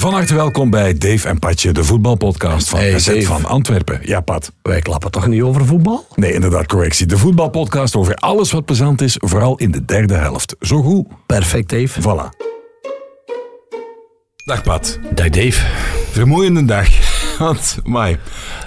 Van 0.00 0.12
harte 0.12 0.34
welkom 0.34 0.70
bij 0.70 0.98
Dave 0.98 1.28
en 1.28 1.38
Patje, 1.38 1.72
de 1.72 1.84
voetbalpodcast 1.84 2.68
van 2.68 2.78
Hey, 2.78 2.98
SZ 2.98 3.24
van 3.24 3.44
Antwerpen. 3.44 4.00
Ja, 4.02 4.20
Pat. 4.20 4.52
Wij 4.62 4.80
klappen 4.80 5.10
toch 5.10 5.26
niet 5.26 5.42
over 5.42 5.66
voetbal? 5.66 6.06
Nee, 6.14 6.32
inderdaad, 6.32 6.66
correctie. 6.66 7.06
De 7.06 7.18
voetbalpodcast 7.18 7.96
over 7.96 8.14
alles 8.14 8.50
wat 8.50 8.64
plezant 8.64 9.00
is, 9.00 9.16
vooral 9.18 9.56
in 9.56 9.70
de 9.70 9.84
derde 9.84 10.14
helft. 10.14 10.56
Zo 10.60 10.82
goed. 10.82 11.06
Perfect, 11.26 11.68
Dave. 11.68 12.00
Voilà. 12.00 12.36
Dag 14.44 14.62
Pat. 14.62 14.98
Dag, 15.14 15.28
Dave. 15.28 15.66
Vermoeiende 16.10 16.64
dag. 16.64 16.88
Want, 17.38 17.78
mij, 17.84 18.12
ik 18.12 18.18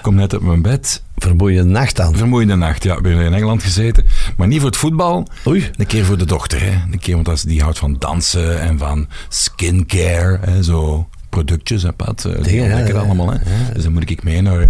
kom 0.02 0.14
net 0.14 0.34
op 0.34 0.42
mijn 0.42 0.62
bed. 0.62 1.02
Vermoeiende 1.16 1.64
nacht 1.64 2.00
aan. 2.00 2.16
Vermoeiende 2.16 2.54
nacht. 2.56 2.82
Ja, 2.82 2.96
ik 2.96 3.02
ben 3.02 3.12
in 3.12 3.34
Engeland 3.34 3.62
gezeten. 3.62 4.06
Maar 4.36 4.46
niet 4.46 4.60
voor 4.60 4.68
het 4.70 4.78
voetbal. 4.78 5.26
Oei. 5.46 5.70
Een 5.76 5.86
keer 5.86 6.04
voor 6.04 6.18
de 6.18 6.26
dochter. 6.26 6.60
Hè. 6.60 6.72
Een 6.92 6.98
keer, 6.98 7.14
want 7.14 7.28
als 7.28 7.42
die 7.42 7.62
houdt 7.62 7.78
van 7.78 7.96
dansen 7.98 8.60
en 8.60 8.78
van 8.78 9.08
skincare. 9.28 10.38
Hè, 10.40 10.62
zo 10.62 11.08
productjes, 11.34 11.82
hè, 11.82 11.92
Pat. 11.92 12.24
Eh, 12.24 12.32
Die 12.34 12.42
Dingen, 12.42 12.68
ja, 12.68 12.74
lekker 12.74 12.94
ja, 12.94 13.00
allemaal. 13.00 13.32
Hè. 13.32 13.38
Dus 13.74 13.82
dan 13.82 13.92
moet 13.92 14.10
ik 14.10 14.22
mee 14.22 14.42
naar 14.42 14.60
eh, 14.60 14.68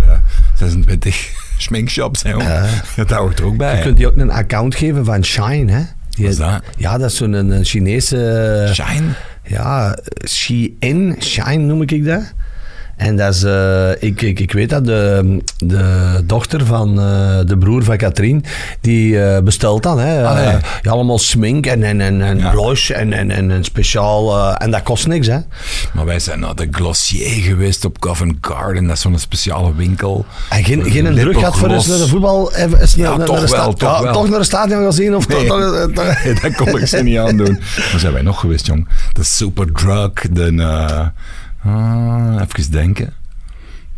26 0.55 1.33
schminkshops. 1.59 2.23
Hè, 2.23 2.33
hoor. 2.33 2.43
Dat 2.97 3.11
hoort 3.11 3.39
er 3.39 3.45
ook 3.45 3.57
bij. 3.57 3.71
Je 3.71 3.77
hè. 3.77 3.83
kunt 3.83 3.97
die 3.97 4.07
ook 4.07 4.17
een 4.17 4.31
account 4.31 4.75
geven 4.75 5.05
van 5.05 5.25
Shine, 5.25 5.73
hè? 5.73 5.83
Die, 6.11 6.25
Wat 6.25 6.33
is 6.33 6.37
dat? 6.37 6.63
Ja, 6.77 6.99
dat 6.99 7.11
is 7.11 7.17
zo'n 7.17 7.61
Chinese... 7.65 8.71
Shine. 8.75 9.07
Ja, 9.47 9.99
Shein, 10.29 11.17
Shine 11.21 11.57
noem 11.57 11.83
ik 11.83 12.05
dat. 12.05 12.23
En 12.97 13.17
dat 13.17 13.35
is, 13.35 13.43
eh, 13.43 13.91
ik, 13.99 14.23
ik, 14.23 14.41
ik 14.41 14.53
weet 14.53 14.71
dat 14.71 14.85
de, 14.87 15.39
de 15.59 16.21
dochter 16.25 16.67
van 16.67 17.01
eh, 17.01 17.39
de 17.47 17.57
broer 17.59 17.85
van 17.85 17.97
Katrien, 17.97 18.45
die 18.81 19.21
eh, 19.23 19.43
bestelt 19.43 19.83
dan. 19.83 19.99
Hè, 19.99 20.21
ja, 20.21 20.61
allemaal 20.83 21.19
smink 21.19 21.67
en, 21.67 21.83
en, 21.83 22.01
en, 22.01 22.23
en 22.23 22.39
Ja. 22.39 22.51
blush 22.51 22.91
en, 22.91 23.13
en, 23.13 23.31
en 23.31 23.51
een 23.51 23.65
speciaal... 23.65 24.53
en 24.57 24.71
dat 24.71 24.83
kost 24.83 25.07
niks, 25.07 25.27
hè. 25.27 25.39
Maar 25.93 26.05
wij 26.05 26.19
zijn 26.19 26.41
naar 26.41 26.55
de 26.55 26.69
Glossier 26.71 27.43
geweest 27.43 27.85
op 27.85 27.99
Covent 27.99 28.37
Garden. 28.41 28.87
Dat 28.87 28.97
is 28.97 29.03
zo'n 29.03 29.19
speciale 29.19 29.75
winkel. 29.75 30.27
En 30.51 30.65
geen, 30.65 30.91
geen 30.91 31.05
een 31.07 31.15
druk 31.15 31.39
gehad 31.39 31.57
voor 31.59 31.71
eens 31.71 31.87
naar 31.87 31.99
de 31.99 32.09
voetbal? 32.09 32.53
Even, 32.55 32.81
eens 32.81 32.95
Ja, 32.95 33.09
naar, 33.09 33.19
naar 33.19 33.27
toch 33.27 33.41
de 33.41 33.47
sta- 33.47 33.57
wel, 33.57 33.73
toch 33.75 33.97
ja, 33.97 34.03
wel. 34.03 34.13
toch 34.13 34.29
naar 34.29 34.39
het 34.39 34.47
stadion 34.47 34.83
gaan 34.83 34.93
zien? 34.93 35.17
Of 35.17 35.29
Nee. 35.29 35.47
toch- 35.47 35.89
toch- 35.95 36.23
Nee, 36.25 36.35
dat 36.43 36.55
kon 36.55 36.79
ik 36.81 36.87
ze 36.87 37.03
niet 37.03 37.19
aandoen. 37.19 37.59
Waar 37.91 38.01
zijn 38.01 38.13
wij 38.13 38.23
nog 38.23 38.41
geweest, 38.41 38.67
jong? 38.67 38.89
De 39.13 39.25
Superdrug, 39.25 40.11
de... 40.31 41.11
ah, 41.65 42.41
even 42.41 42.71
denken. 42.71 43.13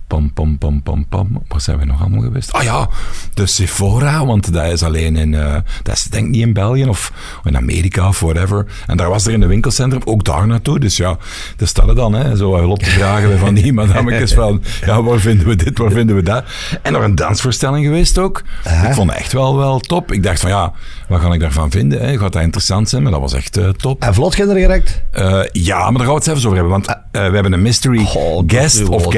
Pam, 0.07 0.33
pam, 0.33 0.59
pam, 0.59 0.83
pam, 0.83 1.07
pam. 1.09 1.43
Waar 1.49 1.61
zijn 1.61 1.77
wij 1.77 1.87
nog 1.87 2.01
allemaal 2.01 2.21
geweest? 2.21 2.53
Ah 2.53 2.63
ja, 2.63 2.89
de 3.35 3.47
Sephora, 3.47 4.27
want 4.27 4.53
dat 4.53 4.65
is 4.73 4.83
alleen 4.83 5.17
in... 5.17 5.35
eh, 5.35 5.55
dat 5.83 5.95
is 5.97 6.03
denk 6.05 6.25
ik 6.25 6.31
niet 6.31 6.43
in 6.43 6.53
België 6.53 6.85
of 6.85 7.13
in 7.45 7.57
Amerika 7.57 8.09
of 8.09 8.21
whatever. 8.21 8.67
En 8.87 8.97
daar 8.97 9.09
was 9.09 9.27
er 9.27 9.33
in 9.33 9.43
een 9.43 9.49
winkelcentrum 9.49 10.03
ook 10.05 10.25
daar 10.25 10.47
naartoe. 10.47 10.79
Dus 10.79 10.97
ja, 10.97 11.17
daar 11.57 11.69
staan 11.69 11.95
dan, 11.95 12.13
hè, 12.15 12.37
zo 12.37 12.57
hulp 12.57 12.79
te 12.79 12.91
vragen 12.91 13.39
van 13.39 13.55
die 13.55 13.73
madammetjes 13.83 14.35
van... 14.35 14.63
Ja, 14.87 15.03
waar 15.03 15.19
vinden 15.19 15.47
we 15.47 15.57
dit, 15.57 15.79
waar 15.79 15.91
vinden 15.91 16.17
we 16.17 16.23
dat? 16.23 16.45
En 16.83 16.93
nog 16.93 17.03
een 17.03 17.15
dansvoorstelling 17.15 17.85
geweest 17.85 18.19
ook. 18.19 18.43
Ik 18.89 18.95
vond 18.95 19.11
het 19.11 19.19
echt 19.19 19.33
wel, 19.33 19.57
wel 19.57 19.79
top. 19.81 20.13
Ik 20.13 20.23
dacht 20.23 20.41
van 20.41 20.51
ja, 20.51 20.73
wat 21.09 21.21
ga 21.21 21.33
ik 21.33 21.41
daarvan 21.41 21.71
vinden? 21.71 22.01
Hè? 22.01 22.19
Gaat 22.19 22.33
dat 22.33 22.43
interessant 22.43 22.89
zijn? 22.89 23.03
Maar 23.03 23.13
dat 23.13 23.21
was 23.21 23.33
echt 23.35 23.57
eh, 23.57 23.69
top. 23.69 24.03
En 24.03 24.15
vlot 24.15 24.39
er 24.39 24.55
direct? 24.55 25.03
Eh, 25.11 25.41
ja, 25.53 25.79
maar 25.79 25.93
daar 25.93 25.99
gaan 26.01 26.09
we 26.09 26.15
het 26.15 26.25
zelfs 26.25 26.45
over 26.45 26.57
hebben. 26.59 26.73
Want 26.73 26.87
eh, 26.89 26.95
we 27.11 27.19
hebben 27.35 27.53
een 27.53 27.63
mystery 27.63 28.05
dat 28.05 28.45
guest 28.47 28.89
of 28.89 29.03
wel- 29.03 29.11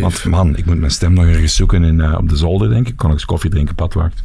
Want 0.00 0.24
man, 0.24 0.56
ik 0.56 0.66
moet 0.66 0.78
mijn 0.78 0.90
stem 0.90 1.12
nog 1.12 1.24
ergens 1.24 1.54
zoeken 1.54 1.84
in, 1.84 2.00
eh, 2.00 2.14
op 2.16 2.28
de 2.28 2.36
zolder, 2.36 2.68
denk 2.70 2.88
ik. 2.88 2.96
Kan 2.96 3.08
ik 3.08 3.14
eens 3.14 3.24
koffie 3.24 3.50
drinken, 3.50 3.74
padwacht. 3.74 4.22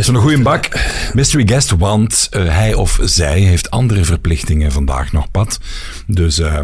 Zo'n 0.00 0.16
goede 0.16 0.42
bak. 0.42 0.68
Mystery 1.12 1.48
guest, 1.48 1.70
want 1.70 2.28
eh, 2.30 2.44
hij 2.44 2.74
of 2.74 2.98
zij 3.02 3.40
heeft 3.40 3.70
andere 3.70 4.04
verplichtingen 4.04 4.72
vandaag 4.72 5.12
nog, 5.12 5.30
Pat. 5.30 5.60
Dus 6.06 6.38
eh, 6.38 6.60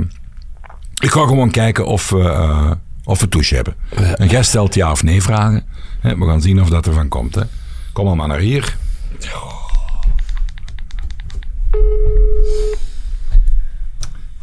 ik 1.02 1.10
ga 1.10 1.26
gewoon 1.26 1.50
kijken 1.50 1.86
of, 1.86 2.10
we, 2.10 2.76
of 3.04 3.20
we 3.20 3.28
touche 3.28 3.54
hebben. 3.54 3.74
Een 4.14 4.28
gast 4.28 4.48
stelt 4.48 4.74
ja 4.74 4.90
of 4.90 5.02
nee 5.02 5.22
vragen. 5.22 5.64
Hè, 6.00 6.18
we 6.18 6.26
gaan 6.26 6.42
zien 6.42 6.60
of 6.60 6.68
dat 6.68 6.86
ervan 6.86 7.08
komt. 7.08 7.34
Hè. 7.34 7.42
Kom 7.92 8.06
allemaal 8.06 8.26
naar 8.26 8.38
hier. 8.38 8.76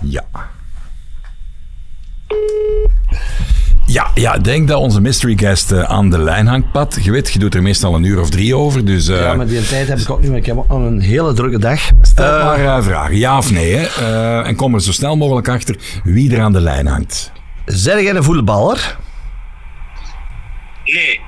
Ja. 0.01 0.52
Ja, 3.85 4.11
ja, 4.13 4.33
ik 4.33 4.43
denk 4.43 4.67
dat 4.67 4.79
onze 4.79 5.01
mystery 5.01 5.37
guest 5.37 5.71
eh, 5.71 5.81
aan 5.83 6.09
de 6.09 6.17
lijn 6.17 6.47
hangt, 6.47 6.71
Pat. 6.71 6.97
Je 7.01 7.11
weet, 7.11 7.29
je 7.31 7.39
doet 7.39 7.55
er 7.55 7.61
meestal 7.61 7.95
een 7.95 8.03
uur 8.03 8.19
of 8.19 8.29
drie 8.29 8.55
over, 8.55 8.85
dus... 8.85 9.07
eh, 9.07 9.19
Ja, 9.19 9.33
maar 9.33 9.47
die 9.47 9.67
tijd 9.67 9.87
heb 9.87 9.97
ik 9.99 10.09
ook 10.09 10.21
niet 10.21 10.29
meer. 10.29 10.39
Ik 10.39 10.45
heb 10.45 10.57
ook 10.57 10.67
nog 10.67 10.77
een 10.79 10.99
hele 11.01 11.33
drukke 11.33 11.59
dag. 11.59 11.79
Stel 12.01 12.43
maar 12.45 12.65
eh, 12.77 12.83
vragen, 12.83 13.15
ja 13.17 13.37
of 13.37 13.51
nee. 13.51 13.75
Hè? 13.75 13.83
Eh, 13.85 14.47
en 14.47 14.55
kom 14.55 14.73
er 14.73 14.81
zo 14.81 14.91
snel 14.91 15.17
mogelijk 15.17 15.47
achter 15.49 15.75
wie 16.03 16.35
er 16.35 16.41
aan 16.41 16.53
de 16.53 16.59
lijn 16.61 16.87
hangt. 16.87 17.31
Zeg 17.65 18.01
jij 18.01 18.15
een 18.15 18.23
voetballer? 18.23 18.97
Nee, 20.85 21.19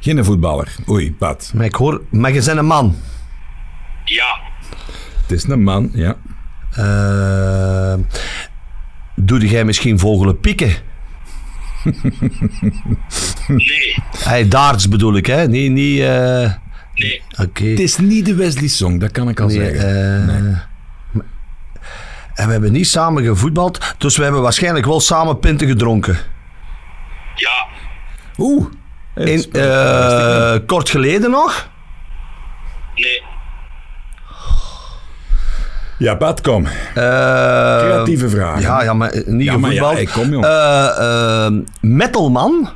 Geen 0.00 0.24
voetballer. 0.24 0.74
Oei, 0.88 1.12
Pat. 1.14 1.50
Maar 1.54 1.64
ik 1.64 1.74
hoor, 1.74 2.02
maar 2.10 2.32
je 2.32 2.42
bent 2.44 2.58
een 2.58 2.66
man. 2.66 2.96
ja, 4.04 4.38
Het 5.22 5.30
is 5.30 5.48
een 5.48 5.62
man, 5.62 5.90
ja. 5.92 6.16
Doe 9.20 9.48
jij 9.48 9.64
misschien 9.64 9.98
vogelen 9.98 10.40
pikken? 10.40 10.72
nee, 13.48 13.94
Hey, 14.18 14.48
darts 14.48 14.88
bedoel 14.88 15.16
ik, 15.16 15.26
hè? 15.26 15.48
Niet, 15.48 15.70
niet, 15.70 16.00
eh, 16.00 16.52
nee, 16.94 17.22
oké. 17.40 17.64
Het 17.64 17.80
is 17.80 17.96
niet 17.98 18.26
de 18.26 18.34
Wesley 18.34 18.68
Song, 18.68 18.98
dat 19.00 19.10
kan 19.10 19.28
ik 19.28 19.40
al 19.40 19.46
Nee, 19.46 19.56
zeggen. 19.56 19.80
eh, 20.20 20.26
maar- 20.26 20.68
En 22.34 22.46
we 22.46 22.52
hebben 22.52 22.72
niet 22.72 22.88
samen 22.88 23.24
gevoetbald, 23.24 23.94
dus 23.98 24.16
we 24.16 24.22
hebben 24.22 24.42
waarschijnlijk 24.42 24.86
wel 24.86 25.00
samen 25.00 25.38
pinten 25.38 25.68
gedronken. 25.68 26.16
ja, 27.34 27.66
Oeh. 28.38 28.66
In, 29.14 29.52
eh, 29.52 30.56
kort 30.66 30.90
geleden 30.90 31.30
nog? 31.30 31.70
nee, 32.94 33.22
Ja, 35.98 36.14
Pat, 36.14 36.40
kom. 36.40 36.66
Eh, 36.66 36.72
Creatieve 37.78 38.28
vragen. 38.28 38.60
Ja, 38.60 38.82
ja, 38.82 38.92
maar 38.92 39.22
niet 39.26 39.44
Ja, 39.44 39.56
maar 39.56 39.72
ja, 39.72 39.92
hey, 39.92 40.04
kom, 40.06 40.30
jong. 40.30 40.44
Eh, 40.44 41.46
eh, 41.46 41.52
metalman? 41.80 42.70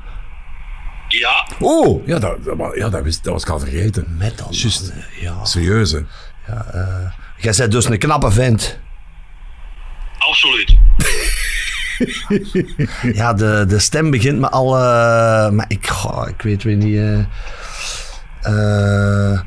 ja, 1.08 1.46
Oh, 1.60 2.06
ja, 2.06 2.18
dat, 2.18 2.36
ja, 2.74 2.88
dat, 2.88 3.04
was, 3.04 3.22
dat 3.22 3.32
was 3.32 3.42
ik 3.42 3.48
al 3.48 3.58
vergeten. 3.58 4.16
Metalman, 4.18 4.54
Juist. 4.54 4.92
ja. 5.20 5.44
Serieus, 5.44 5.92
hè? 5.92 5.98
Jij 7.36 7.54
bent 7.56 7.72
dus 7.72 7.84
een 7.84 7.98
knappe 7.98 8.30
vent. 8.30 8.78
absoluut. 10.18 10.76
Ja, 13.02 13.32
de, 13.32 13.64
de 13.68 13.78
stem 13.78 14.10
begint 14.10 14.38
me 14.38 14.50
al... 14.50 14.76
eh, 14.76 15.50
maar 15.50 15.64
ik, 15.68 15.86
goh, 15.88 16.28
ik 16.28 16.42
weet 16.42 16.62
weer 16.62 16.76
niet... 16.76 16.96
eh 16.96 17.18
eh, 18.42 19.40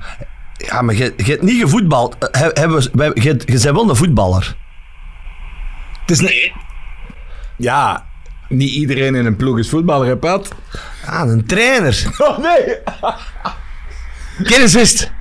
ja, 0.66 0.82
maar 0.82 0.96
je, 0.96 1.14
hebt 1.18 1.42
niet 1.42 1.62
gevoetbald. 1.62 2.30
Eh, 2.30 2.42
Je, 2.42 3.22
je 3.24 3.36
bent 3.46 3.64
wel 3.64 3.90
een 3.90 3.96
voetballer. 3.96 4.56
Het 6.02 6.12
is 6.12 6.20
Nee, 6.20 6.54
Ja, 7.58 8.06
niet 8.50 8.72
iedereen 8.72 9.16
in 9.16 9.26
een 9.26 9.36
ploeg 9.36 9.58
is 9.60 9.70
voetballer, 9.70 10.08
hè, 10.08 10.18
Pat? 10.18 10.52
Ah, 11.06 11.30
een 11.30 11.46
trainer. 11.46 12.04
Oh, 12.18 12.38
nee. 12.38 12.78
Kinesist. 14.44 15.12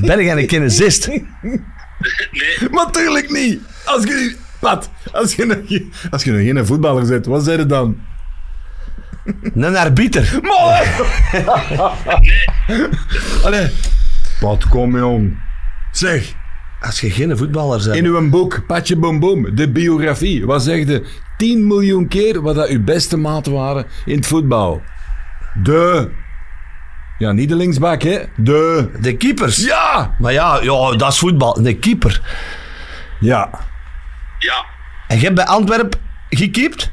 Ben 0.00 0.24
jij 0.24 0.36
een 0.36 0.46
kinesist? 0.46 1.06
nee, 1.06 1.60
Maar 2.70 2.90
tuurlijk 2.90 3.30
niet. 3.30 3.60
Als 3.84 4.04
je, 4.04 4.36
Pat, 4.60 4.90
als 5.12 5.34
je, 5.34 5.44
nog, 5.44 5.56
geen- 5.66 5.92
als 6.10 6.24
je 6.24 6.30
nog 6.32 6.40
geen 6.40 6.66
voetballer 6.66 7.06
bent, 7.06 7.26
wat 7.26 7.44
zei 7.44 7.58
je 7.58 7.66
dan? 7.66 8.00
Een 9.54 9.76
arbiter. 9.76 10.38
Mooi! 10.42 10.82
Allee. 13.44 13.70
Pat, 14.40 14.68
kom 14.68 14.96
jong. 14.98 15.42
Zeg, 15.92 16.32
Als 16.80 17.00
je 17.00 17.10
geen 17.10 17.36
voetballer 17.36 17.84
bent. 17.84 17.96
in 17.96 18.04
uw 18.04 18.30
boek, 18.30 18.66
Patje 18.66 18.96
Boom 18.96 19.20
Boom, 19.20 19.54
de 19.54 19.70
biografie, 19.70 20.46
wat 20.46 20.62
zeg 20.62 20.86
je? 20.86 21.06
10 21.36 21.66
miljoen 21.66 22.08
keer 22.08 22.42
wat 22.42 22.54
dat 22.54 22.68
uw 22.68 22.84
beste 22.84 23.16
maten 23.16 23.52
waren 23.52 23.86
in 24.04 24.16
het 24.16 24.26
voetbal. 24.26 24.82
De... 25.62 26.10
Ja, 27.18 27.32
niet 27.32 27.48
de 27.48 27.56
linksbak, 27.56 28.02
hè? 28.02 28.18
De... 28.36 28.90
De 29.00 29.16
keepers. 29.16 29.56
Ja! 29.56 30.14
Maar 30.18 30.32
ja, 30.32 30.60
ja, 30.62 30.96
dat 30.96 31.12
is 31.12 31.18
voetbal. 31.18 31.58
Een 31.66 31.78
keeper. 31.78 32.20
Ja. 33.20 33.50
ja, 34.38 34.64
En 35.08 35.16
je 35.16 35.22
hebt 35.22 35.34
bij 35.34 35.44
Antwerpen 35.46 36.00
gekiept? 36.30 36.92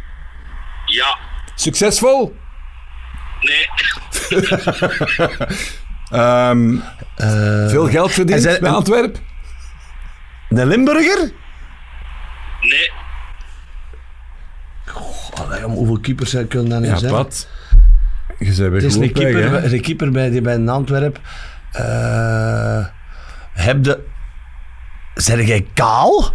ja, 0.86 1.18
Succesvol? 1.56 2.36
nee, 3.42 3.68
Ehm, 6.14 6.76
veel 7.70 7.88
geld 7.90 8.12
verdiend 8.12 8.38
en 8.46 8.52
zij- 8.52 8.60
bij 8.60 8.70
Antwerpen? 8.72 9.22
Een 10.50 10.68
Limburger? 10.68 11.32
nee, 12.62 12.92
Allee, 15.34 15.66
om 15.66 15.72
hoeveel 15.74 16.00
keepers 16.00 16.30
zou 16.30 16.46
kunnen 16.46 16.70
dan 16.70 16.82
niet 16.82 16.90
Ja, 16.92 16.98
zijn? 16.98 17.12
Pat. 17.12 17.48
Je 18.40 18.46
bent 18.46 18.58
weer 18.58 18.72
Het 18.74 18.84
is 18.84 18.94
goed 18.94 19.04
een 19.04 19.12
keeper, 19.14 19.50
bij- 19.50 19.72
een 19.72 19.82
keeper 19.82 20.12
bij, 20.12 20.30
die 20.30 20.42
bij 20.42 20.54
een 20.54 20.70
Antwerp. 20.70 21.20
eh 21.72 22.86
heb 23.54 23.84
de... 23.84 24.00
Zeg 25.14 25.48
jij 25.48 25.68
kaal? 25.74 26.34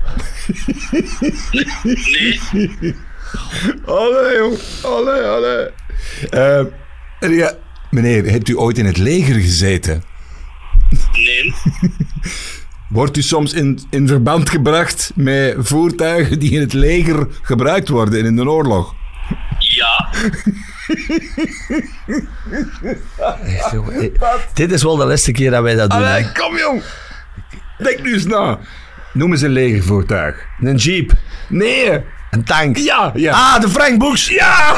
Nee, 1.53 2.39
Allee, 3.87 4.37
jong. 4.37 4.59
Allee, 4.85 5.23
allee. 5.23 5.69
Eh, 6.31 6.65
ja, 7.39 7.53
meneer, 7.91 8.31
hebt 8.31 8.49
u 8.49 8.59
ooit 8.59 8.79
in 8.79 8.87
het 8.87 8.97
leger 8.97 9.35
gezeten? 9.41 10.03
nee, 11.13 11.55
Wordt 12.89 13.17
u 13.17 13.23
soms 13.23 13.53
in, 13.53 13.81
in 13.91 14.07
verband 14.09 14.51
gebracht 14.51 15.13
met 15.15 15.55
voertuigen 15.59 16.39
die 16.39 16.51
in 16.51 16.61
het 16.61 16.73
leger 16.73 17.27
gebruikt 17.43 17.89
worden 17.89 18.25
in 18.25 18.37
de 18.37 18.51
oorlog? 18.51 18.95
ja. 19.59 20.09
Echt, 23.45 23.71
jongen. 23.73 24.15
Eh, 24.21 24.31
Dit 24.55 24.73
is 24.73 24.83
wel 24.83 24.97
de 24.97 25.05
laatste 25.07 25.33
keer 25.33 25.51
dat 25.51 25.63
wij 25.63 25.75
dat 25.75 25.91
doen. 25.91 25.99
Allee, 26.05 26.33
kom 26.33 26.57
jong. 26.57 26.83
Denk 27.79 28.03
nu 28.03 28.13
eens 28.13 28.27
na. 28.27 28.59
Noem 29.13 29.31
eens 29.33 29.43
een 29.43 29.51
legervoertuig. 29.51 30.45
Een 30.61 30.77
jeep. 30.77 31.13
Nee. 31.49 32.01
Een 32.31 32.45
tank. 32.45 32.77
Ja, 32.77 33.13
ja. 33.15 33.33
Ah, 33.33 33.61
de 33.61 33.69
Frank 33.69 33.99
Boeks. 33.99 34.29
Ja! 34.29 34.75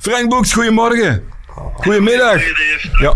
Frank 0.00 0.28
Boeks, 0.28 0.52
goedemorgen. 0.52 1.22
Goedemiddag. 1.74 2.42
Ja. 3.00 3.14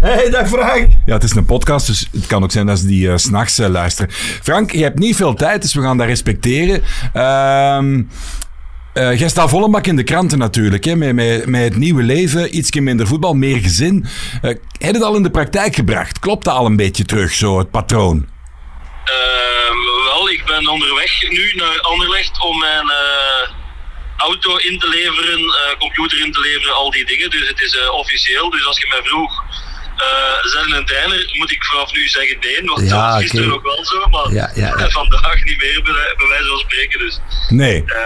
Hey, 0.00 0.30
dag 0.30 0.48
Frank. 0.48 0.88
Ja, 1.06 1.14
het 1.14 1.22
is 1.22 1.34
een 1.34 1.44
podcast, 1.44 1.86
dus 1.86 2.08
het 2.12 2.26
kan 2.26 2.42
ook 2.42 2.50
zijn 2.50 2.66
dat 2.66 2.78
ze 2.78 2.86
die 2.86 3.10
eh, 3.10 3.16
s 3.16 3.22
s'nachts 3.22 3.58
eh, 3.58 3.68
luisteren. 3.68 4.10
Frank, 4.42 4.70
je 4.70 4.82
hebt 4.82 4.98
niet 4.98 5.16
veel 5.16 5.34
tijd, 5.34 5.62
dus 5.62 5.74
we 5.74 5.82
gaan 5.82 5.96
dat 5.96 6.06
respecteren. 6.06 6.82
Ehm 7.12 8.02
eh, 8.94 9.18
jij 9.18 9.28
staat 9.28 9.50
volle 9.50 9.70
bak 9.70 9.86
in 9.86 9.96
de 9.96 10.02
kranten 10.02 10.38
natuurlijk, 10.38 10.84
hè, 10.84 10.96
met, 10.96 11.14
met, 11.14 11.46
met 11.46 11.62
het 11.62 11.76
nieuwe 11.76 12.02
leven, 12.02 12.56
iets 12.56 12.72
minder 12.72 13.06
voetbal, 13.06 13.34
meer 13.34 13.56
gezin. 13.56 14.04
Eh 14.42 14.50
heb 14.50 14.60
je 14.78 14.86
het 14.86 15.02
al 15.02 15.16
in 15.16 15.22
de 15.22 15.30
praktijk 15.30 15.74
gebracht? 15.74 16.18
Klopt 16.18 16.44
dat 16.44 16.54
al 16.54 16.66
een 16.66 16.76
beetje 16.76 17.04
terug, 17.04 17.32
zo, 17.32 17.58
het 17.58 17.70
patroon? 17.70 18.26
Ehm, 19.04 19.63
wel, 20.14 20.30
ik 20.30 20.44
ben 20.44 20.68
onderweg 20.68 21.12
nu 21.30 21.52
naar 21.54 21.80
Anderlecht 21.80 22.40
om 22.48 22.58
mijn 22.58 22.88
eh, 22.90 23.42
auto 24.16 24.56
in 24.56 24.78
te 24.78 24.88
leveren, 24.88 25.38
eh, 25.40 25.78
computer 25.78 26.18
in 26.24 26.32
te 26.32 26.40
leveren, 26.40 26.74
al 26.74 26.90
die 26.90 27.06
dingen. 27.06 27.30
Dus 27.30 27.48
het 27.48 27.60
is 27.60 27.76
eh, 27.76 27.90
officieel. 27.90 28.50
Dus 28.50 28.66
als 28.66 28.80
je 28.80 28.86
mij 28.88 29.02
vroeg, 29.04 29.32
eh 29.96 30.50
zijn 30.54 30.72
een 30.72 30.84
trainer, 30.86 31.30
moet 31.38 31.50
ik 31.50 31.64
vanaf 31.64 31.92
nu 31.92 32.08
zeggen 32.08 32.36
nee. 32.40 32.64
Want 32.64 32.80
Ja, 32.88 32.88
dat 32.88 33.12
was 33.12 33.20
gisteren 33.22 33.52
ook 33.52 33.62
wel 33.62 33.84
zo, 33.84 34.06
maar 34.10 34.32
Ja, 34.32 34.50
ja, 34.54 34.78
ja. 34.78 34.88
vandaag 35.00 35.44
niet 35.44 35.58
meer, 35.58 35.82
bij, 35.82 36.28
wijze 36.28 36.48
van 36.48 36.58
spreken. 36.58 36.98
Dus, 36.98 37.20
Nee. 37.48 37.84
eh, 37.86 38.00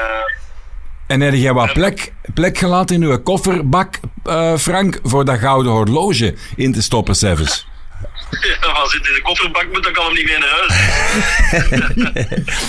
En 1.07 1.21
heb 1.21 1.35
jij 1.35 1.53
wat 1.53 1.73
plek, 1.73 2.13
plek 2.35 2.59
gelaten 2.59 2.97
in 2.97 3.03
uw 3.03 3.23
kofferbak, 3.23 3.99
eh, 4.25 4.57
Frank, 4.57 5.01
voor 5.03 5.25
dat 5.25 5.39
gouden 5.39 5.73
horloge 5.73 6.35
in 6.57 6.73
te 6.73 6.83
stoppen, 6.83 7.15
Sevens? 7.15 7.67
ja, 8.61 8.73
maar 8.73 8.87
zit 8.87 9.07
in 9.07 9.15
de 9.15 9.23
kofferbak, 9.23 9.67
moet 9.73 9.85
dan 9.85 9.93
kan 9.93 10.05
hem 10.05 10.15
niet 10.15 10.25
meer 10.25 10.39
naar 10.39 10.49
huis. 10.49 10.73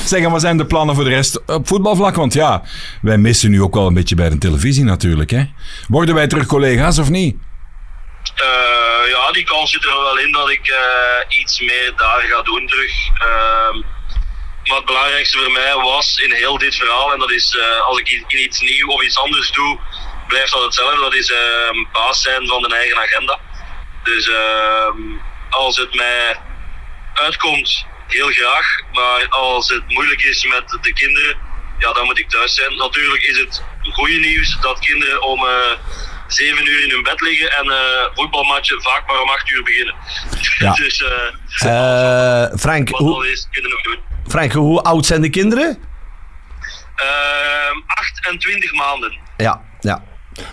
Zeg, 0.10 0.24
en 0.24 0.31
wat 0.31 0.42
zijn 0.42 0.58
de 0.58 0.66
plannen 0.66 0.96
voor 0.96 1.04
de 1.04 1.10
rest 1.10 1.46
op 1.46 1.68
voetbalvlak? 1.68 2.16
Want 2.16 2.34
ja, 2.34 2.64
wij 3.02 3.18
missen 3.18 3.52
nu 3.52 3.62
ook 3.62 3.74
wel 3.74 3.88
een 3.88 3.94
beetje 3.94 4.16
bij 4.16 4.30
de 4.30 4.38
televisie 4.38 4.84
natuurlijk. 4.84 5.30
Hè? 5.30 5.44
Worden 5.88 6.16
wij 6.16 6.28
terug 6.28 6.46
collega's 6.46 6.98
of 6.98 7.10
niet? 7.10 7.36
Eh, 8.36 9.10
ja, 9.10 9.31
die 9.31 9.44
kans 9.44 9.72
zit 9.72 9.86
er 9.86 9.90
wel 9.90 10.18
in 10.18 10.31
dat 10.31 10.50
ik 10.50 10.68
eh, 10.68 11.40
iets 11.40 11.60
meer 11.60 11.94
daar 11.96 12.22
ga 12.22 12.42
doen 12.42 12.68
terug. 12.68 12.92
Ehm, 13.14 13.78
maar 14.66 14.78
het 14.78 14.86
belangrijkste 14.86 15.38
voor 15.38 15.52
mij 15.52 15.76
was 15.76 16.18
in 16.18 16.31
heel 16.31 16.58
dit 16.58 16.76
verhaal, 16.76 17.14
en 17.14 17.20
dat 17.20 17.31
is 17.31 17.58
eh, 17.58 17.88
als 17.88 18.00
ik 18.00 18.26
iets 18.28 18.60
nieuw 18.60 18.88
of 18.88 19.04
iets 19.04 19.18
anders 19.18 19.52
doe, 19.52 19.80
blijft 20.28 20.52
dat 20.52 20.64
hetzelfde. 20.64 21.02
Dat 21.02 21.14
is 21.14 21.34
baas 21.92 22.22
zijn 22.22 22.48
van 22.48 22.62
de 22.62 22.76
eigen 22.76 22.98
agenda. 22.98 23.40
Dus 24.13 24.29
ehm, 24.29 25.01
als 25.50 25.77
het 25.77 25.95
mij 25.95 26.39
uitkomt, 27.13 27.85
heel 28.07 28.29
graag. 28.29 28.81
Maar 28.94 29.27
als 29.29 29.69
het 29.69 29.83
moeilijk 29.88 30.21
is 30.23 30.45
met 30.45 30.77
de 30.81 30.94
kinderen, 30.94 31.38
ja, 31.77 31.94
dan 31.94 32.06
moet 32.06 32.19
ik 32.19 32.29
thuis 32.29 32.53
zijn. 32.53 32.75
Natuurlijk 32.75 33.23
is 33.23 33.38
het 33.38 33.63
goede 33.94 34.17
nieuws 34.17 34.57
dat 34.61 34.79
kinderen 34.79 35.21
om 35.21 35.45
eh, 35.45 35.53
zeven 36.27 36.67
uur 36.67 36.83
in 36.83 36.89
hun 36.89 37.03
bed 37.03 37.21
liggen 37.21 37.51
en 37.51 37.71
eh 37.71 38.15
voetbalmatchen 38.15 38.81
vaak 38.81 39.07
maar 39.07 39.21
om 39.21 39.29
acht 39.29 39.50
uur 39.50 39.63
beginnen. 39.63 39.95
Ja. 40.57 40.73
dus 40.83 41.03
eh 41.03 41.38
Eh, 41.59 42.57
Frank, 42.57 42.89
hoe, 42.89 43.31
is, 43.31 43.47
kunnen 43.51 43.71
nog 43.71 43.81
doen. 43.81 44.00
Frank, 44.27 44.51
hoe 44.51 44.81
oud 44.81 45.06
zijn 45.06 45.21
de 45.21 45.29
kinderen? 45.29 45.83
Ehm 46.95 47.77
28 47.85 48.73
maanden. 48.73 49.17
Ja, 49.38 49.61
ja. 49.79 50.03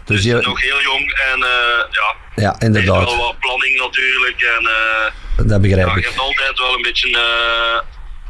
Dus 0.05 0.23
Dus 0.23 0.23
je, 0.25 0.35
nog 0.35 0.61
heel 0.61 0.83
jong 0.83 1.13
en 1.33 1.43
eh 1.43 1.85
ja, 1.91 2.15
ja, 2.43 2.55
er 2.59 2.63
inderdaad. 2.67 3.05
wel 3.05 3.17
wat 3.17 3.39
planning 3.39 3.77
natuurlijk. 3.79 4.41
En 4.43 4.67
eh, 4.67 5.47
Dat 5.49 5.61
begrijp 5.61 5.87
ja, 5.87 5.93
je 5.95 5.99
ik. 5.99 6.05
hebt 6.05 6.19
altijd 6.19 6.59
wel 6.59 6.75
een 6.75 6.83
beetje 6.83 7.09
eh, 7.19 7.79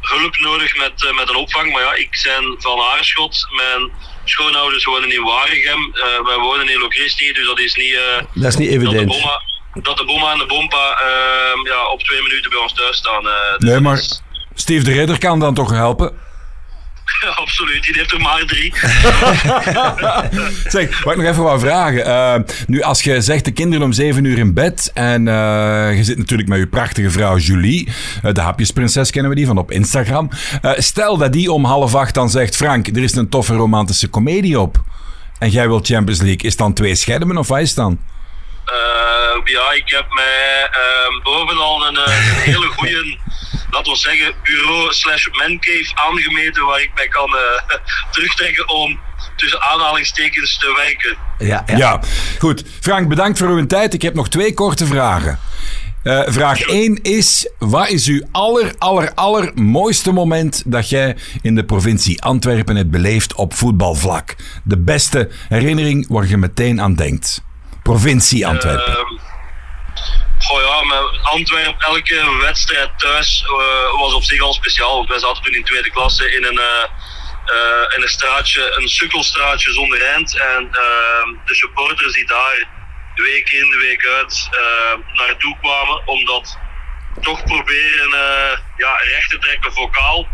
hulp 0.00 0.36
nodig 0.38 0.76
met, 0.76 1.04
eh, 1.04 1.12
met 1.16 1.28
een 1.28 1.36
opvang. 1.36 1.72
Maar 1.72 1.82
ja, 1.82 1.94
ik 1.94 2.20
ben 2.24 2.54
van 2.58 2.80
Aarschot. 2.80 3.46
Mijn 3.56 3.90
schoonouders 4.24 4.84
wonen 4.84 5.12
in 5.12 5.22
Waregem. 5.22 5.90
Eh, 5.94 6.26
wij 6.26 6.36
wonen 6.36 6.68
in 6.68 6.78
Locristi, 6.78 7.32
dus 7.32 7.46
dat 7.46 7.58
is 7.58 7.74
niet... 7.74 7.94
eh, 7.94 8.22
Dat 8.32 8.44
is 8.52 8.56
niet 8.56 8.70
dat, 8.70 8.80
de 8.80 8.86
evident. 8.86 9.08
bomma, 9.08 9.40
dat 9.74 9.96
de 9.96 10.04
bomma 10.04 10.32
en 10.32 10.38
de 10.38 10.46
bompa 10.46 11.00
eh, 11.00 11.64
ja, 11.72 11.86
op 11.86 12.02
twee 12.02 12.22
minuten 12.22 12.50
bij 12.50 12.58
ons 12.60 12.72
thuis 12.74 12.96
staan. 12.96 13.26
eh. 13.28 13.32
Dus 13.50 13.58
Nee, 13.58 13.72
dat 13.72 13.82
maar 13.82 13.96
is- 13.96 14.22
Steve 14.54 14.84
de 14.84 14.92
Ridder 14.92 15.18
kan 15.18 15.38
dan 15.40 15.54
toch 15.54 15.70
helpen? 15.70 16.18
absoluut, 17.42 17.82
die 17.82 17.94
heeft 17.96 18.12
er 18.12 18.20
maar 18.20 18.44
drie. 18.44 18.72
Zeg, 20.74 21.04
mag 21.04 21.14
ik 21.14 21.20
nog 21.20 21.30
even 21.30 21.42
wat 21.42 21.60
vragen? 21.60 22.04
Eh, 22.04 22.34
nu, 22.66 22.82
als 22.82 23.02
je 23.02 23.20
zegt 23.20 23.44
de 23.44 23.52
kinderen 23.52 23.84
om 23.84 23.92
zeven 23.92 24.24
uur 24.24 24.38
in 24.38 24.54
bed 24.54 24.90
en 24.94 25.28
eh, 25.28 25.96
je 25.96 26.04
zit 26.04 26.18
natuurlijk 26.18 26.48
met 26.48 26.58
je 26.58 26.66
prachtige 26.66 27.10
vrouw 27.10 27.36
Julie, 27.36 27.88
eh, 28.22 28.32
de 28.32 28.40
hapjesprinses 28.40 29.10
kennen 29.10 29.30
we 29.30 29.36
die 29.36 29.46
van 29.46 29.58
op 29.58 29.70
Instagram. 29.70 30.30
Stel 30.76 31.16
dat 31.16 31.32
die 31.32 31.52
om 31.52 31.64
half 31.64 31.94
acht 31.94 32.14
dan 32.14 32.30
zegt, 32.30 32.56
Frank, 32.56 32.86
er 32.86 33.02
is 33.02 33.14
een 33.14 33.28
toffe 33.28 33.54
romantische 33.54 34.08
komedie 34.08 34.60
op. 34.60 34.76
En 35.38 35.50
jij 35.50 35.68
wilt 35.68 35.86
Champions 35.86 36.20
League. 36.20 36.42
Is 36.42 36.56
dan 36.56 36.72
twee 36.72 36.94
schermen 36.94 37.36
of 37.36 37.48
wat 37.48 37.60
is 37.60 37.74
dan? 37.74 37.98
Ja, 39.44 39.72
ik 39.72 39.90
heb 39.90 40.06
mij 40.08 40.68
ehm, 40.70 41.22
bovenal 41.22 41.86
een, 41.86 41.96
een 41.96 42.36
hele 42.36 42.66
goede, 42.66 43.18
laten 43.76 43.92
we 43.92 43.98
zeggen, 43.98 44.34
bureau 44.42 44.92
slash 44.92 45.26
mancave 45.30 45.90
aangemeten 45.94 46.64
waar 46.64 46.80
ik 46.80 46.90
mij 46.94 47.08
kan 47.08 47.28
eh, 47.36 47.76
terugtrekken 48.12 48.68
om 48.68 49.00
tussen 49.36 49.60
aanhalingstekens 49.60 50.58
te 50.58 50.74
werken. 50.76 51.16
Ja, 51.38 51.62
ja. 51.66 51.76
Ja, 51.76 52.00
goed. 52.38 52.64
Frank, 52.80 53.08
bedankt 53.08 53.38
voor 53.38 53.48
uw 53.48 53.66
tijd. 53.66 53.94
Ik 53.94 54.02
heb 54.02 54.14
nog 54.14 54.28
twee 54.28 54.54
korte 54.54 54.86
vragen. 54.86 55.38
Eh, 56.02 56.22
vraag 56.26 56.60
1 56.60 57.02
is: 57.02 57.50
wat 57.58 57.88
is 57.88 58.06
uw 58.06 58.22
aller, 58.30 58.74
aller, 58.78 59.14
aller 59.14 59.50
mooiste 59.54 60.12
moment 60.12 60.62
dat 60.66 60.88
jij 60.88 61.16
in 61.42 61.54
de 61.54 61.64
provincie 61.64 62.22
Antwerpen 62.22 62.76
hebt 62.76 62.90
beleefd 62.90 63.34
op 63.34 63.54
voetbalvlak? 63.54 64.34
De 64.64 64.78
beste 64.78 65.30
herinnering 65.48 66.08
waar 66.08 66.28
je 66.28 66.36
meteen 66.36 66.80
aan 66.80 66.94
denkt. 66.94 67.42
Provincie 67.82 68.46
Antwerpen. 68.46 68.96
Ehm, 68.96 69.26
goh 70.38 70.62
ja, 70.62 70.82
met 70.84 71.22
Antwerpen, 71.22 71.86
elke 71.86 72.36
wedstrijd 72.40 72.98
thuis 72.98 73.44
eh, 73.44 74.00
was 74.00 74.14
op 74.14 74.24
zich 74.24 74.40
al 74.40 74.52
speciaal. 74.52 74.96
Want 74.96 75.08
wij 75.08 75.18
zaten 75.18 75.42
toen 75.42 75.54
in 75.54 75.64
tweede 75.64 75.90
klasse 75.90 76.34
in 76.36 76.44
een, 76.44 76.58
eh, 76.58 76.82
eh, 77.44 77.96
in 77.96 78.02
een 78.02 78.08
straatje, 78.08 78.76
een 78.76 78.88
sukkelstraatje 78.88 79.72
zonder 79.72 80.02
eind. 80.02 80.38
En 80.38 80.68
ehm, 80.72 81.28
de 81.44 81.54
supporters 81.54 82.12
die 82.12 82.26
daar 82.26 82.74
week 83.14 83.50
in, 83.50 83.78
week 83.78 84.06
uit 84.06 84.48
naartoe 85.12 85.56
kwamen, 85.60 86.06
om 86.06 86.24
dat 86.24 86.58
toch 87.20 87.44
proberen 87.44 88.10
ja, 88.76 88.96
recht 88.96 89.30
te 89.30 89.38
trekken 89.38 89.72
vocaal. 89.72 90.28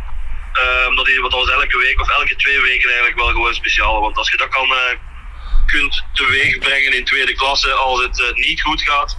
Ehm, 0.53 0.95
dat, 0.95 1.15
wat 1.21 1.33
was 1.33 1.51
elke 1.51 1.79
week 1.79 2.01
of 2.01 2.09
elke 2.09 2.37
twee 2.37 2.61
weken 2.61 2.89
eigenlijk 2.89 3.19
wel 3.19 3.29
gewoon 3.29 3.55
speciaal. 3.55 4.01
Want 4.01 4.17
als 4.17 4.31
je 4.31 4.37
dat 4.37 4.49
kan, 4.49 4.73
eh, 4.73 4.99
kunt 5.67 6.05
teweeg 6.13 6.59
brengen 6.59 6.93
in 6.93 7.05
tweede 7.05 7.35
klasse 7.35 7.73
als 7.73 8.03
het 8.03 8.33
niet 8.35 8.63
goed 8.63 8.83
gaat, 8.83 9.19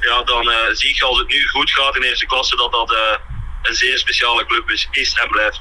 ja, 0.00 0.22
dan 0.22 0.50
eh, 0.50 0.56
zie 0.72 0.94
je 0.96 1.04
als 1.04 1.18
het 1.18 1.28
nu 1.28 1.48
goed 1.48 1.70
gaat 1.70 1.96
in 1.96 2.02
eerste 2.02 2.26
klasse 2.26 2.56
dat 2.56 2.72
dat 2.72 2.92
eh, 2.92 3.18
een 3.62 3.74
zeer 3.74 3.98
speciale 3.98 4.46
club 4.46 4.70
is, 4.70 4.88
is 4.90 5.18
en 5.22 5.28
blijft. 5.28 5.60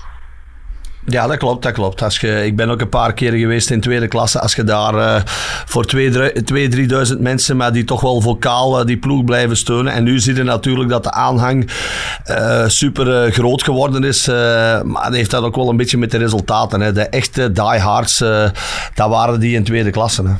Ja, 1.05 1.27
dat 1.27 1.37
klopt, 1.37 1.63
dat 1.63 1.73
klopt. 1.73 2.01
Als 2.01 2.19
je, 2.19 2.45
ik 2.45 2.55
ben 2.55 2.69
ook 2.69 2.81
een 2.81 2.89
paar 2.89 3.13
keer 3.13 3.31
geweest 3.31 3.69
in 3.69 3.81
tweede 3.81 4.07
klasse. 4.07 4.39
Als 4.39 4.55
je 4.55 4.63
daar 4.63 4.95
eh, 4.95 5.21
voor 5.65 5.85
2.000, 5.95 7.11
3.000 7.11 7.19
mensen, 7.19 7.57
maar 7.57 7.73
die 7.73 7.83
toch 7.83 8.01
wel 8.01 8.21
vocaal 8.21 8.85
die 8.85 8.97
ploeg 8.97 9.23
blijven 9.23 9.57
steunen. 9.57 9.93
En 9.93 10.03
nu 10.03 10.19
zie 10.19 10.35
je 10.35 10.43
natuurlijk 10.43 10.89
dat 10.89 11.03
de 11.03 11.11
aanhang 11.11 11.69
super 12.67 13.31
groot 13.31 13.63
geworden 13.63 14.03
is. 14.03 14.27
maar 14.27 15.03
dat 15.03 15.13
heeft 15.13 15.31
dat 15.31 15.43
ook 15.43 15.55
wel 15.55 15.69
een 15.69 15.77
beetje 15.77 15.97
met 15.97 16.11
de 16.11 16.17
resultaten. 16.17 16.81
Hè. 16.81 16.91
De 16.91 17.07
echte 17.07 17.51
diehards, 17.51 18.21
eh 18.21 18.49
dat 18.93 19.09
waren 19.09 19.39
die 19.39 19.55
in 19.55 19.63
tweede 19.63 19.91
klasse. 19.91 20.23
Hè. 20.23 20.33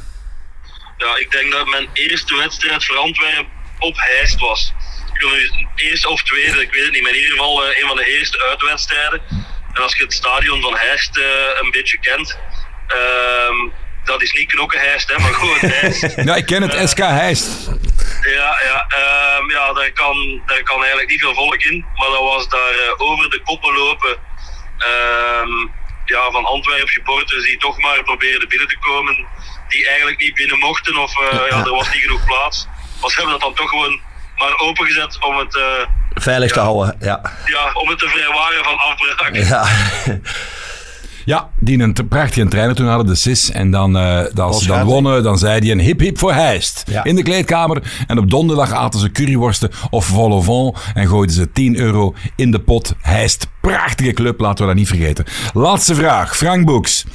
Ja, 0.98 1.18
ik 1.20 1.32
denk 1.32 1.51
dat 1.51 1.68
mijn 1.68 1.88
eerste 1.94 2.36
wedstrijd 2.36 2.86
voor 2.86 2.98
Antwerpen 2.98 3.58
op 3.79 3.95
Heist 3.98 4.39
was. 4.39 4.74
Ik 5.13 5.19
wil 5.19 5.29
nu 5.29 5.67
eerste 5.75 6.09
of 6.09 6.24
tweede, 6.24 6.62
ik 6.62 6.74
weet 6.74 6.83
het 6.83 6.93
niet, 6.93 7.01
maar 7.01 7.12
in 7.12 7.17
ieder 7.17 7.31
geval 7.31 7.65
eh, 7.65 7.81
een 7.81 7.88
van 7.88 7.98
de 7.98 8.17
eerste 8.17 8.43
uitwedstrijden. 8.43 9.21
En 9.74 9.81
als 9.81 9.98
je 9.98 10.03
het 10.03 10.13
stadion 10.13 10.62
van 10.62 10.75
Heist 10.75 11.17
eh, 11.17 11.25
een 11.62 11.71
beetje 11.71 12.00
kent, 12.00 12.38
ehm, 12.88 13.69
dat 14.03 14.21
is 14.21 14.31
niet 14.31 14.48
knokken 14.48 14.79
Heist, 14.79 15.09
hè, 15.09 15.19
maar 15.19 15.33
gewoon 15.33 15.59
Heist. 15.74 16.15
Ja, 16.15 16.36
ik 16.36 16.45
ken 16.45 16.62
het 16.62 16.89
SK 16.89 16.98
Heist. 16.98 17.69
Ja, 18.21 18.59
ja, 18.63 18.86
ehm, 18.88 19.50
ja 19.50 19.74
daar, 19.74 19.91
kan, 19.91 20.41
daar 20.45 20.63
kan 20.63 20.79
eigenlijk 20.79 21.09
niet 21.09 21.19
veel 21.19 21.33
volk 21.33 21.63
in. 21.63 21.86
Maar 21.95 22.09
dat 22.09 22.19
was 22.19 22.50
daar 22.50 22.74
eh, 22.74 23.01
over 23.01 23.29
de 23.29 23.41
koppen 23.41 23.74
lopen 23.74 24.17
ehm, 24.77 25.51
ja, 26.05 26.31
van 26.31 26.45
Antwerpen 26.45 26.88
supporters 26.88 27.45
die 27.45 27.57
toch 27.57 27.77
maar 27.77 28.03
probeerden 28.03 28.48
binnen 28.48 28.67
te 28.67 28.77
komen. 28.77 29.27
Die 29.67 29.88
eigenlijk 29.88 30.19
niet 30.19 30.33
binnen 30.33 30.59
mochten 30.59 30.98
of 30.98 31.19
eh, 31.19 31.50
ja, 31.50 31.63
er 31.65 31.71
was 31.71 31.93
niet 31.93 32.03
genoeg 32.03 32.25
plaats. 32.25 32.67
Maar 33.01 33.10
ze 33.10 33.15
hebben 33.15 33.32
dat 33.32 33.41
dan 33.41 33.53
toch 33.53 33.70
gewoon 33.70 34.00
maar 34.38 34.60
opengezet 34.60 35.18
om 35.24 35.38
het, 35.38 35.56
eh, 35.56 35.63
Veilig 36.13 36.51
te 36.51 36.60
houden, 36.60 36.96
ja. 37.00 37.22
ja, 37.46 37.72
om 37.74 37.89
het 37.89 38.00
te 38.00 38.08
vrijwaren 38.08 38.63
van 38.63 38.77
afbraak. 38.77 39.36
Ja, 39.36 39.68
Ja, 41.29 41.50
die 41.60 41.79
een 41.79 41.96
prachtige 42.10 42.48
trainer 42.48 42.75
toen 42.75 42.88
hadden, 42.88 43.08
de 43.08 43.15
SIS. 43.15 43.51
En 43.51 43.72
dan, 43.72 43.98
eh, 43.98 44.25
als 44.36 44.62
ze 44.62 44.68
dan 44.68 44.86
wonnen, 44.86 45.24
dan 45.24 45.38
zei 45.38 45.60
hij 45.60 45.72
een 45.72 45.79
hip 45.79 46.00
hip 46.00 46.18
voor 46.18 46.34
Heist. 46.34 46.84
Ja. 46.86 47.03
In 47.03 47.15
de 47.15 47.24
kleedkamer. 47.24 47.84
En 48.08 48.18
op 48.18 48.29
donderdag 48.29 48.72
aten 48.72 49.00
ze 49.00 49.12
curryworsten 49.12 49.72
of 49.89 50.06
vol 50.06 50.32
au 50.32 50.44
vent. 50.44 50.94
En 50.94 51.08
gooiden 51.08 51.36
ze 51.36 51.51
10 51.51 51.77
euro 51.77 52.15
in 52.36 52.51
de 52.51 52.60
pot. 52.60 52.94
Heist, 53.01 53.48
prachtige 53.62 54.13
club, 54.13 54.39
laten 54.39 54.60
we 54.60 54.65
dat 54.65 54.79
niet 54.79 54.88
vergeten. 54.88 55.25
Laatste 55.53 55.96
vraag, 55.96 56.38
Frank 56.38 56.65
Boeks. 56.65 57.06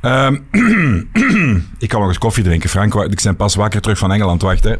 Ehm, 0.00 0.34
ik 1.78 1.88
kan 1.88 2.00
nog 2.00 2.08
eens 2.08 2.18
koffie 2.18 2.44
drinken, 2.44 2.70
Frank. 2.70 2.94
Ik 2.94 3.22
ben 3.22 3.36
pas 3.36 3.54
wakker 3.54 3.80
terug 3.80 3.98
van 3.98 4.12
Engeland, 4.12 4.42
wacht 4.42 4.64
hè. 4.64 4.74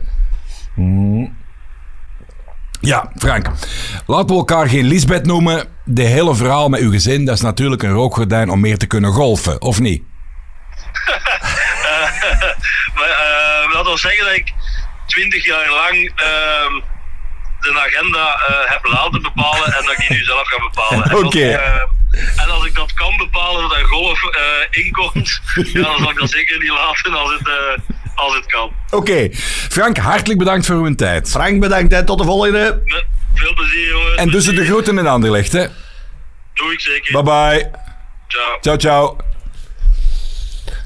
Ja, 2.80 3.10
Frank. 3.16 3.46
Laten 4.06 4.26
we 4.26 4.34
elkaar 4.34 4.68
geen 4.68 4.84
Lisbeth 4.84 5.26
noemen. 5.26 5.68
De 5.84 6.02
hele 6.02 6.34
verhaal 6.34 6.68
met 6.68 6.80
uw 6.80 6.90
gezin, 6.90 7.24
dat 7.24 7.34
is 7.34 7.40
natuurlijk 7.40 7.82
een 7.82 7.92
rookgordijn 7.92 8.50
om 8.50 8.60
meer 8.60 8.78
te 8.78 8.86
kunnen 8.86 9.12
golfen, 9.12 9.62
of 9.62 9.80
niet? 9.80 10.02
Maar 12.94 13.08
eh, 13.08 13.72
laten 13.72 13.92
we 13.92 13.98
zeggen 13.98 14.24
dat 14.24 14.34
ik 14.34 14.52
twintig 15.06 15.44
jaar 15.44 15.70
lang 15.70 16.12
ehm, 16.16 16.72
de 17.60 17.80
agenda 17.86 18.34
eh, 18.34 18.70
heb 18.70 18.84
laten 18.84 19.22
bepalen 19.22 19.72
en 19.72 19.84
dat 19.84 19.92
ik 19.92 19.98
die 19.98 20.16
nu 20.16 20.24
zelf 20.24 20.48
ga 20.48 20.58
bepalen. 20.58 21.04
En 21.04 21.10
als 21.16 21.22
Oké. 21.22 21.38
ik, 21.38 21.58
eh, 21.60 22.42
en 22.42 22.50
als 22.50 22.66
ik 22.66 22.74
dat 22.74 22.94
kan 22.94 23.16
bepalen 23.16 23.68
dat 23.68 23.78
er 23.78 23.84
golf 23.84 24.20
inkomt, 24.70 25.40
ja, 25.72 25.82
dan 25.82 25.98
zal 25.98 26.10
ik 26.10 26.18
dat 26.18 26.30
zeker 26.30 26.58
niet 26.58 26.70
laten 26.70 27.14
als 27.14 27.32
het, 27.32 27.48
als 28.16 28.34
het 28.34 28.46
kan. 28.46 28.72
Oké. 28.90 29.28
Frank, 29.68 29.96
hartelijk 29.96 30.38
bedankt 30.38 30.66
voor 30.66 30.76
uw 30.76 30.94
tijd. 30.94 31.30
Frank 31.30 31.60
bedankt, 31.60 31.92
hè. 31.92 32.04
tot 32.04 32.18
de 32.18 32.24
volgende. 32.24 32.82
Met 32.84 33.04
veel 33.34 33.54
plezier, 33.54 33.88
jongens. 33.88 34.14
En 34.14 34.30
dus 34.30 34.44
de 34.44 34.64
groeten 34.64 34.98
in 34.98 35.06
Anderlecht, 35.06 35.52
hè. 35.52 35.66
Doe 36.54 36.72
ik 36.72 36.80
zeker. 36.80 37.12
Bye 37.12 37.22
bye. 37.22 37.70
Ciao. 38.28 38.58
Ciao, 38.60 38.76
ciao. 38.76 39.25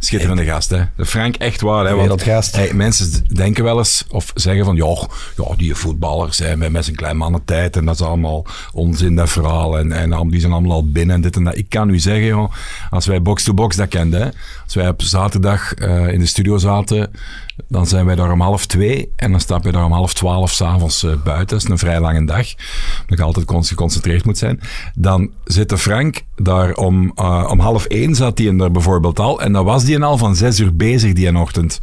Schitterende 0.00 0.44
gast, 0.44 0.70
hè. 0.70 0.82
De 0.96 1.06
Frank, 1.06 1.36
echt 1.36 1.60
waar, 1.60 1.84
hè. 1.84 1.90
Want, 1.90 2.00
Wereldgast. 2.00 2.56
hey, 2.56 2.72
mensen 2.74 3.26
denken 3.34 3.64
wel 3.64 3.78
eens, 3.78 4.04
of 4.10 4.30
zeggen 4.34 4.64
van, 4.64 4.76
ja, 4.76 4.96
ja 5.36 5.56
die 5.56 5.74
voetballers 5.74 6.36
zijn 6.36 6.58
met, 6.58 6.72
met 6.72 6.84
zijn 6.84 6.96
klein 6.96 7.16
mannentijd 7.16 7.76
en 7.76 7.84
dat 7.84 7.94
is 7.94 8.00
allemaal 8.00 8.46
onzin, 8.72 9.16
dat 9.16 9.30
verhaal. 9.30 9.78
En, 9.78 9.92
en 9.92 10.28
die 10.28 10.40
zijn 10.40 10.52
allemaal 10.52 10.72
al 10.72 10.90
binnen 10.90 11.14
en 11.16 11.20
dit 11.22 11.36
en 11.36 11.44
dat. 11.44 11.56
Ik 11.56 11.68
kan 11.68 11.88
u 11.90 11.98
zeggen, 11.98 12.24
joh, 12.24 12.52
als 12.90 13.06
wij 13.06 13.22
box-to-box 13.22 13.76
dat 13.76 13.88
kenden, 13.88 14.20
hè. 14.20 14.28
Als 14.64 14.74
wij 14.74 14.88
op 14.88 15.02
zaterdag 15.02 15.74
eh, 15.74 16.08
in 16.12 16.20
de 16.20 16.26
studio 16.26 16.58
zaten, 16.58 17.10
dan 17.68 17.86
zijn 17.86 18.06
wij 18.06 18.14
daar 18.14 18.32
om 18.32 18.40
half 18.40 18.66
twee 18.66 19.12
en 19.16 19.30
dan 19.30 19.40
stappen 19.40 19.70
we 19.70 19.76
daar 19.76 19.86
om 19.86 19.92
half 19.92 20.14
twaalf 20.14 20.52
s'avonds 20.52 21.02
eh 21.04 21.10
buiten. 21.24 21.46
Dat 21.46 21.62
is 21.64 21.70
een 21.70 21.78
vrij 21.78 22.00
lange 22.00 22.24
dag, 22.24 22.46
omdat 23.00 23.18
je 23.18 23.22
altijd 23.22 23.46
con- 23.46 23.64
geconcentreerd 23.64 24.24
moet 24.24 24.38
zijn. 24.38 24.60
Dan 24.94 25.30
zit 25.44 25.68
de 25.68 25.78
Frank 25.78 26.22
daar 26.36 26.74
om, 26.74 27.12
eh, 27.14 27.48
om 27.50 27.60
half 27.60 27.84
één 27.84 28.14
zat 28.14 28.38
hij 28.38 28.46
er 28.58 28.70
bijvoorbeeld 28.72 29.18
al 29.18 29.40
en 29.40 29.52
dan 29.52 29.64
was 29.64 29.84
die 29.84 29.89
al 29.98 30.18
van 30.18 30.36
zes 30.36 30.60
uur 30.60 30.76
bezig 30.76 31.12
die 31.12 31.36
ochtend. 31.38 31.78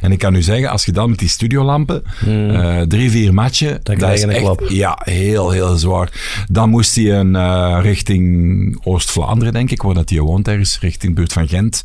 En 0.00 0.12
ik 0.12 0.18
kan 0.18 0.34
u 0.34 0.42
zeggen, 0.42 0.68
als 0.70 0.84
je 0.84 0.92
dan 0.92 1.10
met 1.10 1.18
die 1.18 1.28
studiolampen 1.28 2.02
eh, 2.26 2.80
drie, 2.80 3.10
vier 3.10 3.34
matchen, 3.34 3.68
Hmm. 3.72 3.78
Dan 3.82 3.98
dat 3.98 4.12
is 4.12 4.20
je 4.20 4.26
een 4.26 4.32
echt, 4.32 4.42
klap. 4.42 4.64
ja, 4.68 4.98
heel, 5.04 5.50
heel 5.50 5.76
zwaar. 5.76 6.08
Dan 6.50 6.68
moest 6.70 6.94
hij 6.94 7.18
een, 7.18 7.36
eh, 7.36 7.78
richting 7.82 8.80
Oost-Vlaanderen, 8.84 9.52
denk 9.52 9.70
ik, 9.70 9.82
waar 9.82 9.94
dat 9.94 10.10
hij 10.10 10.20
woont 10.20 10.48
ergens, 10.48 10.78
richting 10.80 11.12
de 11.14 11.18
buurt 11.20 11.32
van 11.32 11.48
Gent. 11.48 11.82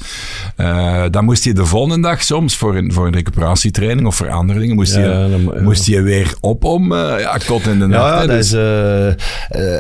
Eh, 0.56 1.04
dan 1.12 1.26
moest 1.26 1.44
hij 1.44 1.54
de 1.54 1.66
volgende 1.66 2.08
dag 2.08 2.24
soms 2.24 2.56
voor 2.58 2.76
een, 2.76 2.94
voor 2.94 3.08
een 3.08 3.14
recuperatietraining 3.14 4.08
of 4.08 4.16
voor 4.16 4.30
andere 4.30 4.60
dingen, 4.60 4.76
moest, 4.76 4.96
Ja, 4.96 5.00
hij, 5.02 5.30
dan- 5.30 5.52
ja. 5.56 5.62
moest 5.62 5.86
hij 5.88 6.04
weer 6.04 6.34
op 6.40 6.64
om 6.64 6.94
ja, 6.94 7.38
kot 7.46 7.68
in 7.68 7.80
de 7.80 7.88
nacht. 7.88 8.14
Ja, 8.14 8.20
hè. 8.22 8.28
dat 8.28 8.36
Dus- 8.36 8.52
is, 8.54 8.60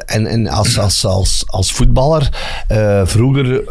en, 0.05 0.25
en 0.27 0.47
als, 0.47 0.79
als, 0.79 1.05
als, 1.05 1.43
als 1.47 1.71
voetballer, 1.71 2.29
vroeger, 3.03 3.69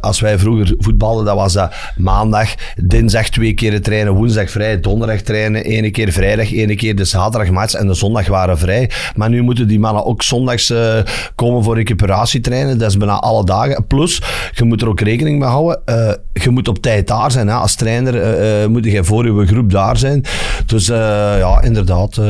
als 0.00 0.20
wij 0.20 0.38
vroeger 0.38 0.74
voetbalden, 0.78 1.24
dat 1.24 1.36
was 1.36 1.53
dat 1.54 1.74
maandag, 1.96 2.54
dinsdag 2.76 3.28
twee 3.28 3.54
keer 3.54 3.82
trainen, 3.82 4.12
woensdag 4.12 4.50
vrij, 4.50 4.80
donderdag 4.80 5.20
trainen, 5.20 5.64
ene 5.64 5.90
keer 5.90 6.12
vrijdag, 6.12 6.52
ene 6.52 6.74
keer 6.74 6.96
de 6.96 7.04
zaterdagmatch 7.04 7.74
en 7.74 7.86
de 7.86 7.94
zondag 7.94 8.26
waren 8.26 8.58
vrij. 8.58 8.90
Maar 9.16 9.28
nu 9.30 9.42
moeten 9.42 9.68
die 9.68 9.78
mannen 9.78 10.04
ook 10.04 10.22
zondags 10.22 10.70
eh, 10.70 10.98
komen 11.34 11.62
voor 11.64 11.74
recuperatietrainen, 11.74 12.78
dat 12.78 12.90
is 12.90 12.96
bijna 12.96 13.18
alle 13.18 13.44
dagen. 13.44 13.86
Plus, 13.86 14.22
je 14.52 14.64
moet 14.64 14.82
er 14.82 14.88
ook 14.88 15.00
rekening 15.00 15.38
mee 15.38 15.48
houden, 15.48 15.80
eh, 15.84 16.12
je 16.32 16.50
moet 16.50 16.68
op 16.68 16.78
tijd 16.78 17.06
daar 17.06 17.30
zijn. 17.30 17.48
Hè. 17.48 17.54
Als 17.54 17.74
trainer 17.74 18.20
eh, 18.20 18.66
moet 18.66 18.84
je 18.84 19.04
voor 19.04 19.26
je 19.26 19.46
groep 19.46 19.70
daar 19.70 19.96
zijn. 19.96 20.24
Dus 20.66 20.86
ja, 20.86 21.62
inderdaad. 21.62 22.20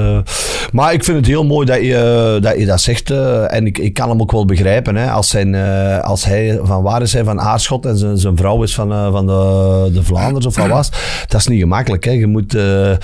maar 0.73 0.93
ik 0.93 1.05
vind 1.05 1.17
het 1.17 1.27
heel 1.27 1.45
mooi 1.45 1.67
dat 1.67 1.81
je, 1.81 2.39
dat, 2.41 2.59
je 2.59 2.67
dat 2.67 2.81
zegt. 2.81 3.11
en 3.51 3.67
ik, 3.67 3.79
ik 3.79 3.95
kan 3.95 4.09
hem 4.09 4.21
ook 4.21 4.33
wel 4.33 4.45
begrijpen. 4.45 4.97
Hè. 4.97 5.11
Als, 5.11 5.29
zijn, 5.29 5.55
als 6.03 6.25
hij 6.25 6.59
van 6.63 6.83
waar 6.83 7.03
is 7.03 7.13
hij? 7.13 7.25
Van 7.25 7.41
Aarschot 7.41 7.87
en 7.87 7.99
zijn, 7.99 8.19
zijn 8.19 8.37
vrouw 8.37 8.63
is 8.63 8.75
van, 8.75 8.89
van 9.15 9.27
de, 9.27 9.91
de 9.93 10.03
Vlaanders 10.03 10.47
of 10.47 10.57
wat 10.57 10.69
was. 10.69 10.91
Dat 11.27 11.41
is 11.41 11.47
niet 11.47 11.61
gemakkelijk. 11.61 12.05
Hè. 12.05 12.11
Je 12.11 12.27
moet, 12.27 12.55
eh, 12.55 12.91
eh, 12.93 12.99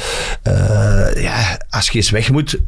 ja, 1.23 1.61
als 1.71 1.89
je 1.91 1.97
eens 1.99 2.11
weg 2.11 2.31
moet. 2.31 2.59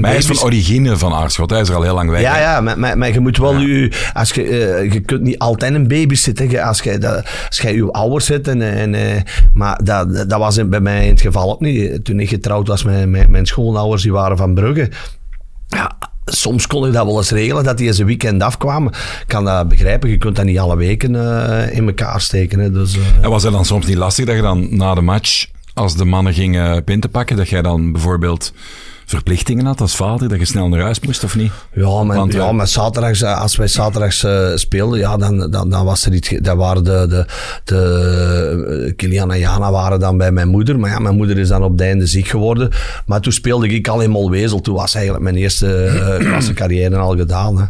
maar 0.00 0.10
hij 0.10 0.18
is 0.18 0.26
van 0.26 0.40
origine 0.42 0.96
van 0.96 1.12
Aarschot, 1.12 1.50
hij 1.50 1.60
is 1.60 1.68
er 1.68 1.74
al 1.74 1.82
heel 1.82 1.94
lang 1.94 2.10
weg. 2.10 2.20
Ja, 2.20 2.38
ja, 2.38 2.60
maar, 2.60 2.78
maar, 2.78 2.98
maar 2.98 3.12
je 3.12 3.20
moet 3.20 3.36
wel 3.38 3.56
je, 3.58 3.92
als 4.12 4.30
je, 4.32 4.42
eh, 4.42 4.92
je 4.92 5.00
kunt 5.00 5.22
niet 5.22 5.38
altijd 5.38 5.74
een 5.74 5.88
baby 5.88 6.14
zitten. 6.14 6.62
Als 6.62 6.80
je, 6.80 6.98
dat, 6.98 7.26
als 7.48 7.58
je 7.58 7.74
je 7.74 7.92
ouders 7.92 8.26
zit 8.26 8.48
en, 8.48 8.62
en 8.94 9.24
maar 9.52 9.80
dat, 9.84 10.14
dat 10.28 10.38
was 10.38 10.56
in- 10.56 10.70
bij 10.70 10.80
mij 10.80 11.04
in 11.04 11.10
het 11.12 11.20
geval 11.20 11.52
ook 11.52 11.60
niet. 11.60 12.04
Toen 12.04 12.20
ik 12.20 12.28
getrouwd 12.28 12.68
was 12.68 12.82
met 12.84 13.08
mijn, 13.08 13.30
mijn 13.30 13.46
schoonouders, 13.46 14.02
die 14.02 14.12
waren 14.12 14.36
van 14.36 14.54
Brugge. 14.54 14.90
Ja, 15.68 15.96
soms 16.26 16.66
kon 16.66 16.86
ik 16.86 16.92
dat 16.92 17.04
wel 17.04 17.16
eens 17.16 17.30
regelen, 17.30 17.64
dat 17.64 17.78
die 17.78 17.86
eens 17.86 17.98
een 17.98 18.06
weekend 18.06 18.42
afkwamen. 18.42 18.92
Ik 18.92 19.24
kan 19.26 19.44
dat 19.44 19.68
begrijpen, 19.68 20.10
je 20.10 20.18
kunt 20.18 20.36
dat 20.36 20.44
niet 20.44 20.58
alle 20.58 20.76
weken 20.76 21.14
eh, 21.14 21.76
in 21.76 21.86
elkaar 21.86 22.20
steken. 22.20 22.72
Dus, 22.72 22.96
eh, 22.96 23.24
En 23.24 23.30
was 23.30 23.42
het 23.42 23.52
dan 23.52 23.64
soms 23.64 23.86
niet 23.86 23.96
lastig 23.96 24.24
dat 24.24 24.36
je 24.36 24.42
dan 24.42 24.76
na 24.76 24.94
de 24.94 25.00
match, 25.00 25.46
als 25.74 25.96
de 25.96 26.04
mannen 26.04 26.34
gingen 26.34 26.84
pinten 26.84 27.10
pakken, 27.10 27.36
dat 27.36 27.48
jij 27.48 27.62
dan 27.62 27.92
bijvoorbeeld 27.92 28.52
verplichtingen 29.06 29.66
had 29.66 29.80
als 29.80 29.96
vader, 29.96 30.28
dat 30.28 30.38
je 30.38 30.44
snel 30.44 30.68
naar 30.68 30.80
huis 30.80 31.00
moest 31.00 31.24
of 31.24 31.36
niet? 31.36 31.52
Ja, 31.72 32.02
maar, 32.02 32.16
Want, 32.16 32.32
ja, 32.32 32.46
eh, 32.46 32.50
maar 32.52 32.68
zaterdags, 32.68 33.22
eh, 33.22 33.40
als 33.40 33.56
wij 33.56 33.68
zaterdags 33.68 34.24
eh, 34.24 34.48
speelden, 34.54 34.98
ja, 34.98 35.16
dan, 35.16 35.50
dan, 35.50 35.70
dan 35.70 35.84
was 35.84 36.06
er 36.06 36.14
iets. 36.14 36.34
Dat 36.40 36.56
waren 36.56 36.84
de, 36.84 37.06
de, 37.08 37.26
de 37.64 38.92
Kilian 38.96 39.32
en 39.32 39.38
Jana 39.38 39.70
waren 39.70 40.00
dan 40.00 40.18
bij 40.18 40.32
mijn 40.32 40.48
moeder. 40.48 40.78
Maar 40.78 40.90
ja, 40.90 40.98
mijn 40.98 41.16
moeder 41.16 41.38
is 41.38 41.48
dan 41.48 41.62
op 41.62 41.70
het 41.70 41.80
einde 41.80 42.06
ziek 42.06 42.28
geworden. 42.28 42.70
Maar 43.06 43.20
toen 43.20 43.32
speelde 43.32 43.68
ik 43.68 43.88
al 43.88 44.00
in 44.00 44.10
Molwezel. 44.10 44.60
Toen 44.60 44.74
was 44.74 44.94
eigenlijk 44.94 45.24
mijn 45.24 45.36
eerste 45.36 45.84
eh, 45.84 46.26
klasse 46.28 46.52
carrière 46.52 46.96
al 46.96 47.16
gedaan. 47.16 47.58
Hè. 47.58 47.64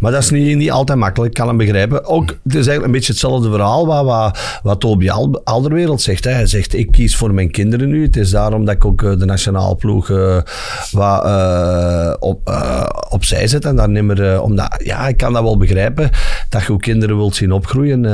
Maar 0.00 0.12
dat 0.12 0.22
is 0.22 0.30
niet, 0.30 0.56
niet 0.56 0.70
altijd 0.70 0.98
makkelijk, 0.98 1.30
ik 1.30 1.38
kan 1.38 1.48
hem 1.48 1.56
begrijpen. 1.56 2.04
Ook, 2.04 2.28
het 2.28 2.38
is 2.44 2.52
eigenlijk 2.54 2.84
een 2.84 2.90
beetje 2.90 3.12
hetzelfde 3.12 3.50
verhaal 3.50 3.86
wat, 3.86 4.04
wat, 4.04 4.38
wat 4.62 4.80
Toby 4.80 5.10
Al- 5.10 5.40
Alderwereld 5.44 6.02
zegt. 6.02 6.24
Hè. 6.24 6.30
Hij 6.30 6.46
zegt, 6.46 6.74
ik 6.74 6.90
kies 6.90 7.16
voor 7.16 7.34
mijn 7.34 7.50
kinderen 7.50 7.88
nu. 7.88 8.02
Het 8.02 8.16
is 8.16 8.30
daarom 8.30 8.64
dat 8.64 8.74
ik 8.74 8.84
ook 8.84 9.00
de 9.18 9.24
nationale 9.24 9.76
ploeg 9.76 10.10
wat, 10.90 11.24
eh, 11.24 12.14
op, 12.18 12.48
eh, 12.48 12.86
opzij 13.08 13.46
zet. 13.46 13.64
En 13.64 13.76
daar 13.76 13.88
eh, 13.88 14.42
omdat, 14.42 14.80
ja, 14.84 15.08
ik 15.08 15.16
kan 15.16 15.32
dat 15.32 15.42
wel 15.42 15.56
begrijpen, 15.56 16.10
dat 16.48 16.62
je 16.62 16.72
ook 16.72 16.82
kinderen 16.82 17.16
wilt 17.16 17.34
zien 17.34 17.52
opgroeien. 17.52 18.04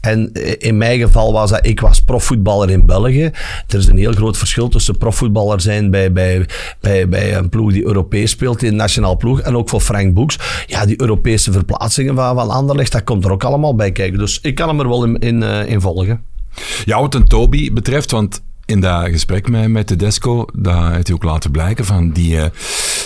en 0.00 0.32
in 0.58 0.76
mijn 0.76 1.00
geval 1.00 1.32
was 1.32 1.50
dat, 1.50 1.66
ik 1.66 1.80
was 1.80 2.00
profvoetballer 2.00 2.70
in 2.70 2.86
België. 2.86 3.30
Er 3.66 3.78
is 3.78 3.86
een 3.86 3.96
heel 3.96 4.12
groot 4.12 4.38
verschil 4.38 4.68
tussen 4.68 4.98
profvoetballer 4.98 5.60
zijn 5.60 5.90
bij, 5.90 6.12
bij, 6.12 6.46
bij, 6.80 7.08
bij 7.08 7.36
een 7.36 7.48
ploeg 7.48 7.72
die 7.72 7.84
Europees 7.84 8.30
speelt, 8.30 8.62
in 8.62 8.70
de 8.70 8.76
nationale 8.76 9.16
ploeg. 9.16 9.40
En 9.40 9.56
ook 9.56 9.68
voor 9.68 9.80
Frank 9.80 10.14
Boeks. 10.14 10.38
Ja, 10.66 10.86
die 10.86 11.00
Europese 11.00 11.52
verplaatsingen 11.52 12.14
van, 12.14 12.34
van 12.34 12.50
Anderlecht, 12.50 12.92
dat 12.92 13.04
komt 13.04 13.24
er 13.24 13.32
ook 13.32 13.44
allemaal 13.44 13.74
bij 13.74 13.92
kijken. 13.92 14.18
Dus 14.18 14.38
ik 14.42 14.54
kan 14.54 14.68
hem 14.68 14.80
er 14.80 14.88
wel 14.88 15.04
in, 15.04 15.18
in, 15.18 15.42
in 15.42 15.80
volgen. 15.80 16.22
Ja, 16.84 17.00
wat 17.00 17.14
een 17.14 17.28
Toby 17.28 17.72
betreft, 17.72 18.10
want 18.10 18.42
in 18.70 18.80
dat 18.80 19.08
gesprek 19.08 19.48
met, 19.48 19.68
met 19.68 19.86
Tedesco, 19.86 20.44
dat 20.52 20.92
heeft 20.92 21.06
hij 21.06 21.16
ook 21.16 21.22
laten 21.22 21.50
blijken 21.50 21.84
van 21.84 22.10
die, 22.10 22.40
eh, 22.40 22.50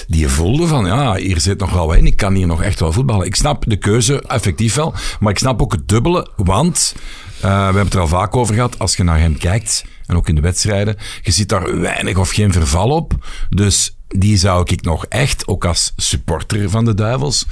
die 0.07 0.21
je 0.21 0.29
voelde 0.29 0.67
van, 0.67 0.87
ja, 0.87 1.15
hier 1.15 1.41
zit 1.41 1.59
nog 1.59 1.73
wel 1.73 1.93
in, 1.93 2.07
ik 2.07 2.17
kan 2.17 2.35
hier 2.35 2.47
nog 2.47 2.63
echt 2.63 2.81
wel 2.81 2.93
voetballen. 2.93 3.27
Ik 3.27 3.35
snap 3.35 3.65
de 3.67 3.77
keuze, 3.77 4.23
effectief 4.23 4.75
wel, 4.75 4.95
maar 5.21 5.33
ik 5.33 5.39
snap 5.39 5.63
ook 5.63 5.73
het 5.73 5.89
dubbele, 5.89 6.29
want 6.37 6.95
eh, 7.41 7.41
we 7.41 7.49
hebben 7.49 7.85
het 7.85 7.95
er 7.95 8.01
al 8.01 8.09
vaak 8.09 8.37
over 8.37 8.55
gehad, 8.55 8.79
als 8.79 8.97
je 8.97 9.03
naar 9.03 9.19
hem 9.19 9.39
kijkt, 9.39 9.85
en 10.07 10.17
ook 10.17 10.29
in 10.29 10.35
de 10.35 10.41
wedstrijden, 10.41 10.97
je 11.23 11.31
ziet 11.31 11.49
daar 11.49 11.81
weinig 11.81 12.17
of 12.17 12.31
geen 12.31 12.53
verval 12.53 12.91
op, 12.91 13.27
dus 13.51 13.97
die 14.09 14.37
zou 14.37 14.63
ik 14.73 14.83
nog 14.83 15.07
echt, 15.07 15.49
ook 15.49 15.65
als 15.65 15.93
supporter 15.97 16.71
van 16.71 16.85
de 16.85 16.95
Duivels, 16.95 17.47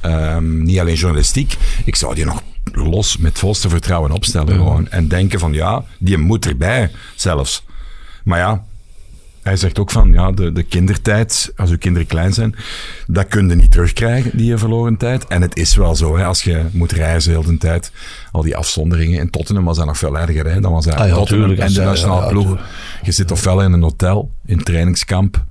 ehm, 0.00 0.62
niet 0.62 0.78
alleen 0.78 0.94
journalistiek, 0.94 1.56
ik 1.84 1.96
zou 1.96 2.14
die 2.14 2.24
nog 2.24 2.42
los 2.72 3.16
met 3.16 3.38
volste 3.38 3.68
vertrouwen 3.68 4.10
opstellen 4.10 4.54
gewoon. 4.54 4.88
En 4.88 5.08
denken 5.08 5.38
van 5.38 5.52
ja, 5.52 5.84
die 5.98 6.18
moet 6.18 6.46
erbij 6.46 6.90
zelfs. 7.14 7.64
Maar 8.24 8.38
ja, 8.38 8.64
hij 9.42 9.56
zegt 9.56 9.78
ook 9.78 9.90
van, 9.90 10.12
ja, 10.12 10.32
de, 10.32 10.52
de 10.52 10.62
kindertijd, 10.62 11.52
als 11.56 11.70
uw 11.70 11.78
kinderen 11.78 12.08
klein 12.08 12.32
zijn, 12.32 12.54
dat 13.06 13.28
kun 13.28 13.48
je 13.48 13.54
niet 13.54 13.70
terugkrijgen, 13.70 14.36
die 14.36 14.56
verloren 14.56 14.96
tijd. 14.96 15.26
En 15.26 15.42
het 15.42 15.56
is 15.56 15.76
wel 15.76 15.94
zo, 15.94 16.16
hè, 16.16 16.24
als 16.24 16.42
je 16.42 16.64
moet 16.72 16.92
reizen 16.92 17.32
heel 17.32 17.42
de 17.42 17.58
tijd, 17.58 17.92
al 18.32 18.42
die 18.42 18.56
afzonderingen. 18.56 19.20
In 19.20 19.30
Tottenham 19.30 19.64
was 19.64 19.76
dat 19.76 19.86
nog 19.86 19.98
veel 19.98 20.18
erger, 20.18 20.46
hè. 20.46 20.60
Dan 20.60 20.72
was 20.72 20.84
hij 20.84 20.94
Ah 20.94 21.08
ja, 21.08 21.14
Tottenham 21.14 21.48
tuurlijk, 21.48 21.68
en 21.68 21.74
de 21.74 21.80
nationale 21.80 22.22
ja, 22.22 22.28
ploeg. 22.28 22.58
Je 23.02 23.12
zit 23.12 23.30
ofwel 23.30 23.62
in 23.62 23.72
een 23.72 23.82
hotel, 23.82 24.30
in 24.46 24.62
trainingskamp, 24.62 25.44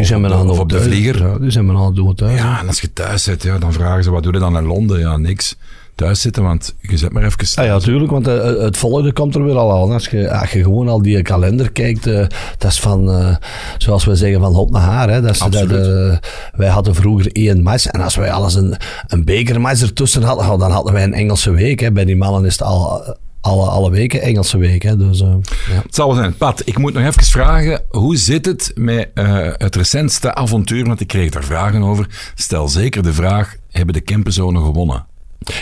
zijn 0.00 0.24
op 0.24 0.28
de, 0.28 0.34
aan 0.34 0.50
of 0.50 0.58
op 0.58 0.68
de 0.68 0.74
thuis. 0.74 0.88
vlieger. 0.88 1.28
Ja, 1.28 1.38
die 1.38 1.50
zijn 1.50 1.76
aan 1.76 1.94
dood 1.94 2.16
thuis. 2.16 2.38
Ja, 2.38 2.60
en 2.60 2.66
als 2.66 2.80
je 2.80 2.92
thuis 2.92 3.22
zit, 3.22 3.42
ja, 3.42 3.58
dan 3.58 3.72
vragen 3.72 4.04
ze, 4.04 4.10
wat 4.10 4.22
doe 4.22 4.32
je 4.32 4.38
dan 4.38 4.56
in 4.56 4.64
Londen? 4.64 4.98
Ja, 4.98 5.16
niks. 5.16 5.56
Thuis 6.00 6.20
zitten, 6.20 6.42
want 6.42 6.74
je 6.80 6.96
zit 6.96 7.12
maar 7.12 7.24
even 7.24 7.38
Ah 7.54 7.64
ja, 7.64 7.78
tuurlijk, 7.78 8.10
want 8.10 8.28
eh, 8.28 8.44
het 8.44 8.76
volgende 8.76 9.12
komt 9.12 9.34
er 9.34 9.44
weer 9.44 9.56
al 9.56 9.82
aan. 9.82 9.92
Als 9.92 10.08
je, 10.08 10.38
als 10.38 10.50
je 10.50 10.62
gewoon 10.62 10.88
al 10.88 11.02
die 11.02 11.22
kalender 11.22 11.72
kijkt, 11.72 12.06
eh, 12.06 12.26
dat 12.58 12.70
is 12.70 12.80
van, 12.80 13.10
eh, 13.10 13.36
zoals 13.78 14.04
we 14.04 14.14
zeggen, 14.14 14.40
van 14.40 14.54
hop 14.54 14.70
naar 14.70 14.82
haar. 14.82 15.10
Hè. 15.10 15.20
Dat 15.20 15.30
is, 15.30 15.38
dat, 15.38 15.70
eh, 15.70 16.16
wij 16.52 16.68
hadden 16.68 16.94
vroeger 16.94 17.32
één 17.32 17.62
match 17.62 17.86
en 17.86 18.00
als 18.00 18.16
wij 18.16 18.32
alles 18.32 18.54
een, 18.54 18.76
een 19.06 19.24
bekermatch 19.24 19.82
ertussen 19.82 20.22
hadden, 20.22 20.50
oh, 20.50 20.58
dan 20.58 20.70
hadden 20.70 20.92
wij 20.92 21.02
een 21.02 21.14
Engelse 21.14 21.50
week. 21.50 21.80
Hè. 21.80 21.92
Bij 21.92 22.04
die 22.04 22.16
mannen 22.16 22.44
is 22.44 22.52
het 22.52 22.62
al, 22.62 23.02
alle, 23.40 23.66
alle 23.66 23.90
weken 23.90 24.22
Engelse 24.22 24.58
week. 24.58 24.82
Hè. 24.82 24.96
Dus, 24.96 25.20
eh, 25.20 25.34
ja. 25.70 25.82
Het 25.82 25.94
zal 25.94 26.06
wel 26.06 26.16
zijn. 26.16 26.36
Pat, 26.36 26.62
ik 26.64 26.78
moet 26.78 26.92
nog 26.92 27.02
even 27.04 27.24
vragen, 27.24 27.82
hoe 27.88 28.16
zit 28.16 28.46
het 28.46 28.72
met 28.74 29.10
eh, 29.14 29.48
het 29.52 29.76
recentste 29.76 30.34
avontuur? 30.34 30.84
Want 30.84 31.00
ik 31.00 31.06
kreeg 31.06 31.30
daar 31.30 31.44
vragen 31.44 31.82
over. 31.82 32.06
Stel 32.34 32.68
zeker 32.68 33.02
de 33.02 33.12
vraag, 33.12 33.56
hebben 33.70 33.94
de 33.94 34.00
Kempenzonen 34.00 34.64
gewonnen? 34.64 35.06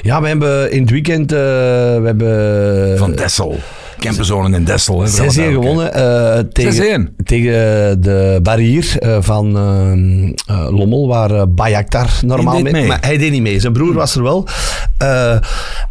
Ja, 0.02 0.20
we 0.20 0.28
hebben 0.28 0.72
in 0.72 0.80
het 0.80 0.90
weekend 0.90 1.32
eh, 1.32 1.38
we 1.38 2.02
hebben, 2.04 2.98
Van 2.98 3.12
Dessel. 3.12 3.58
Kempenzonen 3.98 4.54
in 4.54 4.64
Dessel. 4.64 5.00
hè, 5.00 5.08
voor 5.08 5.20
alle 5.24 5.32
6-1 5.32 5.52
gewonnen 5.52 5.94
eh, 5.94 6.38
tegen, 6.52 7.08
6-1? 7.20 7.24
tegen 7.24 7.52
de 8.02 8.40
barrier 8.42 8.96
eh, 8.98 9.16
van 9.20 9.56
eh, 9.56 10.56
eh, 10.56 10.70
Lommel, 10.70 11.08
waar 11.08 11.30
uh, 11.30 11.42
Bayaktar 11.48 12.08
normaal 12.24 12.60
mee. 12.60 12.86
Maar 12.86 12.98
hij 13.00 13.16
deed 13.18 13.30
niet 13.30 13.42
mee. 13.42 13.60
Zijn 13.60 13.72
broer 13.72 13.94
was 13.94 14.14
er 14.16 14.22
wel. 14.22 14.46
Eh, 14.98 15.36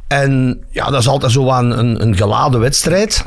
en 0.07 0.59
ja, 0.69 0.89
dat 0.89 1.01
is 1.01 1.07
altijd 1.07 1.31
zo 1.31 1.49
aan 1.49 1.77
een, 1.77 2.01
een 2.01 2.15
geladen 2.15 2.59
wedstrijd. 2.59 3.23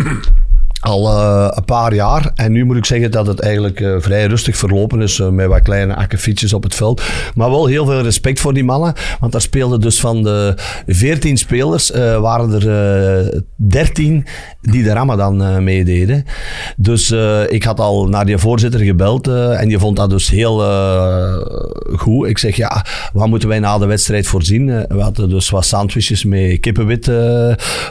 Al 0.80 1.08
eh, 1.08 1.48
een 1.50 1.64
paar 1.64 1.94
jaar. 1.94 2.32
En 2.34 2.52
nu 2.52 2.64
moet 2.64 2.76
ik 2.76 2.84
zeggen 2.84 3.10
dat 3.10 3.26
het 3.26 3.40
eigenlijk 3.40 3.80
eh, 3.80 3.94
vrij 3.98 4.26
rustig 4.26 4.56
verlopen 4.56 5.00
is. 5.02 5.18
eh, 5.18 5.28
met 5.28 5.46
wat 5.46 5.62
kleine 5.62 5.94
akkefietjes 5.94 6.52
op 6.52 6.62
het 6.62 6.74
veld. 6.74 7.02
Maar 7.34 7.50
wel 7.50 7.66
heel 7.66 7.86
veel 7.86 8.00
respect 8.00 8.40
voor 8.40 8.54
die 8.54 8.64
mannen. 8.64 8.94
Want 9.20 9.32
daar 9.32 9.40
speelden 9.40 9.80
dus 9.80 10.00
van 10.00 10.22
de 10.22 10.54
14 10.86 11.36
spelers. 11.36 11.90
waren 12.20 12.52
er 12.52 12.68
eh 12.68 13.40
13 13.56 14.26
die 14.60 14.82
de 14.82 14.92
Ramadan 14.92 15.64
meededen. 15.64 16.24
Dus 16.76 17.10
ik 17.48 17.62
had 17.62 17.80
al 17.80 18.08
naar 18.08 18.26
die 18.26 18.38
voorzitter 18.38 18.80
gebeld. 18.80 19.28
en 19.28 19.68
die 19.68 19.78
vond 19.78 19.96
dat 19.96 20.10
dus 20.10 20.30
heel 20.30 20.62
goed. 21.96 22.28
Ik 22.28 22.38
zeg 22.38 22.56
ja, 22.56 22.84
wat 23.12 23.28
moeten 23.28 23.48
wij 23.48 23.58
na 23.58 23.78
de 23.78 23.86
wedstrijd 23.86 24.26
voorzien? 24.26 24.66
We 24.66 25.00
hadden 25.00 25.28
dus 25.28 25.50
wat 25.50 25.64
sandwiches 25.64 26.24
met 26.24 26.60
kippenwit 26.60 27.10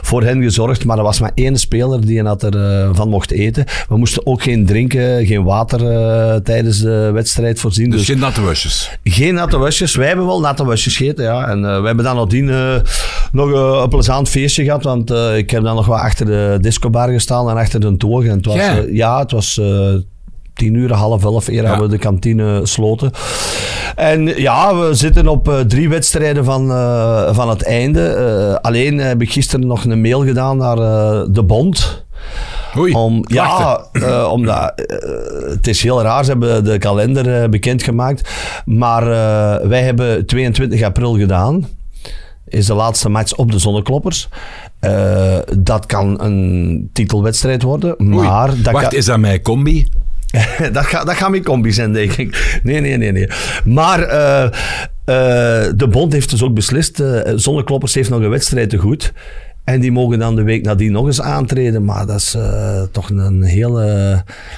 voor 0.02 0.22
hen 0.22 0.42
gezorgd. 0.42 0.84
Maar 0.84 0.98
er 0.98 1.02
was 1.02 1.20
maar 1.20 1.32
één 1.34 1.56
speler 1.56 2.06
die 2.06 2.22
had 2.22 2.42
er 2.42 2.79
van 2.92 3.08
mocht 3.08 3.30
eten. 3.30 3.64
We 3.88 3.96
moesten 3.96 4.26
ook 4.26 4.42
geen 4.42 4.66
drinken, 4.66 5.26
geen 5.26 5.44
water 5.44 5.90
eh, 5.90 6.34
tijdens 6.36 6.78
de 6.80 7.10
wedstrijd 7.12 7.60
voorzien. 7.60 7.90
Dus 7.90 7.98
Dus, 7.98 8.08
geen 8.08 8.18
natte 8.18 8.40
wasjes. 8.42 8.98
geen 9.04 9.34
natte 9.34 9.58
wasjes. 9.58 9.94
Wij 9.94 10.06
hebben 10.06 10.26
wel 10.26 10.40
natte 10.40 10.64
wasjes 10.64 10.96
gegeten, 10.96 11.24
ja. 11.24 11.48
En 11.48 11.64
eh, 11.64 11.80
we 11.80 11.86
hebben 11.86 12.04
dan 12.04 12.16
nadien 12.16 12.50
eh, 12.50 12.74
nog 13.32 13.52
eh, 13.52 13.80
een 13.82 13.88
plezant 13.88 14.28
feestje 14.28 14.64
gehad. 14.64 14.82
Want 14.84 15.10
eh, 15.10 15.36
ik 15.36 15.50
heb 15.50 15.62
dan 15.62 15.74
nog 15.76 15.86
wat 15.86 16.00
achter 16.00 16.26
de 16.26 16.58
discobar 16.60 17.08
gestaan 17.08 17.50
en 17.50 17.56
achter 17.56 17.80
de 17.80 17.96
toog. 17.96 18.24
En 18.24 18.36
het 18.36 18.46
was, 18.46 18.54
Ja. 18.56 18.78
eh, 18.78 18.94
ja, 18.94 19.18
het 19.18 19.30
was... 19.30 19.58
eh, 19.58 19.94
tien 20.54 20.74
uur, 20.74 20.92
half 20.92 21.24
elf, 21.24 21.48
eer 21.48 21.62
Ja. 21.62 21.80
we 21.80 21.88
de 21.88 21.98
kantine 21.98 22.60
sloten. 22.62 23.10
En 23.96 24.26
ja, 24.26 24.76
we 24.76 24.94
zitten 24.94 25.28
op 25.28 25.48
eh, 25.48 25.58
drie 25.60 25.88
wedstrijden 25.88 26.44
van, 26.44 26.70
eh, 26.70 27.34
van 27.34 27.48
het 27.48 27.62
einde. 27.62 28.06
Eh, 28.08 28.54
alleen 28.54 28.98
heb 28.98 29.22
ik 29.22 29.32
gisteren 29.32 29.66
nog 29.66 29.84
een 29.84 30.00
mail 30.00 30.24
gedaan 30.24 30.56
naar 30.56 30.78
eh, 30.78 31.22
de 31.30 31.42
bond. 31.42 32.04
Oei, 32.76 32.92
Om, 32.92 33.24
ja, 33.26 33.44
klachten. 33.44 34.02
eh, 34.02 34.32
omdat 34.32 34.72
eh, 34.74 35.50
het 35.50 35.66
is 35.66 35.82
heel 35.82 36.02
raar, 36.02 36.24
ze 36.24 36.30
hebben 36.30 36.64
de 36.64 36.78
kalender 36.78 37.42
eh, 37.42 37.48
bekendgemaakt. 37.48 38.30
Maar 38.64 39.04
wij 39.68 39.82
hebben 39.82 40.26
22 40.26 40.82
april 40.82 41.18
gedaan. 41.18 41.68
Is 42.48 42.66
de 42.66 42.74
laatste 42.74 43.08
match 43.08 43.34
op 43.34 43.52
de 43.52 43.58
Zonnekloppers. 43.58 44.28
Dat 45.58 45.86
kan 45.86 46.22
een 46.22 46.90
titelwedstrijd 46.92 47.62
worden. 47.62 48.00
Oei. 48.02 48.10
Maar 48.10 48.62
dat 48.62 48.72
Wacht, 48.72 48.94
is 48.94 49.04
dat 49.04 49.18
mijn 49.18 49.42
combi? 49.42 49.88
dat, 50.72 50.86
gaat, 50.86 51.06
dat 51.06 51.14
gaat 51.14 51.30
mijn 51.30 51.44
combi 51.44 51.72
zijn, 51.72 51.92
denk 51.92 52.12
ik. 52.12 52.60
Nee, 52.62 52.80
nee, 52.80 52.96
nee. 52.96 53.12
nee. 53.12 53.28
Maar 53.64 53.98
de 55.76 55.86
bond 55.90 56.12
heeft 56.12 56.30
dus 56.30 56.42
ook 56.42 56.54
beslist. 56.54 57.02
Zonnekloppers 57.34 57.94
heeft 57.94 58.10
nog 58.10 58.20
een 58.20 58.30
wedstrijd 58.30 58.70
te 58.70 58.76
goed. 58.76 59.12
En 59.64 59.80
die 59.80 59.92
mogen 59.92 60.18
dan 60.18 60.36
de 60.36 60.42
week 60.42 60.64
nadien 60.64 60.92
nog 60.92 61.06
eens 61.06 61.20
aantreden. 61.20 61.84
Maar 61.84 62.06
dat 62.06 62.16
is 62.16 62.34
eh, 62.34 62.82
toch 62.92 63.10
een 63.10 63.42
hele 63.42 63.82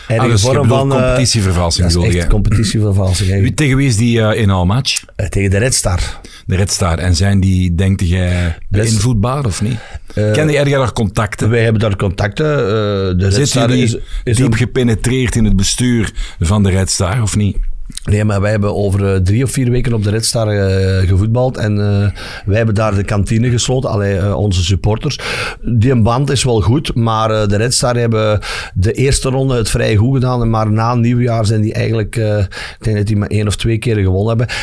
erge 0.09 0.23
Ah, 0.23 0.29
dus 0.31 0.43
vorm 0.43 0.69
van... 0.69 0.93
eh, 0.93 0.99
competitievervalsing, 0.99 1.93
Dat 1.93 2.05
is 2.05 2.15
echt 2.15 2.27
competitievervalsing. 2.29 3.57
Tegen 3.57 3.77
wie 3.77 3.89
is 3.89 3.97
die 3.97 4.21
eh, 4.23 4.41
in 4.41 4.51
al 4.51 4.67
match? 4.67 5.03
Tegen 5.29 5.51
de 5.51 5.59
Red 5.59 5.75
Star. 5.75 6.01
De 6.47 6.57
Red 6.57 6.71
Star. 6.71 6.99
En 6.99 7.17
zijn 7.17 7.41
die, 7.41 7.75
denk 7.75 8.01
jij, 8.01 8.59
beïnvloedbaar 8.69 9.45
of 9.45 9.63
niet? 9.63 9.79
Ken 10.15 10.49
je 10.51 10.57
ergens 10.59 10.77
daar 10.77 10.93
contacten? 10.93 11.51
Wij 11.51 11.63
hebben 11.63 11.81
daar 11.81 11.97
contacten. 11.97 12.47
de 12.47 13.15
Red 13.19 13.33
Zitten 13.35 13.47
Star 13.47 13.71
is, 13.71 13.97
is 14.25 14.37
diep 14.37 14.47
een- 14.47 14.57
gepenetreerd 14.57 15.37
in 15.37 15.45
het 15.45 15.57
bestuur 15.57 16.13
van 16.41 16.63
de 16.63 16.71
Red 16.71 16.91
Star 16.91 17.23
of 17.23 17.37
niet? 17.37 17.57
Nee, 18.05 18.25
maar 18.25 18.41
wij 18.41 18.51
hebben 18.51 18.77
over 18.77 19.15
eh, 19.15 19.21
drie 19.21 19.45
of 19.45 19.51
vier 19.51 19.71
weken 19.71 19.93
op 19.93 20.03
de 20.03 20.11
Red 20.11 20.25
Star 20.25 20.49
eh, 20.49 21.09
gevoetbald. 21.09 21.57
En 21.57 21.73
eh, 21.81 22.21
wij 22.45 22.57
hebben 22.57 22.75
daar 22.75 22.95
de 22.95 23.05
kantine 23.05 23.51
gesloten. 23.51 23.91
Allee, 23.91 24.37
onze 24.37 24.65
supporters. 24.65 25.19
Die 25.61 26.03
band 26.03 26.31
is 26.31 26.45
wel 26.45 26.61
goed. 26.61 26.95
Maar 26.95 27.49
de 27.49 27.57
Red 27.57 27.75
Star 27.75 27.97
hebben 27.97 28.41
de 28.75 28.93
eerste 28.93 29.29
ronde 29.29 29.57
het 29.57 29.71
vrij 29.71 29.97
goed 29.97 30.15
gedaan. 30.15 30.41
En 30.41 30.51
Maar 30.51 30.71
na 30.71 30.95
nieuwjaar 30.95 31.47
zijn 31.47 31.61
die 31.61 31.73
eigenlijk... 31.73 32.17
ik 32.17 32.77
denk 32.79 32.97
dat 32.97 33.07
die 33.07 33.17
maar 33.17 33.29
één 33.29 33.47
of 33.47 33.57
twee 33.57 33.79
keer 33.79 33.97
gewonnen 33.97 34.29
hebben. 34.29 34.57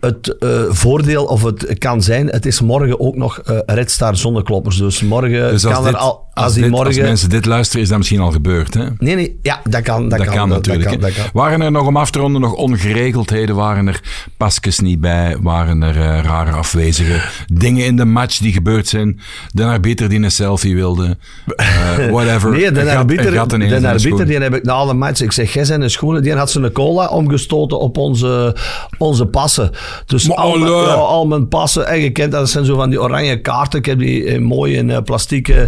Het 0.00 0.36
voordeel, 0.68 1.24
of 1.24 1.42
het 1.42 1.78
kan 1.78 2.02
zijn... 2.02 2.26
Het 2.26 2.46
is 2.46 2.60
morgen 2.60 3.00
ook 3.00 3.16
nog 3.16 3.40
Red 3.66 3.90
Star 3.90 4.16
zonnekloppers. 4.16 4.76
Dus 4.76 5.02
morgen 5.02 5.50
Dus 5.50 5.62
kan 5.62 5.84
dit, 5.84 5.92
er 5.92 5.98
al... 5.98 6.27
als, 6.44 6.54
dit- 6.54 6.70
morgen... 6.70 6.86
als 6.86 6.96
mensen 6.98 7.28
dit 7.30 7.46
luisteren, 7.46 7.82
is 7.82 7.88
dat 7.88 7.98
misschien 7.98 8.20
al 8.20 8.30
gebeurd. 8.30 8.74
Hè? 8.74 8.84
Nee, 8.98 9.14
nee. 9.14 9.38
Ja, 9.42 9.60
dat 9.68 9.82
kan. 9.82 10.08
Dat, 10.08 10.18
Dat, 10.18 10.28
kan, 10.28 10.48
natuurlijk. 10.48 11.00
Dat 11.00 11.12
kan. 11.14 11.24
Waren 11.32 11.60
er 11.60 11.70
nog 11.70 11.86
om 11.86 11.96
af 11.96 12.10
te 12.10 12.18
ronden 12.18 12.40
nog 12.40 12.52
ongeregeldheden? 12.52 13.54
Waren 13.56 13.88
er 13.88 14.00
pasjes 14.36 14.78
niet 14.80 15.00
bij? 15.00 15.36
Waren 15.40 15.82
er 15.82 15.96
eh, 16.00 16.22
rare 16.24 16.50
afwezige 16.50 17.20
dingen 17.52 17.84
in 17.84 17.96
de 17.96 18.04
match 18.04 18.38
die 18.38 18.52
gebeurd 18.52 18.88
zijn? 18.88 19.20
De 19.50 19.64
arbiter 19.64 20.08
die 20.08 20.22
een 20.22 20.30
selfie 20.30 20.74
wilde? 20.74 21.16
eh, 21.56 21.66
whatever. 22.10 22.50
Nee, 22.50 22.70
de 22.72 22.92
arbiter, 22.96 23.32
gat 23.32 23.50
de 23.50 23.88
arbiter 23.88 24.26
die 24.26 24.38
heb 24.38 24.54
ik 24.54 24.62
na 24.64 24.84
de 24.86 24.94
match, 24.94 25.20
ik 25.20 25.32
zeg, 25.32 25.52
jij 25.54 25.64
zijn 25.64 25.80
de 25.80 25.88
schoenen, 25.88 26.22
die 26.22 26.34
had 26.34 26.50
zijn 26.50 26.72
cola 26.72 27.06
omgestoten 27.06 27.78
op 27.80 27.96
onze, 27.98 28.56
onze 28.98 29.26
passen. 29.26 29.70
Dus 30.06 30.28
Maar 30.28 30.36
al, 30.36 30.58
mijn, 30.58 30.72
alle. 30.72 30.86
ja, 30.86 30.92
al 30.92 31.26
mijn 31.26 31.48
passen, 31.48 31.86
en 31.86 32.00
je 32.00 32.10
kent 32.10 32.30
dat, 32.32 32.40
dat 32.40 32.50
zijn 32.50 32.64
zo 32.64 32.76
van 32.76 32.90
die 32.90 33.02
oranje 33.02 33.40
kaarten, 33.40 33.78
ik 33.78 33.86
heb 33.86 33.98
die 33.98 34.24
eh, 34.24 34.40
mooi 34.40 34.76
in 34.76 34.90
eh, 34.90 35.02
plastic, 35.02 35.48
eh, 35.48 35.62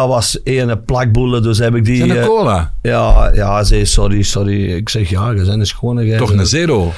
dat 0.00 0.08
was 0.08 0.38
een 0.44 0.84
plakboelen, 0.84 1.42
dus 1.42 1.58
heb 1.58 1.74
ik 1.74 1.84
die... 1.84 1.96
Zijn 1.96 2.10
een 2.10 2.16
eh, 2.16 2.26
cola? 2.26 2.72
ja, 2.82 3.30
ja, 3.34 3.64
zei 3.64 3.86
sorry, 3.86 4.22
sorry. 4.22 4.72
Ik 4.72 4.88
zeg, 4.88 5.08
ja, 5.08 5.30
je 5.30 5.44
zijn 5.44 5.58
de 5.58 5.64
schone. 5.64 6.04
jij 6.04 6.18
Toch 6.18 6.32
een 6.32 6.46
zero? 6.46 6.92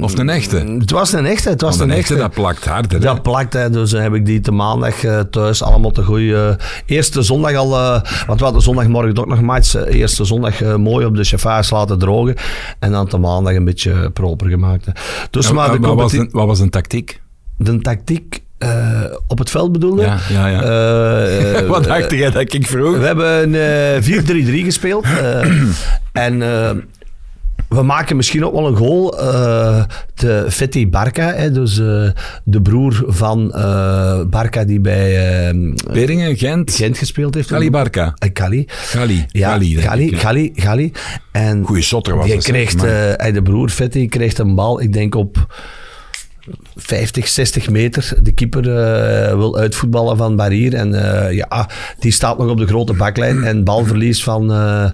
Of 0.00 0.18
een 0.18 0.28
echte? 0.28 0.56
Het 0.56 0.90
was 0.90 1.12
een 1.12 1.26
echte, 1.26 1.48
het 1.48 1.60
was 1.60 1.76
een 1.78 1.82
een 1.82 1.90
echte. 1.90 2.14
echte, 2.14 2.16
dat 2.16 2.32
plakt 2.34 2.64
harder. 2.64 2.92
hè? 2.92 2.98
Dat 2.98 3.22
plakt, 3.22 3.52
hè. 3.52 3.70
dus 3.70 3.90
dan 3.90 4.02
heb 4.02 4.14
ik 4.14 4.26
die 4.26 4.40
te 4.40 4.50
maandag 4.52 5.04
eh, 5.04 5.20
thuis 5.20 5.62
allemaal 5.62 5.90
te 5.90 6.02
goede. 6.02 6.58
eerste 6.86 7.22
zondag 7.22 7.54
al, 7.54 7.74
eh, 7.76 8.02
want 8.26 8.38
we 8.38 8.44
hadden 8.44 8.62
zondagmorgen 8.62 9.18
ook 9.18 9.26
nog 9.26 9.40
match. 9.40 9.74
eh, 9.74 9.94
eerste 9.98 10.24
zondag 10.24 10.62
eh, 10.62 10.74
mooi 10.74 11.06
op 11.06 11.16
de 11.16 11.24
chauffeurs 11.24 11.70
laten 11.70 11.98
drogen. 11.98 12.34
En 12.78 12.92
dan 12.92 13.06
te 13.08 13.18
maandag 13.18 13.54
een 13.54 13.64
beetje 13.64 14.10
proper 14.10 14.48
gemaakt. 14.48 14.86
hè. 14.86 14.92
Dus 15.30 15.52
maar 15.52 15.72
de, 15.72 15.78
wat, 15.78 15.94
was 15.94 16.12
een, 16.12 16.28
wat 16.32 16.46
was 16.46 16.60
een 16.60 16.70
tactiek? 16.70 17.20
de 17.58 17.78
tactiek 17.78 18.42
eh, 18.58 19.02
op 19.26 19.38
het 19.38 19.50
veld 19.50 19.72
bedoelde? 19.72 20.02
Ja, 20.02 20.18
ja, 20.28 20.48
ja. 20.48 20.62
Eh, 20.62 21.58
eh, 21.58 21.68
wat 21.74 21.84
dacht 21.84 22.10
jij 22.10 22.30
dat 22.30 22.52
ik 22.52 22.66
vroeg? 22.66 22.98
we 22.98 23.06
hebben 23.06 23.54
een 23.54 23.54
eh 23.54 24.62
4-3-3 24.62 24.64
gespeeld. 24.64 25.06
en 26.12 26.38
we 27.68 27.82
maken 27.82 28.16
misschien 28.16 28.44
ook 28.44 28.52
wel 28.52 28.66
een 28.66 28.76
goal. 28.76 29.10
de 30.14 30.46
Fetti 30.48 30.88
Barca, 30.88 31.32
hè, 31.34 31.52
dus 31.52 31.74
de 32.44 32.62
broer 32.62 33.04
van 33.06 33.50
Barca 34.30 34.64
die 34.64 34.80
bij 34.80 35.38
eh, 35.48 35.74
Beringen, 35.92 36.36
Gent, 36.36 36.74
Gent 36.74 36.98
gespeeld 36.98 37.34
heeft. 37.34 37.48
Gali 37.48 37.70
Barca. 37.70 38.14
Gali. 38.34 38.66
Gali. 38.68 39.26
Ja, 39.28 39.58
Gali. 40.54 40.92
En 41.32 41.64
Goeie 41.64 41.82
shotter 41.82 42.16
was 42.16 42.44
kreeg, 42.44 42.82
hij, 43.16 43.32
de 43.32 43.42
broer 43.42 43.68
Fetti 43.68 44.08
kreeg 44.08 44.38
een 44.38 44.54
bal, 44.54 44.80
ik 44.80 44.92
denk 44.92 45.14
op 45.14 45.46
50, 46.76 47.28
60 47.28 47.70
meter 47.70 48.12
de 48.22 48.32
keeper 48.32 48.60
eh, 48.60 49.34
wil 49.34 49.56
uitvoetballen 49.56 50.16
van 50.16 50.36
Barier. 50.36 50.74
En 50.74 50.94
eh, 50.94 51.32
ja, 51.32 51.68
die 51.98 52.12
staat 52.12 52.38
nog 52.38 52.50
op 52.50 52.58
de 52.58 52.66
grote 52.66 52.92
baklijn. 52.92 53.44
En 53.44 53.64
balverlies 53.64 54.22
van 54.22 54.52
uh, 54.52 54.90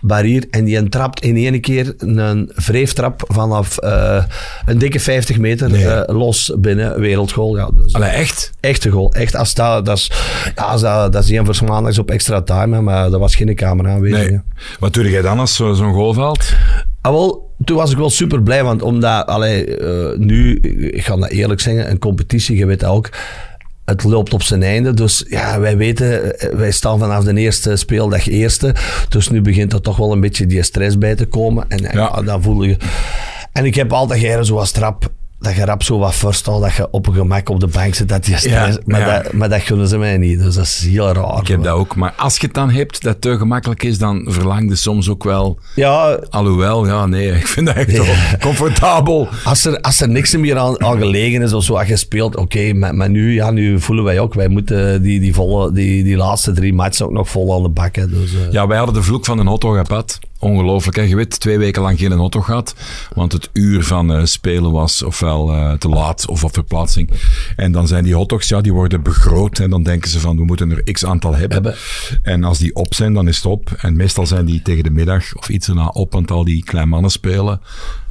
Barier. 0.00 0.46
En 0.50 0.64
die 0.64 0.88
trapt 0.88 1.22
in 1.22 1.36
één 1.36 1.60
keer 1.60 1.94
een 1.98 2.52
wreeftrap 2.54 3.24
vanaf 3.28 3.76
een 4.66 4.78
dikke 4.78 5.00
50 5.00 5.38
meter 5.38 6.04
los 6.12 6.52
binnen 6.58 7.00
wereldgoal. 7.00 7.56
Ja, 7.56 7.70
dus, 7.74 7.94
Allee, 7.94 8.10
echt? 8.10 8.52
Echte 8.60 8.90
goal. 8.90 9.12
Echt, 9.12 9.36
als 9.36 9.54
dat, 9.54 9.86
dat 9.86 9.96
is, 9.96 10.10
ja, 10.54 10.62
als 10.62 10.80
dat, 10.80 11.12
dat 11.12 11.24
is 11.24 11.30
een 11.30 11.54
voor 11.54 11.68
maandags 11.68 11.98
op 11.98 12.10
extra 12.10 12.42
time, 12.42 12.80
maar 12.80 13.10
dat 13.10 13.20
was 13.20 13.34
geen 13.34 13.54
camera 13.54 13.92
aanwezig. 13.92 14.28
Nee. 14.28 14.40
Wat 14.78 14.94
doe 14.94 15.10
jij 15.10 15.22
dan 15.22 15.38
als 15.38 15.56
zo'n 15.56 15.76
zo 15.76 15.92
goal 15.92 16.12
valt? 16.12 16.54
Ah, 17.00 17.12
wel, 17.12 17.54
toen 17.64 17.76
was 17.76 17.90
ik 17.90 17.96
wel 17.96 18.10
super 18.10 18.42
blij, 18.42 18.64
want 18.64 18.82
omdat, 18.82 19.26
allee, 19.26 19.78
uh, 19.78 20.18
nu, 20.18 20.56
ik 20.92 21.04
ga 21.04 21.16
dat 21.16 21.30
eerlijk 21.30 21.60
zeggen, 21.60 21.90
een 21.90 21.98
competitie, 21.98 22.56
je 22.56 22.66
weet 22.66 22.84
ook, 22.84 23.10
het 23.84 24.04
loopt 24.04 24.32
op 24.32 24.42
zijn 24.42 24.62
einde. 24.62 24.94
Dus 24.94 25.24
ja, 25.28 25.60
wij 25.60 25.76
weten, 25.76 26.36
wij 26.56 26.70
staan 26.70 26.98
vanaf 26.98 27.24
de 27.24 27.34
eerste 27.34 27.76
speeldag 27.76 28.26
eerste. 28.26 28.74
Dus 29.08 29.28
nu 29.28 29.40
begint 29.40 29.72
er 29.72 29.80
toch 29.80 29.96
wel 29.96 30.12
een 30.12 30.20
beetje 30.20 30.46
die 30.46 30.62
stress 30.62 30.98
bij 30.98 31.14
te 31.14 31.26
komen. 31.26 31.64
En 31.68 31.88
ja 31.92 32.22
dan 32.22 32.42
voel 32.42 32.62
je. 32.62 32.76
En 33.52 33.64
ik 33.64 33.74
heb 33.74 33.92
altijd 33.92 34.20
geren 34.20 34.44
zoals 34.44 34.70
trap 34.70 35.12
dat 35.40 35.54
je 35.54 35.64
rap 35.64 35.82
zo 35.82 35.98
wat 35.98 36.14
voorstelt, 36.14 36.62
dat 36.62 36.74
je 36.74 36.88
op 36.90 37.06
een 37.06 37.14
gemak 37.14 37.48
op 37.48 37.60
de 37.60 37.66
bank 37.66 37.94
zit, 37.94 38.08
dat 38.08 38.26
je 38.26 38.36
stress, 38.36 38.76
ja, 38.76 38.82
maar, 38.84 39.22
Dat, 39.22 39.32
maar 39.32 39.48
dat 39.48 39.60
gunnen 39.60 39.88
ze 39.88 39.98
mij 39.98 40.18
niet. 40.18 40.38
Dus 40.38 40.54
dat 40.54 40.64
is 40.64 40.86
heel 40.86 41.12
raar. 41.12 41.40
Ik 41.40 41.48
heb 41.48 41.62
dat 41.62 41.74
ook. 41.74 41.96
Maar 41.96 42.12
als 42.16 42.36
je 42.36 42.46
het 42.46 42.54
dan 42.54 42.70
hebt, 42.70 43.02
dat 43.02 43.20
te 43.20 43.38
gemakkelijk 43.38 43.82
is, 43.82 43.98
dan 43.98 44.26
verlang 44.28 44.68
je 44.68 44.76
soms 44.76 45.08
ook 45.08 45.24
wel... 45.24 45.58
Ja. 45.74 46.20
Alhoewel, 46.30 46.86
ja, 46.86 47.06
nee, 47.06 47.30
ik 47.32 47.46
vind 47.46 47.66
dat 47.66 47.76
echt 47.76 48.38
comfortabel. 48.40 49.28
Als 49.44 49.64
er, 49.64 49.80
als 49.80 50.00
er 50.00 50.08
niks 50.08 50.36
meer 50.36 50.58
aan, 50.58 50.82
aan 50.82 50.98
gelegen 50.98 51.42
is 51.42 51.52
of 51.52 51.64
zo, 51.64 51.74
als 51.74 51.88
je 51.88 51.96
speelt, 51.96 52.36
oké, 52.36 52.42
okay, 52.42 52.72
maar, 52.72 52.94
maar, 52.94 53.10
nu, 53.10 53.34
ja, 53.34 53.50
nu 53.50 53.80
voelen 53.80 54.04
wij 54.04 54.18
ook, 54.18 54.34
wij 54.34 54.48
moeten 54.48 55.02
die, 55.02 55.20
die, 55.20 55.34
volle, 55.34 55.72
die, 55.72 56.04
die 56.04 56.16
laatste 56.16 56.52
drie 56.52 56.72
matchen 56.72 57.06
ook 57.06 57.12
nog 57.12 57.28
vol 57.28 57.54
aan 57.54 57.62
de 57.62 57.68
bak. 57.68 57.96
Hè, 57.96 58.08
dus, 58.08 58.32
uh. 58.32 58.38
Ja, 58.50 58.66
wij 58.66 58.76
hadden 58.76 58.94
de 58.94 59.02
vloek 59.02 59.24
van 59.24 59.38
een 59.38 59.46
hotdog 59.46 59.86
gehad. 59.86 60.18
Ongelooflijk. 60.40 60.96
Hè? 60.96 61.02
Je 61.02 61.16
weet, 61.16 61.40
twee 61.40 61.58
weken 61.58 61.82
lang 61.82 61.98
geen 61.98 62.12
auto 62.12 62.40
gehad. 62.40 62.74
Want 63.14 63.32
het 63.32 63.50
uur 63.52 63.84
van 63.84 64.16
uh, 64.16 64.24
spelen 64.24 64.72
was 64.72 65.02
ofwel 65.02 65.54
uh, 65.54 65.72
te 65.72 65.88
laat 65.88 66.28
of 66.28 66.44
op 66.44 66.52
verplaatsing. 66.52 67.10
En 67.56 67.72
dan 67.72 67.88
zijn 67.88 68.04
die 68.04 68.14
hotdogs, 68.14 68.48
ja, 68.48 68.60
die 68.60 68.72
worden 68.72 69.02
begroot. 69.02 69.58
En 69.58 69.70
dan 69.70 69.82
denken 69.82 70.10
ze 70.10 70.20
van, 70.20 70.36
we 70.36 70.44
moeten 70.44 70.70
er 70.70 70.92
x 70.92 71.04
aantal 71.04 71.34
hebben. 71.34 71.52
hebben. 71.52 71.74
En 72.22 72.44
als 72.44 72.58
die 72.58 72.74
op 72.74 72.94
zijn, 72.94 73.14
dan 73.14 73.28
is 73.28 73.36
het 73.36 73.46
op. 73.46 73.70
En 73.78 73.96
meestal 73.96 74.26
zijn 74.26 74.44
die 74.44 74.62
tegen 74.62 74.84
de 74.84 74.90
middag 74.90 75.34
of 75.34 75.48
iets 75.48 75.68
erna 75.68 75.86
op. 75.86 76.12
Want 76.12 76.30
al 76.30 76.44
die 76.44 76.64
kleine 76.64 76.90
mannen 76.90 77.10
spelen 77.10 77.60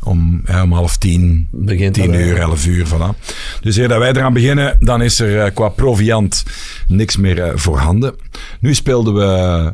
om, 0.04 0.42
half 0.70 0.98
tien, 0.98 1.48
Begint 1.52 1.94
tien 1.94 2.14
uur, 2.14 2.38
elf 2.38 2.66
uur. 2.66 2.88
Voilà. 2.88 3.20
Dus 3.62 3.76
eer 3.76 3.88
dat 3.88 4.00
wij 4.00 4.10
eraan 4.10 4.34
beginnen, 4.34 4.78
dan 4.80 5.02
is 5.02 5.20
er 5.20 5.46
uh, 5.46 5.54
qua 5.54 5.70
proviant 5.70 6.44
niks 6.88 7.18
meer 7.18 7.60
voorhanden. 7.60 8.16
Nu 8.60 8.74
speelden 8.76 9.14
we 9.14 9.74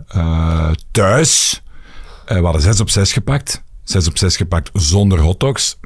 thuis 0.91 1.63
we 2.25 2.43
hadden 2.43 2.61
6 2.61 2.79
op 2.79 2.89
6 2.89 3.13
gepakt. 3.13 3.63
6 3.83 4.07
op 4.07 4.17
6 4.17 4.37
gepakt 4.37 4.69
zonder 4.73 5.19
hotdogs. 5.19 5.77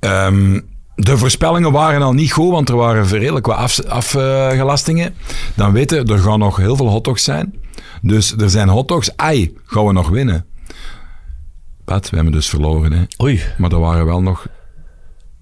Um, 0.00 0.70
de 0.94 1.18
voorspellingen 1.18 1.72
waren 1.72 2.02
al 2.02 2.12
niet 2.12 2.32
goed, 2.32 2.50
want 2.50 2.68
er 2.68 2.76
waren 2.76 3.06
redelijk 3.06 3.46
wat 3.46 3.88
afgelastingen. 3.88 5.06
Af, 5.06 5.28
uh, 5.28 5.54
dan 5.54 5.72
weten 5.72 6.06
er 6.06 6.18
gaan 6.18 6.38
nog 6.38 6.56
heel 6.56 6.76
veel 6.76 6.88
hotdogs 6.88 7.24
zijn. 7.24 7.54
Dus 8.02 8.36
er 8.36 8.50
zijn 8.50 8.68
hotdogs. 8.68 9.16
Ai, 9.16 9.52
gaan 9.64 9.86
we 9.86 9.92
nog 9.92 10.08
winnen? 10.08 10.46
Pat, 11.84 12.10
we 12.10 12.14
hebben 12.14 12.34
dus 12.34 12.48
verloren. 12.48 12.92
Hè. 12.92 13.02
Oei. 13.22 13.42
Maar 13.58 13.72
er 13.72 13.80
waren 13.80 14.06
wel 14.06 14.22
nog 14.22 14.46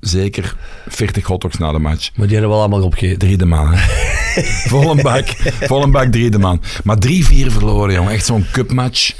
zeker 0.01 0.57
40 0.89 1.27
hotdogs 1.27 1.59
na 1.59 1.73
de 1.73 1.79
match. 1.79 2.11
Maar 2.17 2.27
die 2.27 2.37
hebben 2.37 2.53
wel 2.53 2.61
allemaal 2.61 2.83
opgegeten. 2.83 3.19
Drie 3.19 3.37
de 3.37 3.47
man. 3.47 3.77
vol 4.71 4.91
een 4.91 5.03
bak. 5.03 5.27
Vol 5.61 5.83
een 5.83 5.91
bak, 5.91 6.13
drie 6.13 6.31
de 6.31 6.39
man. 6.39 6.63
Maar 6.85 6.97
3-4 7.07 7.11
verloren, 7.47 7.95
jongen. 7.95 8.13
Echt 8.13 8.27
zo'n 8.27 8.47
cupmatch 8.53 9.15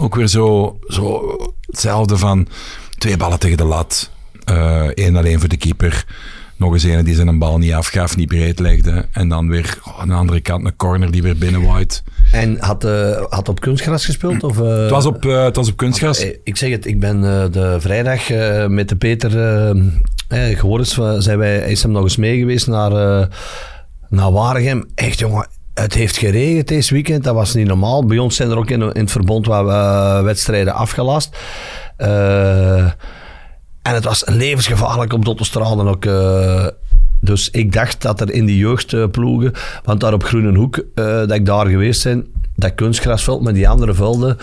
ook 0.00 0.14
weer 0.14 0.28
zo, 0.28 0.78
zo 0.86 1.36
hetzelfde 1.60 2.16
van 2.16 2.46
twee 2.98 3.16
ballen 3.16 3.38
tegen 3.38 3.56
de 3.56 3.64
lat. 3.64 4.10
Eén 4.44 5.12
uh, 5.12 5.18
alleen 5.18 5.40
voor 5.40 5.48
de 5.48 5.56
keeper. 5.56 6.04
Nog 6.56 6.72
eens 6.72 6.82
een 6.82 7.04
die 7.04 7.14
zijn 7.14 7.38
bal 7.38 7.58
niet 7.58 7.72
afgaf, 7.72 8.16
niet 8.16 8.28
breed 8.28 8.58
legde. 8.58 9.06
En 9.12 9.28
dan 9.28 9.48
weer 9.48 9.78
oh, 9.84 10.00
aan 10.00 10.08
de 10.08 10.14
andere 10.14 10.40
kant 10.40 10.64
een 10.64 10.76
corner 10.76 11.10
die 11.10 11.22
weer 11.22 11.36
binnenwaait. 11.36 12.02
En 12.32 12.56
had, 12.58 12.84
uh, 12.84 13.22
had 13.28 13.48
op 13.48 13.60
kunstgras 13.60 14.04
gespeeld? 14.04 14.42
Of, 14.42 14.58
uh, 14.58 14.68
het, 14.68 14.90
was 14.90 15.06
op, 15.06 15.22
het 15.22 15.56
was 15.56 15.68
op 15.68 15.76
kunstgras. 15.76 16.26
ik 16.44 16.56
zeg 16.56 16.70
het, 16.70 16.86
ik 16.86 17.00
ben 17.00 17.20
de 17.52 17.76
vrijdag 17.78 18.28
met 18.68 18.88
de 18.88 18.96
Peter 18.96 19.38
eh, 20.28 20.58
gehoord. 20.58 20.88
Zijn 21.18 21.38
wij, 21.38 21.58
is 21.58 21.82
hem 21.82 21.92
nog 21.92 22.02
eens 22.02 22.16
mee 22.16 22.38
geweest 22.38 22.66
naar, 22.66 23.28
naar 24.08 24.32
Waregem. 24.32 24.86
Echt 24.94 25.18
jongen, 25.18 25.46
het 25.80 25.94
heeft 25.94 26.16
geregend 26.16 26.68
deze 26.68 26.94
weekend, 26.94 27.24
dat 27.24 27.34
was 27.34 27.54
niet 27.54 27.66
normaal. 27.66 28.04
Bij 28.04 28.18
ons 28.18 28.36
zijn 28.36 28.50
er 28.50 28.58
ook 28.58 28.70
in, 28.70 28.80
in 28.82 29.00
het 29.00 29.10
verbond 29.10 29.46
waar 29.46 29.66
we 29.66 29.72
uh, 29.72 30.22
wedstrijden 30.22 30.74
afgelast. 30.74 31.36
Uh, 31.98 32.84
en 33.82 33.94
het 33.94 34.04
was 34.04 34.22
levensgevaarlijk 34.26 35.12
om 35.12 35.24
tot 35.24 35.38
te 35.38 35.44
ook. 35.88 36.04
Uh, 36.04 36.66
dus 37.20 37.50
ik 37.50 37.72
dacht 37.72 38.02
dat 38.02 38.20
er 38.20 38.30
in 38.30 38.44
die 38.44 38.56
jeugdploegen, 38.56 39.52
want 39.84 40.00
daar 40.00 40.12
op 40.12 40.24
Groenenhoek, 40.24 40.84
dat 40.94 41.30
ik 41.30 41.46
daar 41.46 41.66
geweest 41.66 42.04
ben, 42.04 42.26
dat 42.56 42.74
kunstgrasveld 42.74 43.42
met 43.42 43.54
die 43.54 43.68
andere 43.68 43.94
velden, 43.94 44.36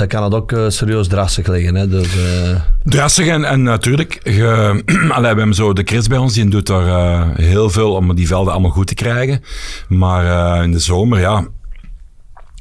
dan 0.00 0.08
kan 0.08 0.22
het 0.22 0.34
ook 0.34 0.52
uh, 0.52 0.68
serieus 0.68 1.08
drassig 1.08 1.46
liggen. 1.46 1.74
Hè? 1.74 1.88
Dus, 1.88 2.16
uh... 2.16 2.60
Drassig 2.84 3.26
en, 3.26 3.44
en 3.44 3.62
natuurlijk, 3.62 4.20
ge, 4.22 4.82
we 5.20 5.26
hebben 5.26 5.54
zo 5.54 5.72
de 5.72 5.82
Chris 5.84 6.06
bij 6.06 6.18
ons, 6.18 6.34
die 6.34 6.48
doet 6.48 6.66
daar 6.66 6.86
uh, 6.86 7.36
heel 7.36 7.70
veel 7.70 7.94
om 7.94 8.14
die 8.14 8.26
velden 8.26 8.52
allemaal 8.52 8.70
goed 8.70 8.86
te 8.86 8.94
krijgen. 8.94 9.42
Maar 9.88 10.62
in 10.64 10.72
de 10.72 10.78
zomer, 10.78 11.20
ja, 11.20 11.46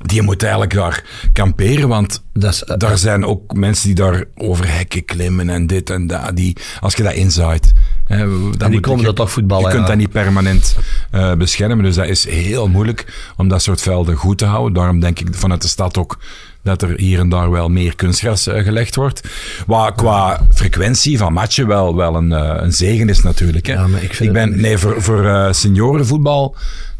die 0.05 0.21
moet 0.21 0.41
eigenlijk 0.41 0.73
daar 0.73 1.03
kamperen, 1.33 1.87
want 1.87 2.23
is, 2.33 2.63
daar 2.77 2.97
zijn 2.97 3.25
ook 3.25 3.53
mensen 3.53 3.85
die 3.85 3.95
daar 3.95 4.23
over 4.35 4.73
hekken 4.73 5.05
klimmen 5.05 5.49
en 5.49 5.67
dit 5.67 5.89
en 5.89 6.07
dat. 6.07 6.35
Die, 6.35 6.57
als 6.79 6.95
je 6.95 7.03
dat 7.03 7.13
inzaait, 7.13 7.71
hè, 8.05 8.17
dan 8.17 8.55
en 8.59 8.71
die 8.71 8.79
komen 8.79 9.05
dat 9.05 9.15
toch 9.15 9.31
voetballen. 9.31 9.69
Je 9.69 9.75
kunt 9.75 9.87
dat 9.87 9.97
niet 9.97 10.11
permanent 10.11 10.77
uh, 11.11 11.33
beschermen, 11.33 11.83
dus 11.83 11.95
dat 11.95 12.07
is 12.07 12.27
heel 12.27 12.67
moeilijk 12.67 13.31
om 13.37 13.47
dat 13.47 13.61
soort 13.61 13.81
velden 13.81 14.15
goed 14.15 14.37
te 14.37 14.45
houden. 14.45 14.73
Daarom 14.73 14.99
denk 14.99 15.19
ik 15.19 15.27
vanuit 15.31 15.61
de 15.61 15.67
stad 15.67 15.97
ook 15.97 16.19
dat 16.63 16.81
er 16.81 16.93
hier 16.97 17.19
en 17.19 17.29
daar 17.29 17.51
wel 17.51 17.69
meer 17.69 17.95
kunstgras 17.95 18.47
uh, 18.47 18.63
gelegd 18.63 18.95
wordt. 18.95 19.27
Wat 19.65 19.95
qua 19.95 20.47
frequentie 20.53 21.17
van 21.17 21.33
matchen 21.33 21.67
wel, 21.67 21.95
wel 21.95 22.15
een, 22.15 22.31
uh, 22.31 22.53
een 22.55 22.73
zegen 22.73 23.09
is 23.09 23.21
natuurlijk. 23.21 23.67
Hè. 23.67 23.73
Ja, 23.73 23.87
maar 23.87 24.03
ik, 24.03 24.19
ik 24.19 24.31
ben, 24.31 24.61
nee, 24.61 24.77
voor, 24.77 25.01
voor 25.01 25.53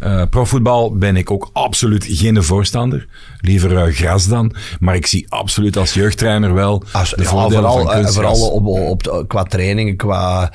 uh, 0.04 0.08
seniorenvoetbal, 0.08 0.28
profvoetbal 0.30 0.98
ben 0.98 1.16
ik 1.16 1.32
ook 1.32 1.50
absoluut 1.54 2.06
geen 2.10 2.44
voorstander. 2.44 3.08
Liever 3.42 3.94
gras 3.94 4.28
dan. 4.28 4.56
Maar 4.80 4.96
ik 4.96 5.06
zie 5.06 5.26
absoluut 5.30 5.78
als 5.78 5.94
jeugdtrainer 5.94 6.54
wel 6.54 6.84
als, 6.92 7.10
de 7.10 7.24
ja, 7.24 7.30
vooral, 7.30 7.50
van 7.52 8.08
vooral 8.08 8.50
op, 8.50 8.68
op, 8.68 9.26
qua 9.28 9.44
trainingen, 9.44 9.96
qua... 9.96 10.54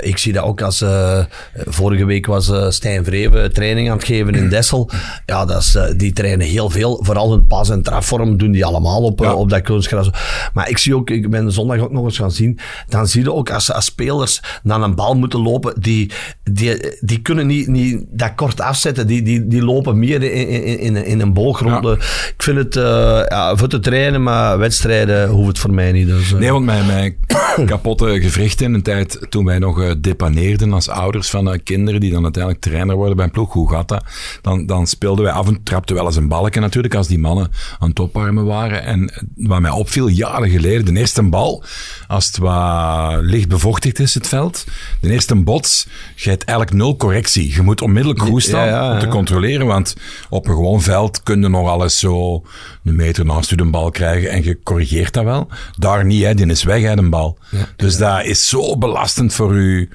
ik 0.00 0.18
zie 0.18 0.32
dat 0.32 0.44
ook 0.44 0.62
als... 0.62 0.84
vorige 1.66 2.04
week 2.04 2.26
was 2.26 2.52
Stijn 2.68 3.04
Vreven 3.04 3.52
training 3.52 3.90
aan 3.90 3.96
het 3.96 4.06
geven 4.06 4.34
in 4.34 4.48
Dessel. 4.48 4.90
Ja, 5.26 5.44
dat 5.44 5.60
is, 5.60 5.78
die 5.96 6.12
trainen 6.12 6.46
heel 6.46 6.70
veel. 6.70 7.00
Vooral 7.04 7.30
hun 7.30 7.46
pas- 7.46 7.70
en 7.70 7.82
trafvorm 7.82 8.36
doen 8.36 8.50
die 8.50 8.64
allemaal 8.64 9.02
op, 9.02 9.20
ja. 9.20 9.34
op 9.34 9.50
dat 9.50 9.62
kunstgras. 9.62 10.10
Maar 10.52 10.68
ik 10.68 10.78
zie 10.78 10.96
ook, 10.96 11.10
ik 11.10 11.30
ben 11.30 11.52
zondag 11.52 11.78
ook 11.78 11.92
nog 11.92 12.04
eens 12.04 12.18
gaan 12.18 12.30
zien, 12.30 12.58
dan 12.88 13.06
zie 13.06 13.22
je 13.22 13.32
ook 13.32 13.50
als, 13.50 13.72
als 13.72 13.84
spelers 13.84 14.42
naar 14.62 14.80
een 14.80 14.94
bal 14.94 15.14
moeten 15.14 15.42
lopen, 15.42 15.80
die, 15.80 16.10
die, 16.42 16.96
die 17.00 17.22
kunnen 17.22 17.46
niet, 17.46 17.66
niet 17.66 18.04
dat 18.10 18.34
kort 18.34 18.60
afzetten. 18.66 19.06
Die, 19.06 19.22
die, 19.22 19.46
die 19.46 19.64
lopen 19.64 19.98
meer 19.98 20.22
in, 20.22 20.78
in, 20.78 21.04
in, 21.04 21.20
een 21.20 21.32
boogronde. 21.32 21.92
Ik 22.36 22.42
vind 22.42 22.58
het 22.58 22.76
uh, 22.76 22.82
ja, 23.28 23.56
voor 23.56 23.68
te 23.68 23.80
trainen, 23.80 24.22
maar 24.22 24.58
wedstrijden 24.58 25.28
hoeft 25.28 25.48
het 25.48 25.58
voor 25.58 25.74
mij 25.74 25.92
niet. 25.92 26.06
Dus, 26.06 26.32
uh. 26.32 26.38
Nee, 26.38 26.52
want 26.52 26.64
mijn, 26.64 26.86
mijn 26.86 27.16
kapotte 27.66 28.20
gewrichten 28.20 28.66
in 28.66 28.74
een 28.74 28.82
tijd 28.82 29.26
toen 29.28 29.44
wij 29.44 29.58
nog 29.58 29.80
uh, 29.80 29.90
depaneerden 29.98 30.72
als 30.72 30.88
ouders 30.88 31.30
van 31.30 31.60
kinderen 31.64 32.00
die 32.00 32.12
dan 32.12 32.22
uiteindelijk 32.22 32.64
trainer 32.64 32.96
worden 32.96 33.16
bij 33.16 33.24
een 33.24 33.30
ploeg, 33.30 33.52
hoe 33.52 33.70
gaat 33.70 33.88
dat? 33.88 34.04
Dan, 34.42 34.66
dan 34.66 34.86
speelden 34.86 35.24
wij 35.24 35.32
af 35.32 35.46
en 35.46 35.62
trapten 35.62 35.94
wel 35.96 36.06
eens 36.06 36.16
een 36.16 36.28
balken 36.28 36.60
natuurlijk 36.60 36.94
als 36.94 37.08
die 37.08 37.18
mannen 37.18 37.50
aan 37.78 37.92
top 37.92 38.14
oparmen 38.16 38.44
waren. 38.44 38.82
En 38.82 39.12
wat 39.34 39.60
mij 39.60 39.70
opviel, 39.70 40.08
jaren 40.08 40.50
geleden, 40.50 40.94
de 40.94 41.00
eerste 41.00 41.22
bal, 41.22 41.64
als 42.06 42.26
het 42.26 42.38
wat 42.38 43.22
licht 43.22 43.48
bevochtigd 43.48 43.98
is, 43.98 44.14
het 44.14 44.28
veld, 44.28 44.64
de 45.00 45.10
eerste 45.10 45.34
bots, 45.34 45.86
je 46.14 46.30
hebt 46.30 46.44
eigenlijk 46.44 46.78
nul 46.78 46.96
correctie. 46.96 47.54
Je 47.54 47.62
moet 47.62 47.82
onmiddellijk 47.82 48.22
goed 48.22 48.42
staan 48.56 48.92
om 48.92 48.98
te 48.98 49.08
controleren, 49.08 49.66
want 49.66 49.94
op 50.28 50.48
een 50.48 50.54
gewoon 50.54 50.82
veld 50.82 51.22
kun 51.22 51.40
je 51.40 51.48
nog 51.48 51.68
alles 51.68 51.98
zo 51.98 52.42
een 52.84 52.96
meter 52.96 53.24
naast 53.24 53.50
je 53.50 53.56
de 53.56 53.64
bal 53.64 53.90
krijgen 53.90 54.30
en 54.30 54.44
je 54.44 54.58
corrigeert 54.62 55.12
dat 55.12 55.24
wel. 55.24 55.48
Daar 55.78 56.04
niet, 56.04 56.24
hè, 56.24 56.34
die 56.34 56.46
is 56.46 56.62
weg, 56.62 56.82
hè, 56.82 56.96
de 56.96 57.08
bal. 57.08 57.38
dus 57.76 57.96
dat 57.96 58.24
is 58.24 58.48
zo 58.48 58.76
belastend 58.76 59.34
voor 59.34 59.54
u 59.54 59.90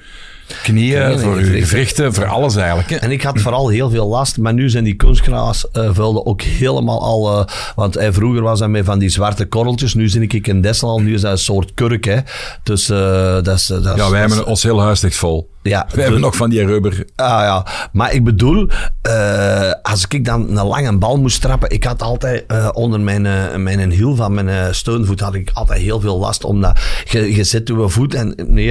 Knieën, 0.62 1.02
Knieën, 1.02 1.18
voor 1.18 1.40
je 1.40 1.62
gewrichten. 1.62 2.14
voor 2.14 2.26
alles 2.26 2.56
eigenlijk. 2.56 2.90
Hè. 2.90 2.96
En 2.96 3.10
ik 3.10 3.22
had 3.22 3.40
vooral 3.40 3.68
heel 3.68 3.90
veel 3.90 4.08
last, 4.08 4.38
maar 4.38 4.54
nu 4.54 4.70
zijn 4.70 4.84
die 4.84 4.94
kunstgrasvelden 4.94 6.26
ook 6.26 6.42
helemaal 6.42 7.02
al... 7.02 7.38
eh, 7.38 7.54
want 7.74 7.96
eh, 7.96 8.08
vroeger 8.12 8.42
was 8.42 8.58
dat 8.58 8.68
met 8.68 8.84
van 8.84 8.98
die 8.98 9.08
zwarte 9.08 9.46
korreltjes, 9.46 9.94
nu 9.94 10.08
zie 10.08 10.26
ik 10.26 10.46
in 10.46 10.60
Dessel, 10.60 11.00
nu 11.00 11.14
is 11.14 11.20
dat 11.20 11.32
een 11.32 11.38
soort 11.38 11.74
kurk. 11.74 12.04
Hè. 12.04 12.18
Dus 12.62 12.88
eh, 12.88 12.98
dat 13.42 13.58
is... 13.58 13.66
dat 13.66 13.96
Ja, 13.96 14.10
wij 14.10 14.20
hebben 14.20 14.46
ons 14.46 14.62
heel 14.62 14.80
huis 14.80 15.00
ligt 15.00 15.16
vol. 15.16 15.50
Ja, 15.62 15.86
We 15.94 16.02
hebben 16.02 16.20
nog 16.20 16.36
van 16.36 16.50
die 16.50 16.66
rubber. 16.66 17.04
Ah 17.16 17.26
ja, 17.26 17.66
maar 17.92 18.12
ik 18.12 18.24
bedoel, 18.24 18.68
eh, 19.02 19.70
als 19.82 20.06
ik 20.08 20.24
dan 20.24 20.58
een 20.58 20.66
lange 20.66 20.98
bal 20.98 21.18
moest 21.18 21.40
trappen, 21.40 21.70
ik 21.70 21.84
had 21.84 22.02
altijd 22.02 22.44
eh, 22.46 22.68
onder 22.72 23.00
mijn, 23.00 23.26
eh, 23.26 23.56
mijn 23.56 23.90
hiel 23.90 24.16
van 24.16 24.34
mijn 24.34 24.74
steunvoet 24.74 25.20
had 25.20 25.34
ik 25.34 25.50
altijd 25.52 25.80
heel 25.80 26.00
veel 26.00 26.18
last, 26.18 26.44
omdat 26.44 26.80
je, 27.04 27.34
je 27.34 27.44
zit 27.44 27.68
uw 27.68 27.88
voet 27.88 28.14
en 28.14 28.34
nee, 28.46 28.70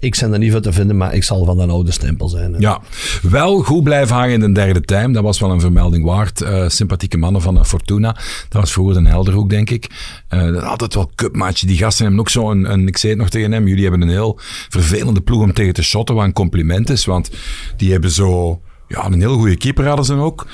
ik 0.00 0.16
ben 0.20 0.32
er 0.32 0.38
niet 0.38 0.52
van 0.52 0.60
te 0.60 0.72
vinden, 0.72 0.96
maar 0.96 1.14
ik 1.14 1.24
zal 1.24 1.44
van 1.44 1.58
een 1.58 1.70
oude 1.70 1.92
stempel 1.92 2.28
zijn. 2.28 2.54
Ja, 2.58 2.80
wel 3.22 3.62
goed 3.62 3.82
blijven 3.82 4.16
hangen 4.16 4.32
in 4.32 4.40
de 4.40 4.52
derde 4.52 4.80
time. 4.80 5.12
Dat 5.12 5.22
was 5.22 5.40
wel 5.40 5.50
een 5.50 5.60
vermelding 5.60 6.04
waard. 6.04 6.44
Sympathieke 6.66 7.16
mannen 7.16 7.42
van 7.42 7.66
Fortuna. 7.66 8.12
Dat 8.48 8.60
was 8.60 8.72
vroeger 8.72 8.96
een 8.96 9.06
Helderhoek, 9.06 9.50
denk 9.50 9.70
ik. 9.70 9.90
Dat 10.28 10.62
altijd 10.62 10.94
wel 10.94 11.10
cupmatch. 11.14 11.60
Die 11.60 11.76
gasten 11.76 12.04
hebben 12.04 12.20
ook 12.20 12.30
zo 12.30 12.50
een, 12.50 12.72
een... 12.72 12.86
Ik 12.86 12.96
zei 12.96 13.12
het 13.12 13.20
nog 13.20 13.30
tegen 13.30 13.52
hem. 13.52 13.66
Jullie 13.66 13.82
hebben 13.82 14.02
een 14.02 14.08
heel 14.08 14.38
vervelende 14.68 15.20
ploeg 15.20 15.42
om 15.42 15.52
tegen 15.52 15.74
te 15.74 15.82
shotten. 15.82 16.13
Wat 16.14 16.24
een 16.24 16.32
compliment 16.32 16.90
is. 16.90 17.04
Want 17.04 17.30
die 17.76 17.92
hebben 17.92 18.10
zo... 18.10 18.60
Ja, 18.88 19.04
een 19.04 19.20
heel 19.20 19.36
goede 19.36 19.56
keeper 19.56 19.86
hadden 19.86 20.04
ze 20.04 20.14
ook. 20.14 20.46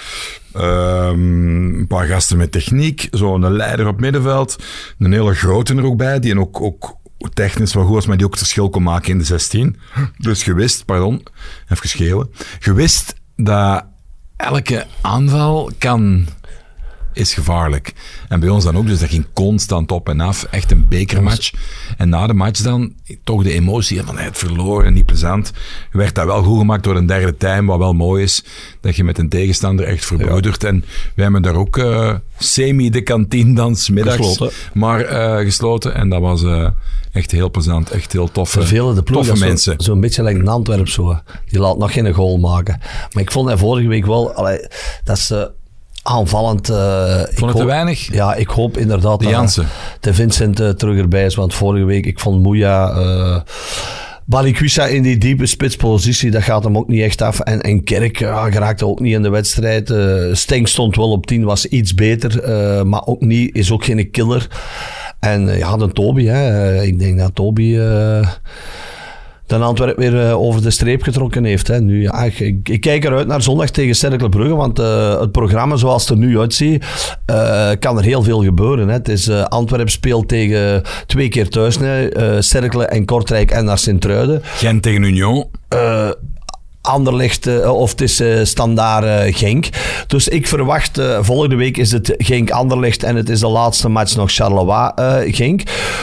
Ehm, 0.53 1.79
een 1.79 1.87
paar 1.87 2.07
gasten 2.07 2.37
met 2.37 2.53
techniek. 2.53 3.09
Zo'n 3.11 3.53
leider 3.53 3.87
op 3.87 4.01
middenveld. 4.01 4.57
Een 4.99 5.13
hele 5.13 5.35
grote 5.35 5.75
er 5.75 5.85
ook 5.85 5.97
bij. 5.97 6.21
Die 6.21 6.39
ook, 6.39 6.61
ook 6.61 6.99
technisch 7.35 7.75
wel 7.75 7.85
goed 7.85 7.95
was, 7.95 8.07
maar 8.07 8.17
die 8.17 8.27
ook 8.27 8.33
het 8.33 8.41
verschil 8.41 8.71
kon 8.71 8.83
maken 8.83 9.11
in 9.11 9.19
de 9.19 9.25
16. 9.25 9.77
Dus 10.19 10.45
je 10.45 10.55
wist, 10.55 10.85
pardon, 10.85 11.23
even 11.69 11.89
schelen. 11.89 12.31
Je 12.61 12.73
wist 12.73 13.15
dat 13.37 13.85
elke 14.37 14.87
aanval 15.01 15.71
kan 15.79 16.27
is 17.21 17.35
gevaarlijk. 17.35 17.93
En 18.29 18.41
bij 18.41 18.49
ons 18.49 18.65
dan 18.65 18.77
ook, 18.77 18.87
dus 18.87 19.01
dat 19.01 19.09
ging 19.09 19.27
constant 19.33 19.93
op 19.93 20.09
en 20.09 20.21
af. 20.21 20.45
Echt 20.51 20.71
een 20.71 20.87
bekermatch. 20.89 21.53
En 21.97 22.09
na 22.09 22.27
de 22.27 22.35
match 22.35 22.61
dan, 22.61 22.93
toch 23.25 23.43
de 23.43 23.53
emotie 23.53 24.03
van 24.03 24.19
het 24.19 24.39
verloren, 24.39 24.93
niet 24.93 25.07
plezant. 25.07 25.53
Werd 25.93 26.15
dat 26.15 26.25
wel 26.27 26.43
goed 26.43 26.59
gemaakt 26.59 26.85
door 26.85 26.97
een 26.97 27.07
derde 27.07 27.37
time, 27.37 27.67
wat 27.67 27.79
wel 27.79 27.93
mooi 27.93 28.23
is. 28.23 28.45
Dat 28.81 28.97
je 28.97 29.05
met 29.05 29.19
een 29.19 29.29
tegenstander 29.29 29.87
echt 29.87 30.05
verbroedert. 30.05 30.65
En 30.65 30.85
wij 31.15 31.25
hebben 31.25 31.43
daar 31.43 31.55
ook 31.55 31.77
eh, 31.79 32.15
semi 32.39 32.91
de 32.91 33.03
kantine 33.03 33.55
dan 33.55 33.77
middags 33.93 34.17
Gesloten. 34.27 34.57
maar 34.75 35.01
eh, 35.01 35.45
gesloten. 35.45 35.95
En 35.95 36.09
dat 36.09 36.21
was 36.21 36.43
eh, 36.43 36.69
echt 37.13 37.31
heel 37.31 37.51
plezant. 37.51 37.91
Echt 37.91 38.13
heel 38.13 38.33
toffe, 38.33 38.59
Vervelende 38.61 39.03
ploeg. 39.03 39.17
toffe 39.17 39.31
dat 39.31 39.39
zo- 39.41 39.47
mensen. 39.47 39.75
Zo'n 39.77 40.01
beetje 40.01 40.23
like 40.23 40.39
een 40.39 40.49
Antwerp 40.49 40.89
zo. 40.89 41.19
Die 41.49 41.59
laat 41.61 41.79
nog 41.79 41.93
geen 41.93 42.13
goal 42.15 42.39
maken. 42.39 42.81
Maar 43.13 43.23
ik 43.23 43.33
vond 43.33 43.49
hij 43.49 43.57
vorige 43.57 43.89
week 43.89 44.07
wel, 44.07 44.33
allee, 44.33 44.67
dat 45.05 45.19
ze 45.19 45.51
aanvallend... 46.03 46.69
eh, 46.69 47.21
ik 47.31 47.39
Vond 47.39 47.51
het 47.51 47.61
te 47.61 47.67
weinig? 47.67 48.13
Ja, 48.13 48.35
ik 48.35 48.49
hoop 48.49 48.77
inderdaad 48.77 49.19
De 49.19 49.25
dat 49.25 49.35
Jansen. 49.35 49.67
de 50.01 50.15
Vincent 50.15 50.61
eh, 50.61 50.69
terug 50.69 50.99
erbij 50.99 51.25
is. 51.25 51.35
Want 51.35 51.55
vorige 51.55 51.85
week, 51.85 52.07
ik 52.07 52.21
vond 52.21 52.43
Moeja... 52.43 52.91
eh 52.91 53.41
Balikwisha 54.25 54.87
in 54.87 55.03
die 55.03 55.19
diepe 55.19 55.47
spitspositie, 55.47 56.31
dat 56.31 56.43
gaat 56.43 56.65
hem 56.65 56.77
ook 56.77 56.89
niet 56.89 57.03
echt 57.03 57.23
af. 57.23 57.41
En, 57.41 57.61
en 57.61 57.85
Kerk 57.85 58.19
ja, 58.19 58.51
geraakte 58.51 58.87
ook 58.87 59.01
niet 59.01 59.15
in 59.15 59.23
de 59.23 59.29
wedstrijd. 59.29 59.91
Eh 59.91 60.25
Stenk 60.33 60.67
stond 60.67 60.97
wel 60.97 61.11
op 61.11 61.27
10, 61.27 61.45
was 61.45 61.67
iets 61.67 61.95
beter, 61.95 62.43
eh, 62.43 62.83
maar 62.83 63.07
ook 63.07 63.21
niet, 63.21 63.55
is 63.55 63.73
ook 63.73 63.85
geen 63.85 64.11
killer. 64.11 64.49
En 65.21 65.49
eh, 65.49 65.59
ja, 65.59 65.77
de 65.77 65.93
Toby, 65.93 66.25
hè. 66.25 66.73
Eh, 66.73 66.87
ik 66.87 66.99
denk 66.99 67.19
dat 67.19 67.35
Toby 67.35 67.77
eh 67.79 68.29
de 69.59 69.65
Antwerp 69.65 69.97
weer 69.97 70.27
eh, 70.27 70.41
over 70.41 70.63
de 70.63 70.71
streep 70.71 71.03
getrokken 71.03 71.45
heeft. 71.45 71.69
Hè. 71.69 71.81
Nu, 71.81 72.03
ja, 72.03 72.23
ik, 72.23 72.81
kijk 72.81 73.05
eruit 73.05 73.27
naar 73.27 73.43
zondag 73.43 73.71
tegen 73.71 73.95
Cercle 73.95 74.29
Brugge, 74.29 74.55
want 74.55 74.79
eh, 74.79 75.21
het 75.21 75.33
programma 75.33 75.77
zoals 75.77 76.03
het 76.03 76.11
er 76.11 76.17
nu 76.17 76.39
uitziet, 76.39 76.85
eh, 77.27 77.71
kan 77.79 77.99
er 77.99 78.05
heel 78.05 78.23
veel 78.23 78.43
gebeuren. 78.43 78.89
Hè. 78.89 78.93
Het 78.93 79.09
is 79.09 79.29
eh, 79.29 79.45
Antwerp 79.45 79.89
speelt 79.89 80.29
tegen 80.29 80.83
twee 81.07 81.29
keer 81.29 81.49
thuis, 81.49 81.79
hè. 81.79 82.43
Cercle 82.43 82.87
en 82.87 83.05
Kortrijk 83.05 83.51
en 83.51 83.65
naar 83.65 83.79
Sint-Truiden. 83.79 84.41
Gent 84.43 84.83
tegen 84.83 85.03
Union. 85.03 85.47
Anderlecht, 86.83 87.47
eh, 87.47 87.75
of 87.75 87.91
het 87.91 88.01
is 88.01 88.21
eh 88.21 88.45
standaard 88.45 89.05
eh, 89.05 89.37
Genk. 89.37 89.69
Dus 90.07 90.29
ik 90.29 90.47
verwacht, 90.47 91.01
volgende 91.21 91.57
week 91.57 91.77
is 91.77 91.93
het 91.93 92.15
Genk-Anderlecht 92.19 93.03
en 93.03 93.17
het 93.17 93.29
is 93.29 93.41
de 93.41 93.49
laatste 93.49 93.89
match 93.89 94.17
nog 94.17 94.33
Charleroi-Genk. 94.33 95.63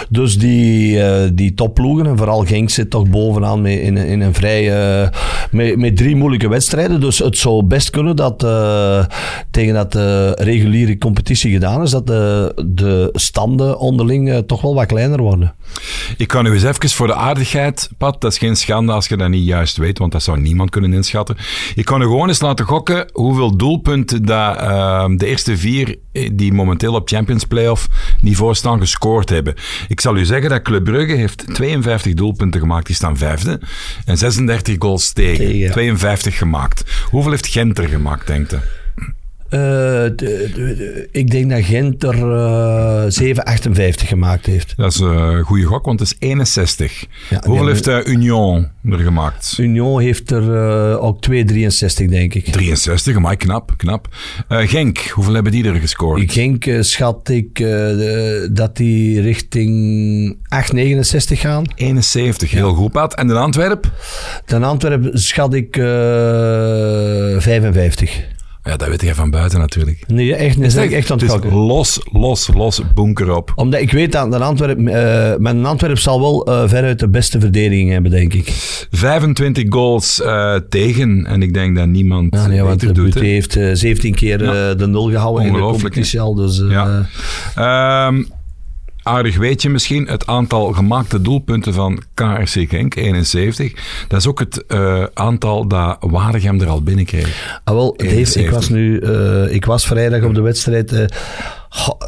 dus 0.10 0.38
die, 0.38 1.34
die 1.34 1.54
topploegen, 1.54 2.06
en 2.06 2.18
vooral 2.18 2.46
Genk 2.46 2.70
zit 2.70 2.90
toch 2.90 3.10
bovenaan 3.10 3.66
in, 3.66 3.98
in 3.98 4.22
een 4.22 4.34
vrij, 4.34 4.72
met, 5.52 5.78
met 5.78 5.98
drie 5.98 6.16
moeilijke 6.16 6.50
wedstrijden. 6.50 7.02
Dus 7.02 7.20
het 7.20 7.38
zou 7.38 7.64
best 7.64 7.90
kunnen 7.90 8.16
dat 8.16 8.40
tegen 9.52 9.74
dat 9.74 9.92
de 9.92 10.32
reguliere 10.40 10.98
competitie 10.98 11.52
gedaan 11.52 11.82
is, 11.82 11.92
dat 11.92 12.08
de, 12.08 12.54
de 12.66 13.10
standen 13.14 13.80
onderling 13.80 14.44
toch 14.48 14.62
wel 14.62 14.76
wat 14.76 14.86
kleiner 14.86 15.22
worden. 15.22 15.56
Ik 16.18 16.28
kan 16.28 16.46
u 16.46 16.54
eens 16.54 16.64
even 16.64 16.90
voor 16.90 17.08
de 17.08 17.16
aardigheid, 17.16 17.90
Pat, 17.98 18.22
dat 18.22 18.32
is 18.32 18.38
geen 18.38 18.56
schande 18.56 18.92
als 18.92 19.08
je 19.08 19.18
dat 19.18 19.30
niet 19.30 19.46
juist 19.46 19.78
weet, 19.78 19.98
want 19.98 20.12
dat 20.12 20.24
zou 20.24 20.40
niemand 20.40 20.68
inschatten. 20.84 21.38
Ik 21.76 21.86
kan 21.86 22.02
u 22.02 22.04
gewoon 22.04 22.28
eens 22.28 22.42
laten 22.42 22.66
gokken 22.66 23.10
hoeveel 23.14 23.58
doelpunten 23.58 24.26
dat, 24.26 24.58
ehm, 24.58 25.18
de 25.18 25.26
eerste 25.26 25.58
vier 25.58 25.96
eh, 26.12 26.30
die 26.34 26.54
momenteel 26.54 26.94
op 26.94 27.10
Champions 27.10 27.44
Playoff 27.44 27.88
niveau 28.22 28.54
staan 28.54 28.80
gescoord 28.80 29.30
hebben. 29.30 29.56
Ik 29.88 30.02
zal 30.02 30.18
u 30.18 30.26
zeggen 30.26 30.50
dat 30.50 30.62
Club 30.62 30.84
Brugge 30.84 31.16
heeft 31.16 31.46
52 31.54 32.14
doelpunten 32.14 32.60
gemaakt, 32.62 32.86
die 32.86 32.96
staan 32.96 33.18
vijfde, 33.18 33.60
en 34.06 34.18
36 34.18 34.76
goals 34.80 35.12
tegen. 35.12 35.46
Tegen. 35.46 35.72
52 35.72 36.38
gemaakt. 36.38 36.84
Hoeveel 37.10 37.32
heeft 37.32 37.48
Gent 37.48 37.78
er 37.78 37.88
gemaakt, 37.88 38.28
denkt 38.28 38.54
u? 38.54 38.58
Eh, 39.50 39.60
de- 39.60 40.16
de- 40.16 40.52
de- 40.78 41.08
ik 41.12 41.32
denk 41.32 41.50
dat 41.50 41.64
Gent 41.64 42.04
er 42.04 42.32
eh 42.32 43.04
7,58 43.08 44.08
gemaakt 44.08 44.46
heeft. 44.46 44.74
Dat 44.78 44.94
is 44.94 45.00
een 45.00 45.42
goede 45.44 45.64
gok, 45.64 45.86
want 45.86 46.00
het 46.00 46.10
is 46.10 46.16
61. 46.28 47.06
Ja, 47.30 47.42
Hoeveel 47.46 47.68
heeft 47.68 47.88
eh, 47.88 47.98
Union 48.06 48.68
er 48.92 48.98
gemaakt? 49.00 49.56
Union 49.60 50.02
heeft 50.02 50.32
er 50.32 50.56
eh, 50.56 51.04
ook 51.04 51.20
2,63 51.30 52.06
denk 52.10 52.34
ik. 52.34 52.46
63, 52.52 53.20
maar 53.20 53.36
knap, 53.36 53.74
knap. 53.78 54.08
Eh, 54.48 54.68
Genk, 54.68 54.98
hoeveel 54.98 55.34
hebben 55.34 55.52
die 55.52 55.66
er 55.66 55.76
gescoord? 55.76 56.32
Genk 56.32 56.66
eh, 56.66 56.82
schat 56.82 57.30
ik 57.30 57.60
eh, 57.60 57.66
de- 57.68 58.50
dat 58.52 58.76
die 58.78 59.22
richting 59.22 60.38
8,69 60.50 61.40
gaan. 61.40 61.64
71, 61.76 62.52
heel 62.52 62.74
goed, 62.74 62.92
Pat. 62.92 63.16
En 63.16 63.28
de 63.28 63.34
Antwerp? 63.34 63.92
Dan 64.46 64.64
Antwerp 64.64 65.10
schat 65.14 65.54
ik 65.54 65.78
eh 65.78 65.84
55. 67.40 68.36
Ja, 68.68 68.78
dat 68.78 68.88
weet 68.88 69.02
jij 69.02 69.16
van 69.16 69.30
buiten 69.30 69.60
natuurlijk. 69.60 70.04
Nee, 70.08 70.36
echt, 70.36 70.58
nee, 70.58 70.68
echt, 70.68 70.78
echt 70.78 71.12
aan 71.12 71.18
het 71.18 71.22
Het 71.22 71.22
is 71.22 71.30
gokken. 71.30 71.54
los, 71.54 72.00
los, 72.12 72.50
los, 72.54 72.82
bunker 72.96 73.36
op. 73.36 73.52
Omdat 73.56 73.80
ik 73.82 73.92
weet 73.92 74.12
dat 74.12 74.34
een 74.34 74.42
Antwerp, 74.42 74.88
eh 74.88 75.36
met 75.38 75.54
een 75.54 75.66
Antwerp 75.66 75.98
zal 75.98 76.20
wel 76.20 76.46
eh, 76.46 76.70
veruit 76.70 77.00
de 77.00 77.10
beste 77.10 77.40
verdediging 77.40 77.92
hebben, 77.92 78.12
denk 78.12 78.34
ik. 78.34 78.46
25 78.92 79.64
goals 79.70 80.22
eh, 80.22 80.56
tegen. 80.70 81.26
En 81.26 81.42
ik 81.42 81.54
denk 81.54 81.76
dat 81.76 81.88
niemand 81.88 82.36
Ja, 82.36 82.48
nee, 82.48 82.62
want 82.62 82.96
doet. 82.96 83.14
Heeft 83.20 83.56
eh, 83.56 83.70
17 83.74 84.16
keer 84.16 84.44
eh, 84.44 84.78
de 84.78 84.88
nul 84.88 85.10
gehouden 85.10 85.46
in 85.46 85.52
de 85.52 85.58
Ongelooflijk, 85.58 85.94
competitie 85.94 86.20
al. 86.20 86.36
Dus, 86.36 86.62
eh, 86.62 86.70
Ja. 86.70 87.08
Ehm, 87.56 88.24
aardig 89.08 89.38
weet 89.38 89.62
je 89.62 89.70
misschien, 89.70 90.08
het 90.08 90.28
aantal 90.28 90.72
gemaakte 90.74 91.22
doelpunten 91.22 91.74
van 91.74 92.04
KRC 92.14 92.70
Genk, 92.70 92.96
71. 92.96 93.74
Dat 94.08 94.20
is 94.20 94.28
ook 94.28 94.40
het 94.40 94.66
eh, 94.66 95.04
aantal 95.14 95.68
dat 95.68 95.98
Waregem 96.00 96.62
er 96.62 96.68
al 96.68 96.82
binnenkreeg. 96.84 97.60
Ah, 97.64 97.74
wel, 97.74 97.94
Dave, 97.98 98.10
71. 98.12 98.44
ik 98.44 98.50
was 98.52 98.70
nu, 98.70 99.00
eh, 99.00 99.54
ik 99.54 99.66
was 99.66 99.88
vrijdag 99.88 100.24
op 100.24 100.36
de 100.36 100.42
wedstrijd. 100.42 100.92
eh, 100.92 101.06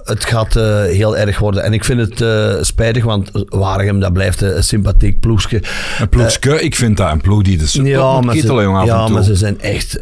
het 0.04 0.26
gaat 0.26 0.54
heel 0.88 1.18
erg 1.18 1.40
worden. 1.40 1.64
En 1.64 1.74
ik 1.74 1.84
vind 1.84 2.20
het 2.20 2.66
spijtig, 2.66 3.04
want 3.04 3.32
Waregem, 3.34 4.00
dat 4.00 4.14
blijft 4.14 4.42
een 4.42 4.64
sympathiek 4.64 5.20
ploegje. 5.20 5.62
Een 6.00 6.10
ploegske, 6.10 6.62
ik 6.62 6.76
vind 6.76 6.98
dat 6.98 7.12
een 7.12 7.22
ploeg 7.22 7.42
die 7.44 7.58
de 7.58 7.64
Ja, 7.64 7.68
support 7.70 8.26
maar, 8.26 8.36
ze, 8.36 8.86
ja 8.86 9.08
maar 9.08 9.24
ze 9.24 9.36
zijn 9.36 9.62
echt... 9.62 10.00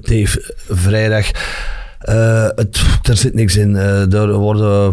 Dave, 0.00 0.54
vrijdag... 0.68 1.30
eh, 2.02 2.46
het, 2.54 2.80
er 3.02 3.16
zit 3.16 3.34
niks 3.34 3.56
in. 3.56 3.76
eh, 3.76 4.12
er 4.12 4.32
worden, 4.32 4.92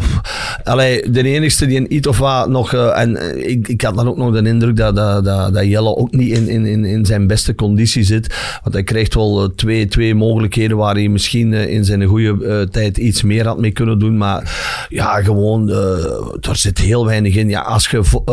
allee, 0.63 1.09
de 1.11 1.23
enigste 1.23 1.65
die 1.65 1.77
een 1.77 1.93
iets 1.95 2.07
of 2.07 2.17
wat 2.17 2.49
nog. 2.49 2.73
eh, 2.73 2.99
en 3.01 3.39
ik, 3.49 3.67
ik 3.67 3.81
had 3.81 3.95
dan 3.95 4.07
ook 4.07 4.17
nog 4.17 4.33
de 4.41 4.47
indruk 4.49 4.75
dat, 4.75 4.95
dat, 4.95 5.25
dat, 5.25 5.53
dat 5.53 5.65
Jelle 5.65 5.95
ook 5.95 6.11
niet 6.11 6.37
in, 6.37 6.47
in, 6.65 6.85
in, 6.85 7.05
zijn 7.05 7.27
beste 7.27 7.55
conditie 7.55 8.03
zit. 8.03 8.35
Want 8.63 8.73
hij 8.75 8.83
krijgt 8.83 9.13
wel 9.13 9.53
twee, 9.55 9.87
twee 9.87 10.15
mogelijkheden 10.15 10.77
waar 10.77 10.95
hij 10.95 11.07
misschien 11.07 11.53
in 11.53 11.85
zijn 11.85 12.03
goede 12.03 12.67
tijd 12.71 12.97
iets 12.97 13.23
meer 13.23 13.45
had 13.45 13.59
mee 13.59 13.71
kunnen 13.71 13.99
doen. 13.99 14.17
Maar 14.17 14.57
ja, 14.89 15.21
gewoon, 15.21 15.69
er 15.69 16.55
zit 16.55 16.77
heel 16.77 17.05
weinig 17.05 17.35
in. 17.35 17.49
Ja, 17.49 17.61
als 17.61 17.87
je 17.87 18.03
vo- 18.03 18.23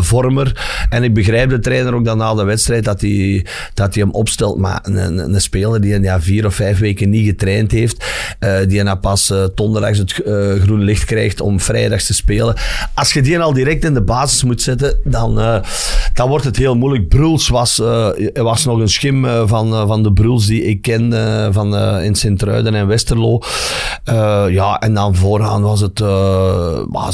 vormer. 0.00 0.86
En 0.88 1.02
ik 1.02 1.14
begrijp 1.14 1.50
de 1.50 1.58
trainer 1.58 1.94
ook 1.94 2.04
dan 2.04 2.18
na 2.18 2.34
de 2.34 2.44
wedstrijd 2.44 2.84
dat 2.84 3.00
hij, 3.00 3.46
dat 3.74 3.94
hij 3.94 4.02
hem 4.02 4.12
opstelt. 4.12 4.58
Maar 4.58 4.80
een, 4.82 4.96
een, 4.96 5.34
een 5.34 5.40
speler 5.40 5.80
die 5.80 6.00
ja, 6.00 6.20
vier 6.20 6.46
of 6.46 6.54
vijf 6.54 6.78
weken 6.78 7.10
niet 7.10 7.26
getraind 7.26 7.70
heeft. 7.70 8.04
Eh, 8.38 8.58
die 8.68 8.82
na 8.82 8.94
pas 8.94 9.30
eh 9.30 9.44
donderdags 9.54 9.98
het 9.98 10.22
eh, 10.22 10.34
groen 10.62 10.82
licht 10.82 11.04
krijgt 11.04 11.40
om 11.40 11.60
vrijdags 11.60 12.06
te 12.06 12.14
spelen. 12.14 12.54
Als 12.94 13.12
je 13.12 13.22
die 13.22 13.40
al 13.40 13.52
direct 13.52 13.84
in 13.84 13.94
de 13.94 14.02
basis 14.02 14.44
moet 14.44 14.62
zetten, 14.62 14.98
dan, 15.04 15.34
dan 16.14 16.28
wordt 16.28 16.44
het 16.44 16.56
heel 16.56 16.76
moeilijk. 16.76 17.08
Bruls 17.08 17.48
was, 17.48 17.82
was 18.32 18.64
nog 18.64 18.78
een 18.78 18.88
schim 18.88 19.26
van, 19.46 19.86
van 19.86 20.02
de 20.02 20.12
Bruls 20.12 20.46
die 20.46 20.62
ik 20.64 20.82
ken 20.82 21.12
van, 21.52 21.76
in 22.02 22.14
Sint-Truiden 22.14 22.74
en 22.74 22.86
Westerlo. 22.86 23.40
Ja, 24.50 24.78
en 24.78 24.94
dan 24.94 25.14
vooraan 25.14 25.62
was 25.62 25.80
het... 25.80 25.98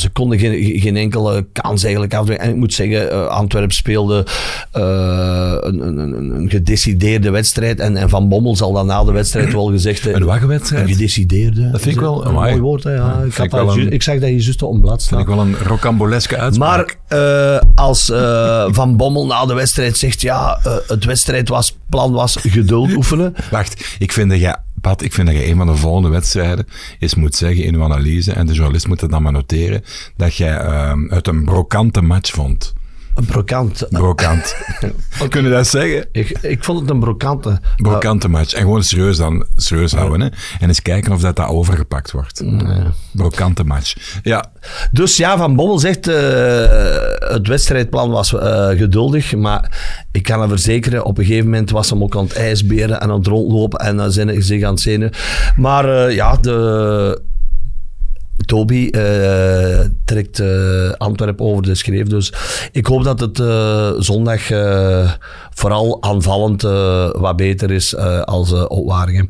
ze 0.00 0.08
konden 0.12 0.38
geen, 0.38 0.80
geen 0.80 0.96
enkele 0.96 1.46
kans 1.52 1.82
eigenlijk 1.82 2.14
afdwingen. 2.14 2.42
En 2.42 2.50
ik 2.50 2.56
moet 2.56 2.74
zeggen, 2.74 3.30
Antwerpen 3.30 3.74
speelde 3.74 4.26
een, 4.72 5.86
een, 5.86 6.34
een, 6.36 6.50
gedecideerde 6.50 7.30
wedstrijd. 7.30 7.80
En, 7.80 7.96
en 7.96 8.08
Van 8.08 8.28
Bommel 8.28 8.56
zal 8.56 8.72
dan 8.72 8.86
na 8.86 9.04
de 9.04 9.12
wedstrijd 9.12 9.52
wel 9.52 9.70
gezegd. 9.70 10.06
Een 10.06 10.24
waggenwedstrijd. 10.24 10.85
Gedecideerde. 10.88 11.70
Dat 11.70 11.80
vind 11.80 11.94
ik 11.94 12.00
wel- 12.00 12.26
een 12.26 12.32
mooi 12.32 12.60
woord. 12.60 12.82
Hè, 12.84 12.92
ja. 12.94 13.18
Ik, 13.18 13.38
ik 13.38 13.50
dat 13.50 13.64
wel 13.64 13.74
ju- 13.76 13.80
een- 13.86 13.92
ik 13.92 14.02
zag 14.02 14.18
dat 14.18 14.28
je 14.28 14.34
juist 14.36 14.62
op 14.62 14.74
een 14.74 14.80
blad 14.80 15.06
Vind 15.06 15.20
ik 15.20 15.26
wel 15.26 15.38
een 15.38 15.56
rocamboleske 15.58 16.36
uitspraak. 16.36 16.98
Maar 17.08 17.18
eh, 17.54 17.60
als 17.74 18.10
eh, 18.10 18.66
Van 18.70 18.96
Bommel 18.96 19.26
na 19.26 19.46
de 19.46 19.54
wedstrijd 19.54 19.96
zegt, 19.96 20.20
ja, 20.20 20.58
eh, 20.64 20.76
het 20.86 21.04
wedstrijdplan 21.04 22.12
was 22.12 22.36
geduld 22.40 22.94
oefenen. 22.96 23.34
Wacht, 23.50 23.96
ik 23.98 24.12
vind 24.12 24.30
dat 24.30 24.40
jij, 24.40 24.56
Pat, 24.80 25.02
ik 25.02 25.12
vind 25.12 25.26
dat 25.26 25.36
je 25.36 25.46
een 25.48 25.56
van 25.56 25.66
de 25.66 25.74
volgende 25.76 26.08
wedstrijden 26.08 26.66
eens 26.98 27.14
moet 27.14 27.34
zeggen 27.34 27.64
in 27.64 27.74
uw 27.74 27.82
analyse, 27.82 28.32
en 28.32 28.46
de 28.46 28.52
journalist 28.52 28.86
moet 28.88 29.00
het 29.00 29.10
dan 29.10 29.22
maar 29.22 29.32
noteren, 29.32 29.82
dat 30.16 30.34
jij 30.34 30.56
ehm, 30.58 31.08
het 31.08 31.26
een 31.28 31.44
brokante 31.44 32.00
match 32.00 32.30
vond. 32.30 32.74
Een 33.16 33.24
brokant. 33.24 33.86
Brokant. 33.90 34.56
Kunnen 35.28 35.50
we 35.50 35.56
dat 35.56 35.66
zeggen? 35.66 36.08
Ik, 36.12 36.38
ik 36.40 36.64
vond 36.64 36.80
het 36.80 36.90
een 36.90 37.00
brokante. 37.00 37.60
Brokante 37.76 38.28
match. 38.28 38.52
En 38.52 38.60
gewoon 38.60 38.82
serieus, 38.82 39.16
dan, 39.16 39.46
serieus 39.56 39.92
houden. 39.92 40.20
Hè? 40.20 40.26
En 40.60 40.68
eens 40.68 40.82
kijken 40.82 41.12
of 41.12 41.20
dat, 41.20 41.36
dat 41.36 41.48
overgepakt 41.48 42.10
wordt. 42.10 42.44
Brokante 43.12 43.64
match. 43.64 43.94
Ja, 44.22 44.44
Dus 44.92 45.16
ja, 45.16 45.36
Van 45.36 45.56
Bommel 45.56 45.78
zegt, 45.78 46.08
eh, 46.08 46.14
het 47.18 47.46
wedstrijdplan 47.46 48.10
was 48.10 48.34
eh, 48.34 48.68
geduldig, 48.68 49.36
maar 49.36 49.70
ik 50.12 50.22
kan 50.22 50.40
hem 50.40 50.48
verzekeren, 50.48 51.04
op 51.04 51.18
een 51.18 51.24
gegeven 51.24 51.44
moment 51.50 51.70
was 51.70 51.90
hem 51.90 52.02
ook 52.02 52.16
aan 52.16 52.24
het 52.24 52.36
ijsberen 52.36 53.00
en 53.00 53.10
aan 53.10 53.18
het 53.18 53.26
rondlopen 53.26 53.78
en 53.78 53.96
dan 53.96 54.12
zijn 54.12 54.42
zich 54.42 54.62
aan 54.62 54.72
het 54.72 54.80
zenuwen. 54.80 55.12
Maar 55.56 56.06
eh, 56.06 56.14
ja, 56.14 56.36
de... 56.36 57.34
Toby 58.46 58.88
eh, 58.90 59.78
trekt 60.04 60.38
eh, 60.40 60.90
Antwerpen 60.98 61.46
over 61.46 61.62
de 61.62 61.74
schreef. 61.74 62.06
Dus 62.06 62.32
ik 62.72 62.86
hoop 62.86 63.04
dat 63.04 63.20
het 63.20 63.40
eh, 63.40 63.90
zondag 63.98 64.42
vooral 65.54 66.02
aanvallend 66.02 66.62
wat 67.12 67.36
beter 67.36 67.70
is 67.70 67.96
als 68.24 68.52
op 68.52 68.86
Waregem. 68.88 69.26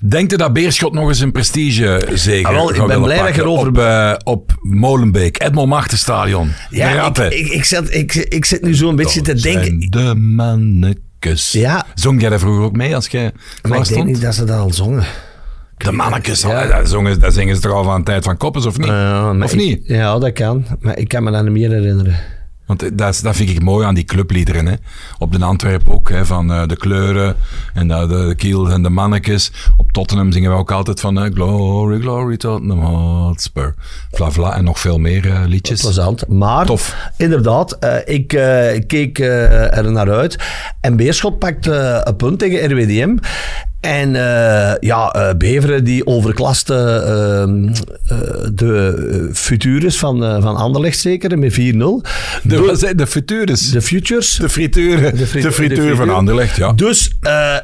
Denkt 0.00 0.32
u 0.32 0.36
dat 0.36 0.52
Beerschot 0.52 0.92
nog 0.92 1.08
eens 1.08 1.20
een 1.20 1.32
prestige 1.32 2.08
zeker 2.14 2.48
Ah, 2.48 2.54
wel, 2.54 2.74
ik 2.74 2.86
ben 2.86 3.02
blij 3.02 3.22
dat 3.22 3.34
je 3.34 3.40
erover- 3.40 3.68
Op, 3.68 4.20
op 4.24 4.52
Molenbeek, 4.62 5.42
Edmond 5.42 5.68
Machtenstadion. 5.68 6.52
Ja, 6.70 6.88
ik, 6.90 6.96
ratten. 6.96 7.38
ik, 7.38 7.46
ik, 7.48 7.64
zit, 7.64 7.94
ik, 7.94 8.14
ik 8.14 8.44
zit 8.44 8.62
nu 8.62 8.74
zo 8.76 8.88
een 8.88 8.96
beetje 8.96 9.20
te 9.20 9.34
denken. 9.34 9.86
De 9.90 10.14
mannekes. 10.14 11.52
Ja. 11.52 11.86
Zong 11.94 12.20
jij 12.20 12.30
daar 12.30 12.38
vroeger 12.38 12.62
ook 12.64 12.76
mee 12.76 12.94
als 12.94 13.06
jij 13.06 13.22
Maar 13.22 13.32
ik 13.62 13.70
denk 13.72 13.84
stond? 13.84 14.04
niet 14.06 14.20
dat 14.20 14.34
ze 14.34 14.44
dat 14.44 14.58
al 14.58 14.72
zongen. 14.72 15.04
De 15.78 15.92
mannekes, 15.92 16.42
Ja. 16.42 16.66
dat, 16.66 16.88
zongen, 16.88 17.20
dat 17.20 17.34
zingen 17.34 17.54
ze 17.54 17.60
toch 17.60 17.72
al 17.72 17.84
van 17.84 18.02
tijd 18.02 18.24
van 18.24 18.36
Koppers, 18.36 18.66
of 18.66 18.78
niet? 18.78 18.86
Uh, 18.88 18.92
maar 19.32 19.42
of 19.44 19.52
ik- 19.52 19.58
niet? 19.58 19.80
Ja, 19.84 20.18
dat 20.18 20.32
kan. 20.32 20.64
Maar 20.80 20.98
ik 20.98 21.08
kan 21.08 21.22
me 21.22 21.30
dat 21.30 21.42
niet 21.42 21.52
meer 21.52 21.70
herinneren. 21.70 22.16
Want 22.66 22.98
dat, 22.98 23.14
is- 23.14 23.20
dat 23.20 23.36
vind 23.36 23.50
ik 23.50 23.62
mooi 23.62 23.86
aan 23.86 23.94
die 23.94 24.04
clubliederen. 24.04 24.66
Hè. 24.66 24.74
Op 25.18 25.32
de 25.32 25.44
Antwerp 25.44 25.88
ook, 25.88 26.08
hè, 26.10 26.26
van 26.26 26.52
eh, 26.52 26.66
de 26.66 26.76
kleuren 26.76 27.36
en 27.74 27.88
de, 27.88 28.06
de, 28.06 28.34
Kiel 28.36 28.70
en 28.70 28.82
de 28.82 28.88
mannetjes. 28.88 29.52
Op 29.76 29.92
Tottenham 29.92 30.32
zingen 30.32 30.50
we 30.50 30.56
ook 30.56 30.70
altijd 30.72 31.00
van 31.00 31.18
eh, 31.22 31.32
Glory, 31.32 32.00
Glory, 32.00 32.36
Tottenham 32.36 32.80
Hotspur. 32.80 33.74
Vla, 34.12 34.30
vla 34.30 34.56
en 34.56 34.64
nog 34.64 34.78
veel 34.80 34.98
meer 34.98 35.26
eh, 35.30 35.40
liedjes. 35.46 35.80
Plezant. 35.80 36.28
Maar 36.28 36.66
Tof. 36.66 36.96
inderdaad, 37.16 37.72
eh, 37.72 37.96
ik 38.04 38.32
eh, 38.32 38.80
keek 38.86 39.18
eh, 39.18 39.76
er 39.76 39.92
naar 39.92 40.10
uit. 40.12 40.36
En 40.80 40.96
Beerschot 40.96 41.38
pakt 41.38 41.66
eh, 41.66 42.00
een 42.04 42.16
punt 42.16 42.38
tegen 42.38 42.70
RWDM. 42.72 43.16
En 43.80 44.14
eh, 44.16 44.74
ja, 44.80 45.10
eh, 45.10 45.34
Beveren 45.36 45.84
die 45.84 46.06
overklaste 46.06 46.74
ehm, 46.74 47.68
eh, 48.08 48.48
de 48.54 49.30
Futures 49.32 49.98
van, 49.98 50.42
van 50.42 50.56
Anderlecht 50.56 50.98
zeker 50.98 51.38
met 51.38 51.52
4-0. 51.52 51.56
De, 52.42 52.58
wat 52.66 52.78
zei- 52.78 52.94
de 52.94 53.06
Futures. 53.06 53.70
De 53.70 53.82
Futures. 53.82 54.36
De 54.36 54.48
frituur, 54.48 55.16
de, 55.16 55.26
frit- 55.26 55.46
frituur 55.54 55.88
de 55.90 55.96
van 55.96 56.10
Anderlecht, 56.10 56.56
ja. 56.56 56.72
Dus, 56.72 57.16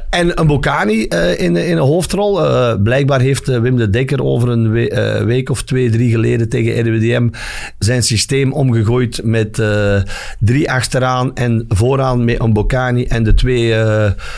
en 0.09 0.39
een 0.39 0.47
Bocani 0.47 1.01
in, 1.37 1.55
in 1.57 1.77
een 1.77 1.83
hoofdrol. 1.83 2.39
Blijkbaar 2.83 3.19
heeft 3.19 3.45
Wim 3.47 3.75
de 3.77 3.89
Dekker 3.89 4.23
over 4.23 4.49
een 4.49 4.71
we- 4.71 5.21
week 5.25 5.49
of 5.49 5.63
twee, 5.63 5.89
drie 5.89 6.11
geleden 6.11 6.49
tegen 6.49 6.79
RWDM 6.87 7.27
zijn 7.79 8.03
systeem 8.03 8.53
omgegooid 8.53 9.21
met 9.23 9.61
drie 10.39 10.71
achteraan 10.71 11.35
en 11.35 11.65
vooraan 11.67 12.25
met 12.25 12.41
een 12.41 12.53
Bocani 12.53 13.03
en 13.05 13.23
de 13.23 13.33
twee 13.33 13.73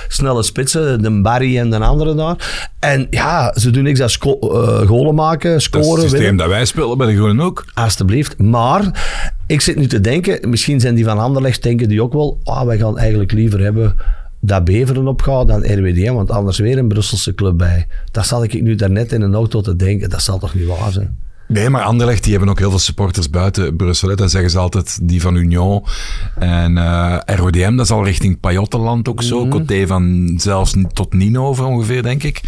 snelle 0.08 0.44
spitsen, 0.44 1.02
de 1.02 1.22
Barry 1.22 1.58
en 1.58 1.67
de 1.70 1.78
andere 1.80 2.16
daar. 2.16 2.70
En 2.80 3.08
ja, 3.10 3.54
ze 3.56 3.70
doen 3.72 3.84
niks 3.84 4.00
dan 4.00 4.10
sco- 4.10 4.40
eh, 4.40 4.88
golen 4.88 5.16
maken, 5.16 5.50
Dat 5.52 5.60
is 5.60 5.64
scoren, 5.64 5.90
het 5.92 6.00
systeem 6.02 6.20
winnen. 6.20 6.38
dat 6.38 6.48
wij 6.48 6.66
spelen 6.66 6.98
bij 6.98 7.08
de 7.08 7.16
Groenen 7.16 7.46
ook. 7.46 7.66
Alsjeblieft. 7.74 8.38
Maar 8.38 9.04
ik 9.48 9.62
zit 9.62 9.76
nu 9.76 9.88
te 9.88 10.02
denken, 10.02 10.50
misschien 10.50 10.80
zijn 10.80 10.96
die 10.96 11.06
van 11.06 11.20
Anderlecht, 11.20 11.64
denken 11.64 11.88
die 11.88 12.02
ook 12.04 12.14
wel, 12.14 12.40
ah, 12.44 12.66
wij 12.66 12.78
gaan 12.78 12.98
eigenlijk 12.98 13.32
liever 13.32 13.60
hebben 13.60 13.96
dat 14.40 14.64
Beveren 14.64 15.08
opgaat 15.08 15.48
dan 15.48 15.64
RWDM, 15.66 16.14
want 16.14 16.32
anders 16.32 16.58
weer 16.58 16.78
een 16.78 16.88
Brusselse 16.88 17.36
club 17.36 17.58
bij. 17.58 17.88
Dat 18.12 18.26
zat 18.26 18.44
ik 18.44 18.62
nu 18.62 18.76
daarnet 18.76 19.12
in 19.12 19.22
een 19.22 19.34
auto 19.34 19.62
te 19.62 19.76
denken, 19.76 20.10
dat 20.10 20.22
zal 20.22 20.40
toch 20.40 20.54
niet 20.54 20.68
waar 20.68 20.92
zijn? 20.92 21.18
Nee, 21.48 21.70
maar 21.70 21.82
Anderlecht, 21.82 22.24
die 22.24 22.32
hebben 22.32 22.50
ook 22.50 22.60
heel 22.60 22.70
veel 22.70 22.80
supporters 22.80 23.30
buiten 23.30 23.76
Brussel. 23.76 24.10
Hè. 24.10 24.16
Dat 24.16 24.32
zeggen 24.32 24.50
ze 24.50 24.58
altijd, 24.58 25.00
die 25.02 25.22
van 25.22 25.36
Union. 25.36 25.84
En 26.40 26.78
eh, 26.78 27.18
RODM, 27.26 27.76
dat 27.76 27.86
is 27.86 27.92
al 27.92 28.04
richting 28.06 28.40
Pajottenland 28.40 29.10
ook 29.10 29.24
zo. 29.24 29.48
Coté 29.48 29.88
van 29.88 30.34
zelfs 30.38 30.74
tot 30.94 31.14
Ninove 31.14 31.64
ongeveer, 31.64 32.04
denk 32.04 32.24
ik. 32.24 32.42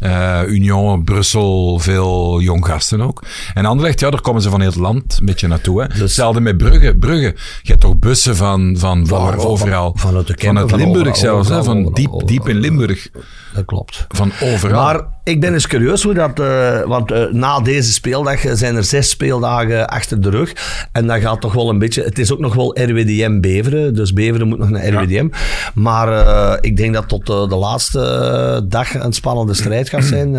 Eh, 0.00 0.40
Union, 0.46 1.04
Brussel, 1.04 1.78
veel 1.78 2.40
jong 2.40 2.66
gasten 2.66 3.00
ook. 3.00 3.22
En 3.54 3.64
Anderlecht, 3.66 4.00
ja, 4.00 4.10
daar 4.10 4.20
komen 4.20 4.42
ze 4.42 4.50
van 4.50 4.60
heel 4.60 4.70
het 4.70 4.78
land 4.78 5.16
een 5.20 5.26
beetje 5.26 5.48
naartoe. 5.48 5.82
Hè. 5.82 5.86
Hetzelfde 6.00 6.40
met 6.40 6.56
Brugge. 6.56 6.94
Brugge, 6.96 7.34
je 7.62 7.68
hebt 7.70 7.80
toch 7.80 7.98
bussen 7.98 8.36
van, 8.36 8.74
van, 8.78 9.06
waar 9.06 9.34
van- 9.40 9.44
overal. 9.46 9.92
vanuit 9.96 10.26
de 10.26 10.34
Kempen, 10.34 10.68
Vanuit 10.68 10.70
van 10.70 10.78
Limburg 10.78 11.16
overal, 11.16 11.44
zelfs, 11.44 11.48
hè, 11.48 11.64
van 11.64 11.76
overal, 11.76 11.94
diep, 11.94 12.28
diep 12.28 12.48
in 12.48 12.56
Limburg. 12.56 13.08
Dat 13.54 13.64
klopt. 13.64 14.06
Van 14.08 14.32
overal. 14.42 14.82
Maar 14.82 15.00
ik 15.24 15.40
ben 15.40 15.52
eens 15.52 15.66
curieus 15.66 16.02
hoe 16.02 16.14
dat... 16.14 16.40
eh, 16.40 16.82
want 16.82 17.32
na 17.32 17.60
deze 17.60 17.92
speeldag 17.92 18.41
zijn 18.52 18.76
er 18.76 18.84
zes 18.84 19.08
speeldagen 19.08 19.88
achter 19.88 20.20
de 20.20 20.30
rug. 20.30 20.52
En 20.92 21.06
dat 21.06 21.20
gaat 21.20 21.40
toch 21.40 21.52
wel 21.52 21.68
een 21.68 21.78
beetje... 21.78 22.02
Het 22.02 22.18
is 22.18 22.32
ook 22.32 22.38
nog 22.38 22.54
wel 22.54 22.78
RWDM 22.80 23.40
Beveren. 23.40 23.94
Dus 23.94 24.12
Beveren 24.12 24.48
moet 24.48 24.58
nog 24.58 24.70
naar 24.70 24.88
RWDM. 24.88 25.28
Maar 25.74 26.08
eh, 26.08 26.58
ik 26.60 26.76
denk 26.76 26.94
dat 26.94 27.08
tot 27.08 27.28
eh, 27.28 27.48
de 27.48 27.56
laatste 27.56 28.00
eh, 28.00 28.68
dag 28.68 28.94
een 28.94 29.12
spannende 29.12 29.54
strijd 29.54 29.88
gaat 29.88 30.04
zijn. 30.04 30.30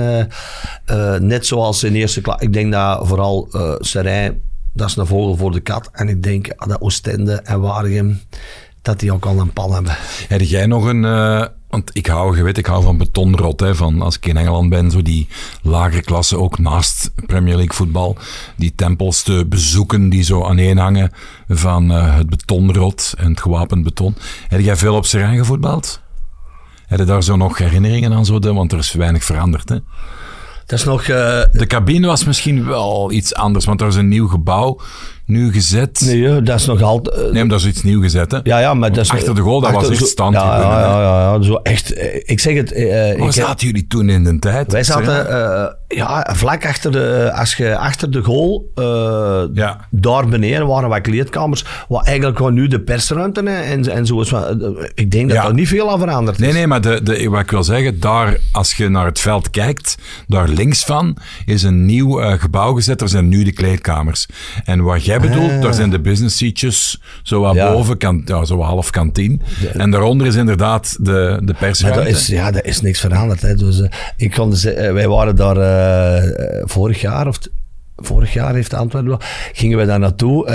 Net 1.28 1.46
zoals 1.46 1.84
in 1.84 1.96
eerste 1.96 2.22
klas. 2.22 2.42
Ik 2.42 2.54
denk 2.54 2.72
dat 2.72 3.08
vooral 3.08 3.48
eh 3.52 3.74
Serijn... 3.80 4.42
Dat 4.76 4.90
is 4.90 4.96
een 4.96 5.06
vogel 5.06 5.38
voor 5.38 5.52
de 5.52 5.60
kat. 5.60 5.90
En 5.92 6.10
ik 6.10 6.24
denk 6.24 6.68
dat 6.68 6.82
Oostende 6.82 7.34
en 7.34 7.62
Waregem... 7.62 8.22
Dat 8.84 9.00
die 9.00 9.14
ook 9.14 9.26
al 9.26 9.40
een 9.40 9.54
pan 9.54 9.74
hebben. 9.74 9.96
Heb 10.28 10.42
jij 10.42 10.66
nog 10.66 10.86
een... 10.86 11.06
eh, 11.06 11.46
want 11.70 11.90
ik 11.94 12.08
hou, 12.08 12.38
je 12.38 12.44
weet, 12.44 12.58
ik 12.58 12.66
hou 12.66 12.84
van 12.84 12.98
betonrot. 12.98 13.60
Hè, 13.60 13.76
van 13.76 14.02
als 14.02 14.16
ik 14.16 14.26
in 14.26 14.38
Engeland 14.38 14.70
ben, 14.70 14.92
zo 14.92 15.02
die 15.02 15.28
lagere 15.62 16.02
klassen, 16.02 16.40
ook 16.40 16.60
naast 16.60 17.12
Premier 17.26 17.56
League 17.56 17.74
voetbal, 17.76 18.18
die 18.56 18.74
tempels 18.76 19.24
te 19.24 19.46
bezoeken 19.50 20.10
die 20.10 20.24
zo 20.24 20.44
aan 20.46 20.58
één 20.58 20.78
hangen 20.78 21.12
van 21.48 21.92
eh, 21.92 22.16
het 22.16 22.30
betonrot 22.30 23.14
en 23.18 23.30
het 23.30 23.42
gewapend 23.42 23.84
beton. 23.84 24.16
Heb 24.48 24.60
jij 24.60 24.76
veel 24.76 24.96
op 24.96 25.06
Serijn 25.06 25.38
gevoetbald? 25.38 26.02
Heb 26.88 27.00
je 27.00 27.06
daar 27.06 27.24
zo 27.24 27.36
nog 27.36 27.58
herinneringen 27.58 28.14
aan? 28.14 28.26
Zo, 28.26 28.40
de- 28.40 28.54
want 28.54 28.72
er 28.72 28.78
is 28.78 28.94
weinig 28.94 29.24
veranderd. 29.24 29.70
Hè? 29.70 29.78
Dat 30.66 30.80
is 30.80 30.86
nog... 30.86 31.02
eh, 31.02 31.42
De 31.52 31.66
cabine 31.68 32.08
was 32.08 32.24
misschien 32.24 32.66
wel 32.66 33.12
iets 33.12 33.34
anders, 33.36 33.66
want 33.66 33.82
er 33.82 33.88
is 33.88 33.96
een 33.96 34.08
nieuw 34.08 34.28
gebouw 34.28 34.80
nu 35.34 35.52
gezet. 35.52 36.02
Nee, 36.06 36.22
nee, 36.22 36.42
dat 36.42 36.60
is 36.60 36.66
nog 36.66 36.82
altijd... 36.82 37.16
eh, 37.16 37.32
maar 37.34 37.48
dat 37.48 37.60
is 37.60 37.66
iets 37.66 37.84
nieuw 37.84 38.02
gezet. 38.02 38.32
Hè? 38.32 38.40
Ja, 38.44 38.60
ja, 38.60 38.74
maar 38.74 38.92
dat 38.92 39.04
is... 39.04 39.10
Achter 39.12 39.36
de 39.36 39.42
goal, 39.42 39.62
dat 39.62 39.72
was 39.72 39.90
echt 39.90 40.08
standtribune, 40.08 40.62
Ja, 40.62 40.80
ja, 40.80 41.02
ja, 41.02 41.34
ja, 41.34 41.42
zo 41.42 41.54
echt... 41.56 41.94
eh, 41.94 42.22
Ik 42.26 42.40
zeg 42.40 42.56
het... 42.56 42.72
eh, 42.72 43.20
Waar 43.20 43.34
zaten 43.34 43.68
jullie 43.68 43.88
toen 43.88 44.10
in 44.10 44.24
de 44.24 44.40
tijd? 44.40 44.72
wij 44.72 44.84
zaten 44.84 45.76
ja, 45.88 46.30
vlak 46.34 46.66
achter 46.66 46.92
de... 46.92 47.32
Als 47.36 47.56
je 47.56 47.78
achter 47.78 48.12
de 48.12 48.22
goal... 48.24 48.72
Ja. 49.54 49.88
Daar 49.90 50.28
beneden 50.28 50.68
waren 50.68 50.90
wat 50.90 51.02
kleedkamers. 51.02 51.66
Wat 51.88 52.06
eigenlijk 52.06 52.38
gewoon 52.38 52.54
nu 52.54 52.68
de 52.68 52.80
persruimte 52.80 53.42
en, 53.50 53.92
en 53.92 54.06
zo 54.06 54.22
is. 54.22 54.34
Ik 54.94 55.12
denk 55.12 55.28
dat 55.30 55.38
Ja. 55.38 55.48
er 55.48 55.54
niet 55.54 55.68
veel 55.68 55.92
aan 55.92 56.00
veranderd 56.00 56.40
is. 56.40 56.44
Nee, 56.46 56.54
nee, 56.54 56.68
maar 56.68 56.82
de, 56.82 57.00
de, 57.04 57.30
wat 57.30 57.40
ik 57.40 57.52
wil 57.52 57.64
zeggen, 57.64 58.00
daar, 58.00 58.38
als 58.52 58.74
je 58.74 58.90
naar 58.90 59.06
het 59.06 59.20
veld 59.20 59.50
kijkt, 59.50 59.98
daar 60.28 60.48
links 60.48 60.84
van 60.84 61.18
is 61.46 61.64
een 61.64 61.86
nieuw 61.86 62.38
gebouw 62.38 62.74
gezet. 62.74 63.02
Er 63.02 63.10
zijn 63.10 63.28
nu 63.30 63.44
de 63.44 63.52
kleedkamers. 63.54 64.26
En 64.66 64.82
wat 64.84 65.06
jij 65.06 65.20
bedoelt, 65.30 65.62
daar 65.62 65.74
zijn 65.74 65.90
de 65.90 66.00
business 66.00 66.38
seatjes, 66.38 67.02
zo. 67.24 67.54
Ja. 67.54 67.72
boven, 67.72 67.98
kan, 67.98 68.22
ja, 68.26 68.46
zo 68.46 68.62
half 68.62 68.90
kantine. 68.90 69.38
En 69.74 69.92
daaronder 69.92 70.28
is 70.28 70.36
inderdaad 70.36 70.98
de, 71.00 71.40
de 71.44 71.54
persruimte. 71.54 72.04
dat 72.04 72.10
is, 72.10 72.28
ja, 72.28 72.52
dat 72.52 72.64
is 72.66 72.82
niks 72.82 73.00
veranderd. 73.00 73.42
Hè. 73.42 73.56
Dus, 73.56 73.82
eh, 73.82 73.90
ik 74.18 74.32
kon 74.32 74.50
dus, 74.50 74.66
eh, 74.66 74.92
wij 74.92 75.08
waren 75.08 75.36
daar 75.36 75.58
eh, 75.58 76.62
vorig 76.66 77.02
jaar, 77.02 77.28
of 77.28 77.40
vorig 77.96 78.34
jaar 78.34 78.54
heeft 78.54 78.74
Antwerpen, 78.74 79.18
gingen 79.54 79.78
we 79.78 79.86
daar 79.86 80.00
naartoe. 80.00 80.46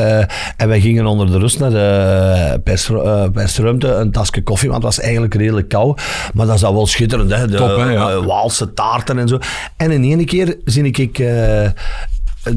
en 0.56 0.68
wij 0.68 0.80
gingen 0.80 1.06
onder 1.06 1.30
de 1.30 1.38
rust 1.38 1.58
naar 1.58 1.70
de 1.70 2.60
pers, 2.64 2.90
eh, 2.90 3.24
persruimte, 3.32 3.88
een 3.88 4.10
tasje 4.10 4.42
koffie, 4.42 4.70
want 4.70 4.82
het 4.82 4.94
was 4.94 5.04
eigenlijk 5.04 5.34
redelijk 5.34 5.68
koud. 5.68 6.02
Maar 6.34 6.46
dat 6.46 6.54
is 6.54 6.64
al 6.64 6.74
wel 6.74 6.86
schitterend, 6.86 7.34
hè? 7.34 7.46
De 7.46 7.56
Top, 7.56 7.76
hè, 7.76 7.90
ja. 7.90 8.24
Waalse 8.24 8.72
taarten 8.74 9.18
en 9.18 9.28
zo. 9.28 9.38
En 9.76 9.90
in 9.90 10.02
één 10.02 10.24
keer 10.24 10.56
zie 10.64 10.84
ik 10.90 11.18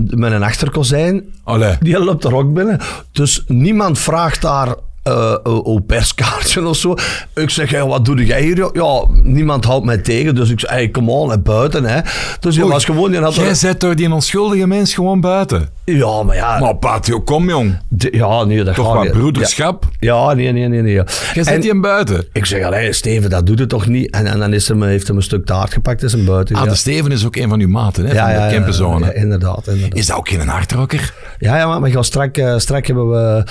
met 0.10 0.32
een 0.32 0.44
achterkozijn, 0.44 1.24
Allee. 1.44 1.76
die 1.80 2.00
loopt 2.00 2.24
er 2.24 2.36
ook 2.36 2.54
binnen. 2.54 2.80
Dus 3.12 3.44
niemand 3.48 4.00
vraagt 4.00 4.42
daar 4.42 4.76
eh 5.04 5.36
een 5.44 5.84
perskaartje 5.86 6.68
of 6.68 6.76
zo. 6.78 6.96
Ik 7.36 7.50
zeg, 7.50 7.72
hey, 7.72 7.84
wat 7.86 8.06
doe 8.06 8.26
jij 8.26 8.42
hier? 8.42 8.70
Ja, 8.74 9.06
niemand 9.24 9.66
houdt 9.66 9.86
mij 9.86 9.98
tegen. 9.98 10.36
Dus 10.36 10.50
ik 10.50 10.60
zeg, 10.60 10.70
hey, 10.70 10.92
come 10.92 11.12
on, 11.12 11.28
naar 11.28 11.42
buiten. 11.42 11.86
Hè. 11.86 12.00
Dus 12.40 12.56
je 12.56 12.68
was 12.68 12.86
gewoon... 12.86 13.14
Had 13.14 13.36
Jij 13.36 13.54
zet 13.54 13.80
door 13.80 13.96
die 13.96 14.12
onschuldige 14.12 14.68
mens 14.68 14.94
gewoon 14.94 15.22
buiten. 15.22 15.70
ja, 15.86 16.24
maar 16.24 16.36
ja... 16.36 16.60
Maar 16.60 16.76
Patio, 16.76 17.22
kom 17.22 17.50
jong. 17.50 17.78
de- 17.88 18.10
ja, 18.12 18.44
nee, 18.44 18.64
dat 18.64 18.76
Toch 18.76 18.94
wat 18.94 19.12
broederschap. 19.12 19.86
Ja, 20.00 20.16
ja, 20.16 20.34
nee, 20.34 20.52
nee, 20.52 20.68
nee. 20.68 20.82
nee. 20.82 20.94
Jij 21.34 21.44
zet 21.44 21.62
die 21.62 21.72
hem 21.72 21.82
buiten. 21.82 22.26
Ik 22.34 22.46
zeg, 22.46 22.64
allee, 22.64 22.94
Steven, 22.94 23.30
dat 23.30 23.46
doet 23.46 23.60
het 23.60 23.70
toch 23.70 23.88
niet? 23.88 24.12
En, 24.12 24.26
en 24.26 24.40
dan 24.40 24.54
is 24.54 24.68
hem, 24.68 24.84
heeft 24.84 25.08
hem 25.08 25.16
een 25.18 25.24
stuk 25.24 25.46
taart 25.46 25.74
gepakt 25.74 26.04
en 26.04 26.10
zijn 26.10 26.26
buiten. 26.26 26.56
Ah, 26.56 26.64
ja. 26.64 26.70
de 26.70 26.76
Steven 26.76 27.12
is 27.12 27.26
ook 27.26 27.36
een 27.36 27.50
van 27.50 27.60
uw 27.60 27.68
maten, 27.70 28.06
hè, 28.06 28.14
ja, 28.14 28.24
van 28.24 28.34
ja, 28.34 28.48
de 28.48 28.54
campenzone. 28.56 29.06
ja, 29.06 29.12
inderdaad, 29.12 29.68
inderdaad. 29.68 29.98
Is 29.98 30.06
dat 30.06 30.18
ook 30.18 30.30
geen 30.30 30.48
hardrocker? 30.48 31.14
Ja, 31.40 31.58
ja, 31.58 31.80
maar 31.80 31.90
gaan 31.90 32.04
strak, 32.04 32.38
eh, 32.38 32.58
strak 32.58 32.86
hebben 32.88 33.10
we 33.10 33.44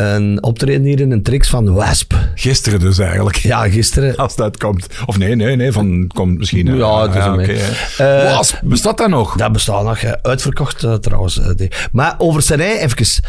een 0.00 0.42
optreden 0.42 0.82
hier 0.82 1.00
in 1.00 1.10
een 1.10 1.22
tricks 1.22 1.48
van 1.48 1.72
Wasp. 1.72 2.12
Gisteren 2.34 2.80
dus 2.80 2.98
eigenlijk. 2.98 3.36
Ja, 3.36 3.68
gisteren. 3.68 4.16
Als 4.16 4.36
dat 4.36 4.56
komt. 4.56 4.86
Of 5.06 5.18
nee, 5.18 5.34
nee, 5.36 5.56
nee, 5.56 5.72
van 5.72 6.10
komt 6.14 6.38
misschien. 6.38 6.76
Ja, 6.76 7.02
het 7.08 7.14
is 7.14 7.24
beetje. 7.36 7.62
hè. 7.96 8.20
Eh, 8.28 8.36
Wasp, 8.36 8.56
bestaat 8.64 8.98
dat 8.98 9.08
nog? 9.08 9.36
Dat 9.36 9.52
bestaat 9.52 9.84
nog, 9.84 10.04
uitverkocht 10.22 10.82
eh, 10.82 10.94
trouwens. 10.94 11.38
eh. 11.38 11.68
Maar 11.92 12.14
over 12.18 12.42
Serij 12.42 12.78
even. 12.78 13.22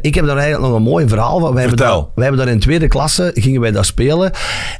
Ik 0.00 0.14
heb 0.14 0.26
daar 0.26 0.36
eigenlijk 0.36 0.68
nog 0.68 0.76
een 0.76 0.82
mooi 0.82 1.08
verhaal 1.08 1.40
van. 1.40 1.52
Wij 1.54 1.60
hebben, 1.62 1.78
Vertel. 1.78 2.00
daar, 2.00 2.10
wij 2.14 2.24
hebben 2.24 2.44
daar 2.44 2.54
in 2.54 2.60
tweede 2.60 2.88
klasse, 2.88 3.30
gingen 3.34 3.60
wij 3.60 3.70
daar 3.70 3.84
spelen. 3.84 4.30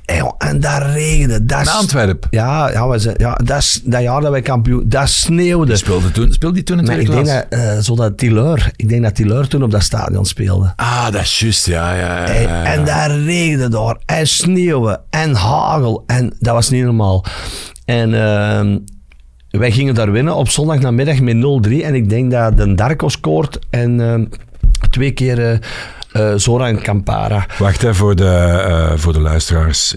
En, 0.05 0.17
joh, 0.17 0.33
en 0.39 0.61
daar 0.61 0.93
regende. 0.93 1.45
Dat 1.47 1.61
In 1.61 1.69
Antwerpen. 1.69 2.29
Ja, 2.31 2.71
ja, 2.71 2.99
zijn, 2.99 3.15
ja 3.19 3.35
dat, 3.45 3.81
dat 3.85 4.03
jaar 4.03 4.21
dat 4.21 4.31
wij 4.31 4.43
kampioen... 4.43 4.83
Dat 4.87 5.09
sneeuwde. 5.09 5.77
Speelde, 5.77 6.11
toen, 6.11 6.33
speelde 6.33 6.55
die 6.55 6.65
toen 6.65 6.79
in 6.79 6.85
Maar 6.85 6.95
tweede 6.95 7.19
ik 7.19 7.25
denk 7.25 7.49
dat, 7.51 7.61
eh, 7.61 7.79
zo 7.79 7.95
dat 7.95 8.19
Tileur, 8.19 8.71
ik 8.77 8.89
denk 8.89 9.03
dat 9.03 9.15
Tileur 9.15 9.49
toen 9.49 9.63
op 9.63 9.71
dat 9.71 9.83
stadion 9.83 10.25
speelde. 10.25 10.73
Ah, 10.77 11.11
dat 11.11 11.22
is 11.23 11.39
juist, 11.39 11.67
ja, 11.67 11.95
ja, 11.95 12.27
ja. 12.27 12.27
En, 12.27 12.43
ja. 12.43 12.65
en 12.65 12.85
daar 12.85 13.11
regende 13.11 13.69
door. 13.69 13.99
En 14.07 14.27
sneeuwen. 14.27 15.01
En 15.11 15.35
hagel. 15.35 16.05
En 16.07 16.35
dat 16.39 16.55
was 16.55 16.71
niet 16.71 16.85
normaal. 16.85 17.25
En 17.85 18.15
ehm, 18.15 18.79
wij 19.51 19.71
gingen 19.71 19.95
daar 19.95 20.13
winnen 20.13 20.35
op 20.35 20.49
zondagnamiddag 20.49 21.21
met 21.21 21.37
0-3. 21.69 21.71
En 21.83 21.95
ik 21.95 22.09
denk 22.09 22.31
dat 22.31 22.57
de 22.57 22.75
Darko 22.75 23.09
scoort. 23.09 23.59
En 23.71 24.01
ehm, 24.01 24.25
twee 24.91 25.11
keer 25.11 25.51
eh 25.51 25.59
eh, 26.13 26.33
Zoran 26.37 26.81
Campara. 26.81 27.47
Wacht 27.59 27.83
even 27.83 27.95
voor 27.95 28.17
de, 28.17 28.29
eh, 28.29 28.93
voor 28.97 29.13
de 29.13 29.21
luisteraars. 29.21 29.95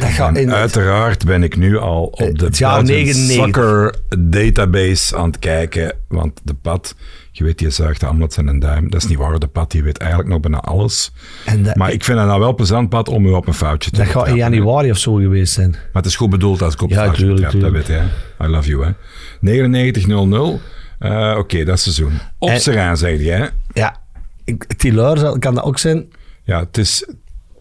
Uiteraard 0.48 1.26
ben 1.26 1.44
ik 1.44 1.58
nu 1.58 1.78
al 1.78 2.04
op 2.04 2.40
de 2.40 2.46
Het 2.46 2.58
jaar 2.58 2.84
Belgian 2.84 3.06
99. 3.06 3.46
Soccer 3.46 3.96
database 4.20 5.16
aan 5.16 5.28
het 5.28 5.40
kijken. 5.40 5.94
Want 6.08 6.40
de 6.44 6.54
pad, 6.54 6.96
je 7.38 7.44
weet, 7.44 7.58
die 7.58 7.70
zuigt 7.70 8.04
uit 8.04 8.34
zijn 8.34 8.60
duim. 8.60 8.90
Dat 8.90 9.02
is 9.04 9.08
niet 9.10 9.18
waar, 9.18 9.40
de 9.40 9.48
pad 9.48 9.72
die 9.72 9.84
weet 9.84 9.98
eigenlijk 9.98 10.30
nog 10.30 10.40
bijna 10.40 10.60
alles. 10.60 11.12
En 11.46 11.64
dat, 11.64 11.76
Maar 11.76 11.92
ik 11.92 12.04
vind 12.04 12.18
het 12.18 12.28
nou 12.28 12.40
wel 12.40 12.56
plezant, 12.56 12.90
pad, 12.90 13.10
om 13.10 13.26
u 13.26 13.32
op 13.32 13.48
een 13.48 13.54
foutje 13.54 13.92
te 13.92 13.98
dat 13.98 14.08
gaat 14.08 14.28
in 14.28 14.36
januari 14.36 14.92
of 14.92 14.98
zo 14.98 15.14
geweest 15.14 15.54
zijn. 15.54 15.70
Maar 15.72 15.80
het 15.94 16.06
is 16.06 16.16
goed 16.16 16.30
bedoeld 16.30 16.62
als 16.62 16.74
ik 16.74 16.82
op 16.82 16.90
Ja, 16.90 17.04
foutje 17.04 17.24
tuurlijk, 17.24 17.60
dat 17.60 17.72
weet 17.72 17.88
je. 17.88 18.02
I 18.44 18.48
love 18.48 18.70
you, 18.70 18.86
hè. 18.86 18.92
99-0-0. 19.40 20.62
Eh, 21.00 21.36
Oké, 21.38 21.64
dat 21.64 21.76
is 21.78 21.84
seizoen. 21.84 22.20
Op 22.38 22.50
En- 22.50 22.60
Serijn, 22.60 22.98
zeg 22.98 23.20
je, 23.20 23.32
hè. 23.32 23.46
Ja, 23.74 23.96
ik- 24.44 24.64
Tileur 24.74 25.18
zal- 25.18 25.40
kan 25.40 25.56
dat 25.56 25.64
ook 25.64 25.80
zijn. 25.80 26.06
Ja, 26.44 26.60
het 26.60 26.78
is 26.78 27.10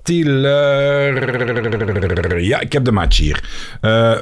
Tieler. 0.03 1.14
Ja, 2.43 2.61
ik 2.61 2.72
heb 2.72 2.85
de 2.85 2.93
match 2.93 3.16
hier. 3.16 3.45
Eh, 3.81 4.18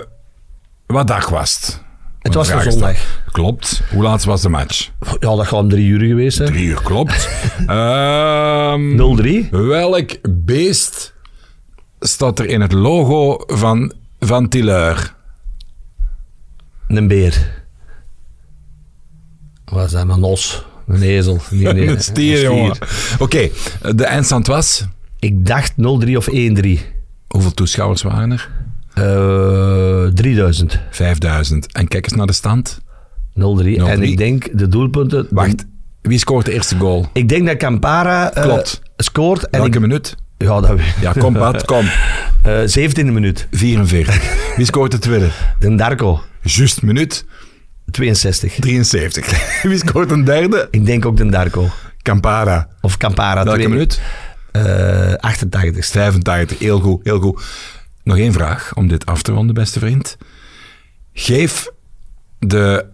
wat 0.86 1.06
dag 1.06 1.28
was 1.28 1.54
het? 1.54 1.82
Het 2.22 2.34
was 2.34 2.48
een 2.48 2.72
zondag. 2.72 3.22
Klopt. 3.32 3.82
Hoe 3.90 4.02
laat 4.02 4.24
was 4.24 4.42
de 4.42 4.48
match? 4.48 4.90
Ja, 5.00 5.36
dat 5.36 5.46
gaat 5.46 5.60
om 5.60 5.68
drie 5.68 5.86
uur 5.86 6.06
geweest 6.08 6.36
zijn. 6.36 6.52
Drie 6.52 6.66
uur, 6.66 6.82
klopt. 6.82 7.28
Ehm, 7.66 9.46
0-3. 9.46 9.50
welk 9.50 10.10
beest 10.44 11.14
staat 12.00 12.38
er 12.38 12.46
in 12.46 12.60
het 12.60 12.72
logo 12.72 13.44
van, 13.46 13.92
van 14.20 14.48
Tilleur? 14.48 15.14
Een 16.88 17.08
beer. 17.08 17.62
Wat 19.64 19.84
is 19.84 19.90
dat? 19.90 20.08
Een 20.08 20.22
os. 20.22 20.64
Een 20.86 21.02
ezel. 21.02 21.40
Nee, 21.50 21.72
nee, 21.72 21.88
Een 21.88 22.00
stier, 22.02 22.42
jongen. 22.42 22.76
Oké, 23.18 23.48
de 23.94 24.04
eindstand 24.04 24.46
was... 24.46 24.86
Ik 25.18 25.46
dacht 25.46 25.72
0-3 25.72 25.76
of 26.16 26.28
1-3. 26.30 26.78
Hoeveel 27.28 27.54
toeschouwers 27.54 28.02
waren 28.02 28.32
er? 28.32 28.50
Eh 29.02 30.06
3000. 30.14 30.80
5000. 30.90 31.72
En 31.72 31.88
kijk 31.88 32.04
eens 32.04 32.14
naar 32.14 32.26
de 32.26 32.32
stand. 32.32 32.80
0-3. 32.80 32.82
En 33.34 33.98
0-3. 33.98 34.02
ik 34.02 34.16
denk 34.16 34.58
de 34.58 34.68
doelpunten. 34.68 35.26
Wacht, 35.30 35.64
wie 36.02 36.18
scoort 36.18 36.44
de 36.44 36.52
eerste 36.52 36.76
goal? 36.78 37.08
Ik 37.12 37.28
denk 37.28 37.46
dat 37.46 37.56
Campara 37.56 38.32
eh, 38.32 38.42
Klopt. 38.42 38.82
scoort. 38.96 39.42
En 39.50 39.60
Welke 39.60 39.74
ik, 39.74 39.80
minuut? 39.80 40.16
ja, 40.38 40.60
dat 40.60 40.78
Ja, 41.00 41.12
kom 41.12 41.32
Pat, 41.34 41.64
kom. 41.64 41.84
Eh 42.42 42.60
17e 42.78 43.04
minuut. 43.04 43.46
44. 43.50 44.34
Wie 44.56 44.66
scoort 44.66 44.90
de 44.90 44.98
tweede? 44.98 45.28
De 45.58 45.74
Darko. 45.74 46.20
Juist 46.42 46.82
minuut 46.82 47.24
62. 47.90 48.54
73. 48.54 49.62
Wie 49.62 49.78
scoort 49.78 50.10
een 50.10 50.24
derde? 50.24 50.68
Ik 50.70 50.86
denk 50.86 51.06
ook 51.06 51.16
de 51.16 51.28
Darko. 51.28 51.68
Campara. 52.02 52.68
Of 52.80 52.96
Campara. 52.96 53.44
Welke 53.44 53.58
twee- 53.58 53.68
minuut? 53.72 54.00
Eh 54.52 55.14
88. 55.14 55.86
85. 55.86 56.58
Heel 56.58 56.80
goed, 56.80 57.00
heel 57.04 57.18
goed. 57.20 57.42
Nog 58.02 58.16
één 58.16 58.32
vraag 58.32 58.72
om 58.74 58.88
dit 58.88 59.06
af 59.06 59.22
te 59.22 59.32
ronden, 59.32 59.54
beste 59.54 59.78
vriend. 59.78 60.16
Geef 61.12 61.68
de 62.38 62.86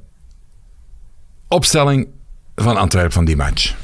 opstelling 1.49 2.09
van 2.55 2.77
Antwerpen 2.77 3.13
van 3.13 3.25
die 3.25 3.37
match. 3.37 3.75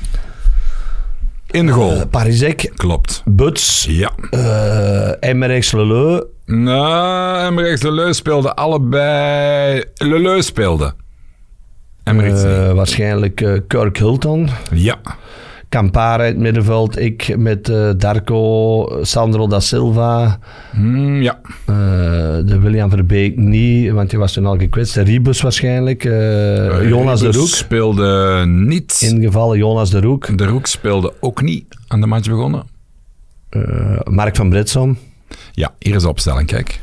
In 1.51 1.66
de 1.66 1.72
goal. 1.72 2.01
Eh, 2.01 2.03
Parisek. 2.11 2.70
Klopt. 2.75 3.22
Buts. 3.25 3.87
Ja. 3.89 4.11
eh 4.31 5.29
Emmerich 5.31 5.72
Leleu. 5.72 6.20
Nou, 6.47 7.45
Emmerich 7.47 7.83
Leleu 7.83 8.12
speelde 8.12 8.55
allebei. 8.55 9.85
Leleu 9.95 10.43
speelde. 10.43 10.95
Emmerich 12.03 12.43
eh, 12.45 12.72
waarschijnlijk 12.72 13.41
eh, 13.41 13.61
Kirk 13.66 13.99
Hilton. 13.99 14.49
Ja. 14.70 14.99
Campara 15.75 16.22
in 16.25 16.33
het 16.33 16.39
middenveld. 16.39 16.99
Ik 16.99 17.37
met 17.39 17.68
eh, 17.68 17.91
Darko, 17.97 18.99
Sandro 19.03 19.47
da 19.49 19.61
Silva. 19.61 20.39
Hmm, 20.72 21.22
ja. 21.22 21.41
eh, 21.66 21.75
de 22.47 22.59
William 22.61 22.91
Verbeek 22.91 23.37
niet, 23.37 23.91
want 23.91 24.11
die 24.11 24.18
was 24.18 24.33
toen 24.33 24.47
al 24.47 24.59
gekwetst. 24.59 24.97
Ribus 24.97 25.41
waarschijnlijk. 25.41 26.05
eh, 26.05 26.89
Jonas 26.89 27.20
de 27.20 27.33
Roek. 27.33 27.47
speelde 27.47 28.43
niet. 28.47 28.99
Ingevallen 29.01 29.59
Jonas 29.59 29.91
de 29.91 30.01
Roek. 30.01 30.39
De 30.39 30.47
Roek 30.47 30.66
speelde 30.66 31.12
ook 31.20 31.43
niet 31.43 31.64
aan 31.89 32.01
de 32.01 32.07
match 32.07 32.29
begonnen. 32.29 32.62
Mark 34.05 34.37
van 34.37 34.49
Britsom. 34.51 34.99
Ja, 35.53 35.75
hier 35.79 35.95
is 35.95 36.03
de 36.03 36.09
opstelling, 36.09 36.47
kijk. 36.47 36.81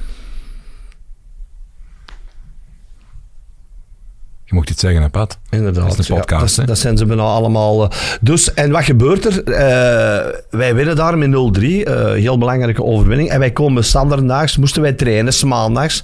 Je 4.51 4.57
mocht 4.57 4.69
iets 4.69 4.81
zeggen, 4.81 5.01
hè, 5.01 5.09
Pat? 5.09 5.39
Inderdaad. 5.49 5.89
Dat 5.89 5.99
is 5.99 6.09
een 6.09 6.15
ja. 6.15 6.21
podcast, 6.21 6.67
dat, 6.67 6.77
zijn 6.77 6.97
ze 6.97 7.05
bijna 7.05 7.21
allemaal. 7.23 7.83
eh. 7.83 7.89
Dus, 8.21 8.53
en 8.53 8.71
wat 8.71 8.83
gebeurt 8.83 9.25
er? 9.25 9.43
Eh, 9.43 10.33
wij 10.49 10.75
winnen 10.75 10.95
daar 10.95 11.17
met 11.17 11.29
0-3. 11.29 11.83
eh, 11.83 12.11
heel 12.11 12.37
belangrijke 12.37 12.83
overwinning. 12.83 13.29
En 13.29 13.39
wij 13.39 13.51
komen 13.51 13.83
standaardnaags, 13.83 14.57
moesten 14.57 14.81
wij 14.81 14.93
trainen, 14.93 15.33
's 15.33 15.43
maandags. 15.43 16.03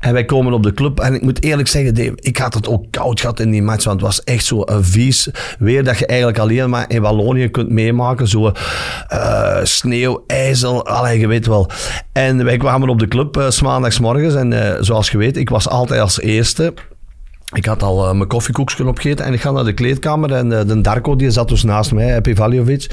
En 0.00 0.12
wij 0.12 0.24
komen 0.24 0.52
op 0.52 0.62
de 0.62 0.74
club. 0.74 1.00
En 1.00 1.14
ik 1.14 1.22
moet 1.22 1.42
eerlijk 1.42 1.68
zeggen, 1.68 1.94
Dave, 1.94 2.12
ik 2.16 2.36
had 2.36 2.54
het 2.54 2.68
ook 2.68 2.84
koud 2.90 3.20
gehad 3.20 3.40
in 3.40 3.50
die 3.50 3.62
match. 3.62 3.84
Want 3.84 4.00
het 4.00 4.06
was 4.06 4.24
echt 4.24 4.44
zo 4.44 4.62
een 4.64 4.84
vies 4.84 5.28
weer 5.58 5.84
dat 5.84 5.98
je 5.98 6.06
eigenlijk 6.06 6.38
alleen 6.38 6.70
maar 6.70 6.84
in 6.88 7.02
Wallonië 7.02 7.48
kunt 7.48 7.70
meemaken. 7.70 8.28
Zo 8.28 8.52
sneeuw, 9.62 10.24
ijzel, 10.26 10.86
allee, 10.86 11.18
je 11.20 11.26
weet 11.26 11.46
wel. 11.46 11.70
En 12.12 12.44
wij 12.44 12.56
kwamen 12.56 12.88
op 12.88 12.98
de 12.98 13.08
club 13.08 13.36
uh, 13.36 13.48
's 13.50 13.60
maandagsmorgens. 13.60 14.34
En 14.34 14.76
zoals 14.80 15.10
je 15.10 15.18
weet, 15.18 15.36
ik 15.36 15.50
was 15.50 15.68
altijd 15.68 16.00
als 16.00 16.20
eerste. 16.20 16.74
Ik 17.52 17.64
had 17.64 17.82
al 17.82 18.08
eh, 18.08 18.14
mijn 18.14 18.28
koffiekoekje 18.28 18.86
opgegeten 18.86 19.24
en 19.24 19.32
ik 19.32 19.40
ga 19.40 19.50
naar 19.50 19.64
de 19.64 19.72
kleedkamer. 19.72 20.32
En 20.32 20.58
eh, 20.58 20.66
de 20.66 20.80
Darko 20.80 21.16
die 21.16 21.30
zat 21.30 21.48
dus 21.48 21.62
naast 21.62 21.92
mij, 21.92 22.16
Epi 22.16 22.34
Valjovic. 22.34 22.86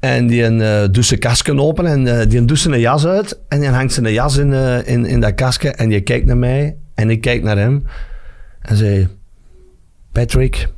En 0.00 0.26
die 0.26 0.50
uh, 0.50 0.84
doet 0.90 1.04
zijn 1.04 1.20
kastje 1.20 1.60
open 1.60 1.86
en 1.86 2.06
uh, 2.06 2.20
die 2.28 2.44
doet 2.44 2.58
zijn 2.58 2.80
jas 2.80 3.06
uit. 3.06 3.40
En 3.48 3.60
die 3.60 3.68
hangt 3.68 3.92
zijn 3.92 4.12
jas 4.12 4.36
in, 4.36 4.50
uh, 4.50 4.88
in, 4.88 5.06
in 5.06 5.20
dat 5.20 5.34
kastje. 5.34 5.70
En 5.70 5.88
die 5.88 6.00
kijkt 6.00 6.26
naar 6.26 6.36
mij 6.36 6.76
en 6.94 7.10
ik 7.10 7.20
kijk 7.20 7.42
naar 7.42 7.56
hem. 7.56 7.86
En 8.60 8.76
zei... 8.76 9.08
Patrick, 10.12 10.68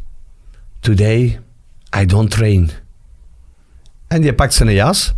today 0.81 1.41
I 2.01 2.07
don't 2.07 2.31
train. 2.31 2.71
En 4.09 4.21
die 4.21 4.35
pakt 4.35 4.55
zijn 4.55 4.73
jas. 4.73 5.15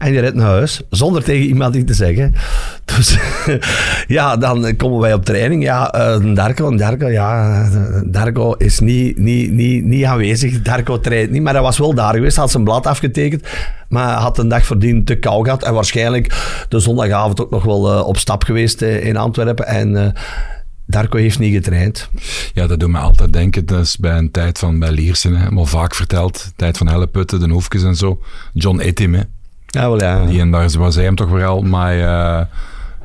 En 0.00 0.12
je 0.12 0.20
rijdt 0.20 0.36
naar 0.36 0.46
huis, 0.46 0.80
zonder 0.90 1.24
tegen 1.24 1.46
iemand 1.46 1.74
iets 1.74 1.86
te 1.86 1.94
zeggen. 1.94 2.34
Dus 2.84 3.18
ja, 4.16 4.36
dan 4.36 4.76
komen 4.76 5.00
wij 5.00 5.12
op 5.12 5.24
training. 5.24 5.62
Ja, 5.62 5.94
uh, 5.94 6.34
Darko, 6.34 6.76
Darko, 6.76 7.06
ja, 7.06 7.68
Darko 8.04 8.52
is 8.52 8.78
niet, 8.78 9.18
niet, 9.18 9.50
niet, 9.50 9.84
niet 9.84 10.04
aanwezig. 10.04 10.62
Darko 10.62 11.00
traint 11.00 11.30
niet, 11.30 11.42
maar 11.42 11.52
hij 11.52 11.62
was 11.62 11.78
wel 11.78 11.94
daar 11.94 12.14
geweest. 12.14 12.36
Had 12.36 12.50
zijn 12.50 12.64
blad 12.64 12.86
afgetekend, 12.86 13.46
maar 13.88 14.18
had 14.18 14.38
een 14.38 14.48
dag 14.48 14.66
verdiend 14.66 15.06
te 15.06 15.14
kou 15.14 15.44
gehad. 15.44 15.62
En 15.62 15.74
waarschijnlijk 15.74 16.34
de 16.68 16.78
zondagavond 16.78 17.40
ook 17.40 17.50
nog 17.50 17.64
wel 17.64 17.94
uh, 17.94 18.06
op 18.06 18.16
stap 18.16 18.44
geweest 18.44 18.82
uh, 18.82 19.04
in 19.04 19.16
Antwerpen. 19.16 19.66
En 19.66 20.14
Darko 20.86 21.18
heeft 21.18 21.38
niet 21.38 21.54
getraind. 21.54 22.08
Ja, 22.52 22.66
dat 22.66 22.80
doet 22.80 22.90
me 22.90 22.98
altijd 22.98 23.32
denken. 23.32 23.66
Dat 23.66 23.80
is 23.80 23.96
bij 23.96 24.16
een 24.16 24.30
tijd 24.30 24.58
van 24.58 24.78
bij 24.78 24.92
Liersen, 24.92 25.36
hè, 25.36 25.66
vaak 25.66 25.94
verteld. 25.94 26.52
Tijd 26.56 26.78
van 26.78 26.88
Helleputten, 26.88 27.40
de 27.40 27.48
Hoefkes 27.48 27.82
en 27.82 27.96
zo. 27.96 28.20
John 28.52 28.78
Etim. 28.78 29.38
Ja, 29.70 29.88
wel 29.88 30.00
ja. 30.00 30.24
Die 30.26 30.40
en 30.40 30.50
daar 30.50 30.70
was 30.78 30.94
hij 30.94 31.04
hem 31.04 31.14
toch 31.14 31.30
wel. 31.30 31.62
My, 31.62 32.02
uh, 32.02 32.40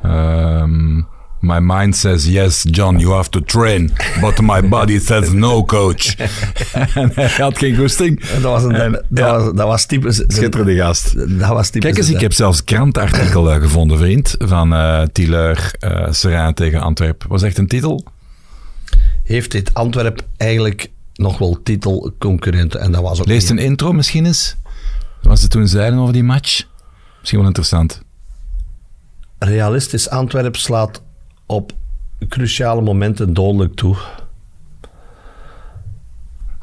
um, 0.04 1.06
my 1.40 1.58
mind 1.60 1.96
says 1.96 2.26
yes, 2.26 2.64
John, 2.70 2.98
you 2.98 3.12
have 3.12 3.30
to 3.30 3.40
train. 3.40 3.92
But 4.20 4.40
my 4.40 4.68
body 4.68 4.98
says 4.98 5.32
no, 5.32 5.64
coach. 5.64 6.14
en 6.94 7.10
hij 7.14 7.28
had 7.28 7.58
geen 7.58 7.76
goesting. 7.76 8.20
Dat 8.20 8.42
was, 8.42 8.62
een, 8.62 8.74
en, 8.74 8.92
dat, 8.92 9.02
ja, 9.08 9.38
was, 9.38 9.44
dat 9.54 9.66
was 9.66 9.86
typisch... 9.86 10.24
Schitterende 10.26 10.76
gast. 10.76 11.14
Dat 11.38 11.48
was 11.48 11.70
typisch... 11.70 11.90
Kijk 11.90 11.96
eens, 11.96 12.14
ik 12.14 12.20
heb 12.20 12.32
zelfs 12.32 12.64
krantartikel 12.64 13.54
uh, 13.54 13.60
gevonden, 13.60 13.98
vriend. 13.98 14.34
Van 14.38 14.72
uh, 14.72 15.02
uh, 15.14 15.56
Serrain 16.10 16.54
tegen 16.54 16.80
Antwerpen. 16.80 17.28
Was 17.28 17.42
echt 17.42 17.58
een 17.58 17.66
titel? 17.66 18.04
Heeft 19.24 19.50
dit 19.50 19.74
Antwerp 19.74 20.20
eigenlijk 20.36 20.90
nog 21.14 21.38
wel 21.38 21.60
titelconcurrenten? 21.62 22.80
En 22.80 22.92
dat 22.92 23.02
was 23.02 23.20
ook 23.20 23.26
Lees 23.26 23.48
een 23.48 23.58
intro 23.58 23.92
misschien 23.92 24.26
eens. 24.26 24.56
Wat 25.22 25.38
ze 25.38 25.48
toen 25.48 25.68
zeiden 25.68 25.98
over 25.98 26.12
die 26.12 26.24
match. 26.24 26.62
Misschien 27.18 27.38
wel 27.38 27.48
interessant. 27.48 28.02
Realistisch 29.38 30.08
Antwerp 30.08 30.56
slaat 30.56 31.02
op 31.46 31.72
cruciale 32.28 32.82
momenten 32.82 33.34
dodelijk 33.34 33.74
toe. 33.74 33.96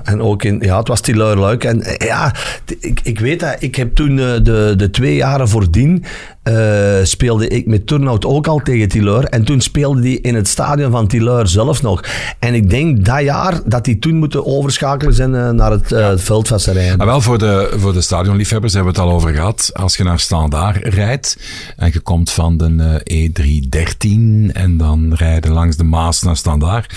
En 0.03 0.21
ook 0.21 0.43
in, 0.43 0.59
ja, 0.61 0.77
het 0.77 0.87
was 0.87 1.01
die 1.01 1.15
Luik. 1.15 1.63
En 1.63 1.83
ja, 1.97 2.33
ik, 2.79 2.99
ik 3.03 3.19
weet 3.19 3.39
dat, 3.39 3.55
ik 3.59 3.75
heb 3.75 3.95
toen 3.95 4.15
de, 4.15 4.73
de 4.77 4.89
twee 4.91 5.15
jaren 5.15 5.49
voordien 5.49 6.05
uh, 6.43 7.03
speelde 7.03 7.47
ik 7.47 7.67
met 7.67 7.87
Turnhout 7.87 8.25
ook 8.25 8.47
al 8.47 8.59
tegen 8.63 8.87
Tileur. 8.87 9.23
En 9.23 9.43
toen 9.43 9.61
speelde 9.61 10.01
die 10.01 10.21
in 10.21 10.35
het 10.35 10.47
stadion 10.47 10.91
van 10.91 11.07
Tileur 11.07 11.47
zelf 11.47 11.81
nog. 11.81 12.03
En 12.39 12.53
ik 12.53 12.69
denk 12.69 13.05
dat 13.05 13.21
jaar 13.21 13.59
dat 13.65 13.85
die 13.85 13.99
toen 13.99 14.15
moeten 14.15 14.45
overschakelen 14.45 15.13
zijn 15.13 15.33
uh, 15.33 15.49
naar 15.49 15.71
het, 15.71 15.91
uh, 15.91 16.07
het 16.07 16.21
veld 16.21 16.47
van 16.47 16.59
Serijn. 16.59 16.97
Maar 16.97 17.07
wel 17.07 17.21
voor 17.21 17.37
de, 17.37 17.73
voor 17.77 17.93
de 17.93 18.01
stadionliefhebbers 18.01 18.73
hebben 18.73 18.93
we 18.93 18.99
het 18.99 19.09
al 19.09 19.15
over 19.15 19.33
gehad. 19.33 19.69
Als 19.73 19.97
je 19.97 20.03
naar 20.03 20.19
Standaard 20.19 20.87
rijdt 20.93 21.37
en 21.77 21.89
je 21.93 21.99
komt 21.99 22.31
van 22.31 22.57
de 22.57 23.01
E313 23.11 24.51
en 24.53 24.77
dan 24.77 25.13
rijden 25.13 25.51
langs 25.51 25.77
de 25.77 25.83
Maas 25.83 26.21
naar 26.21 26.37
Standaard 26.37 26.93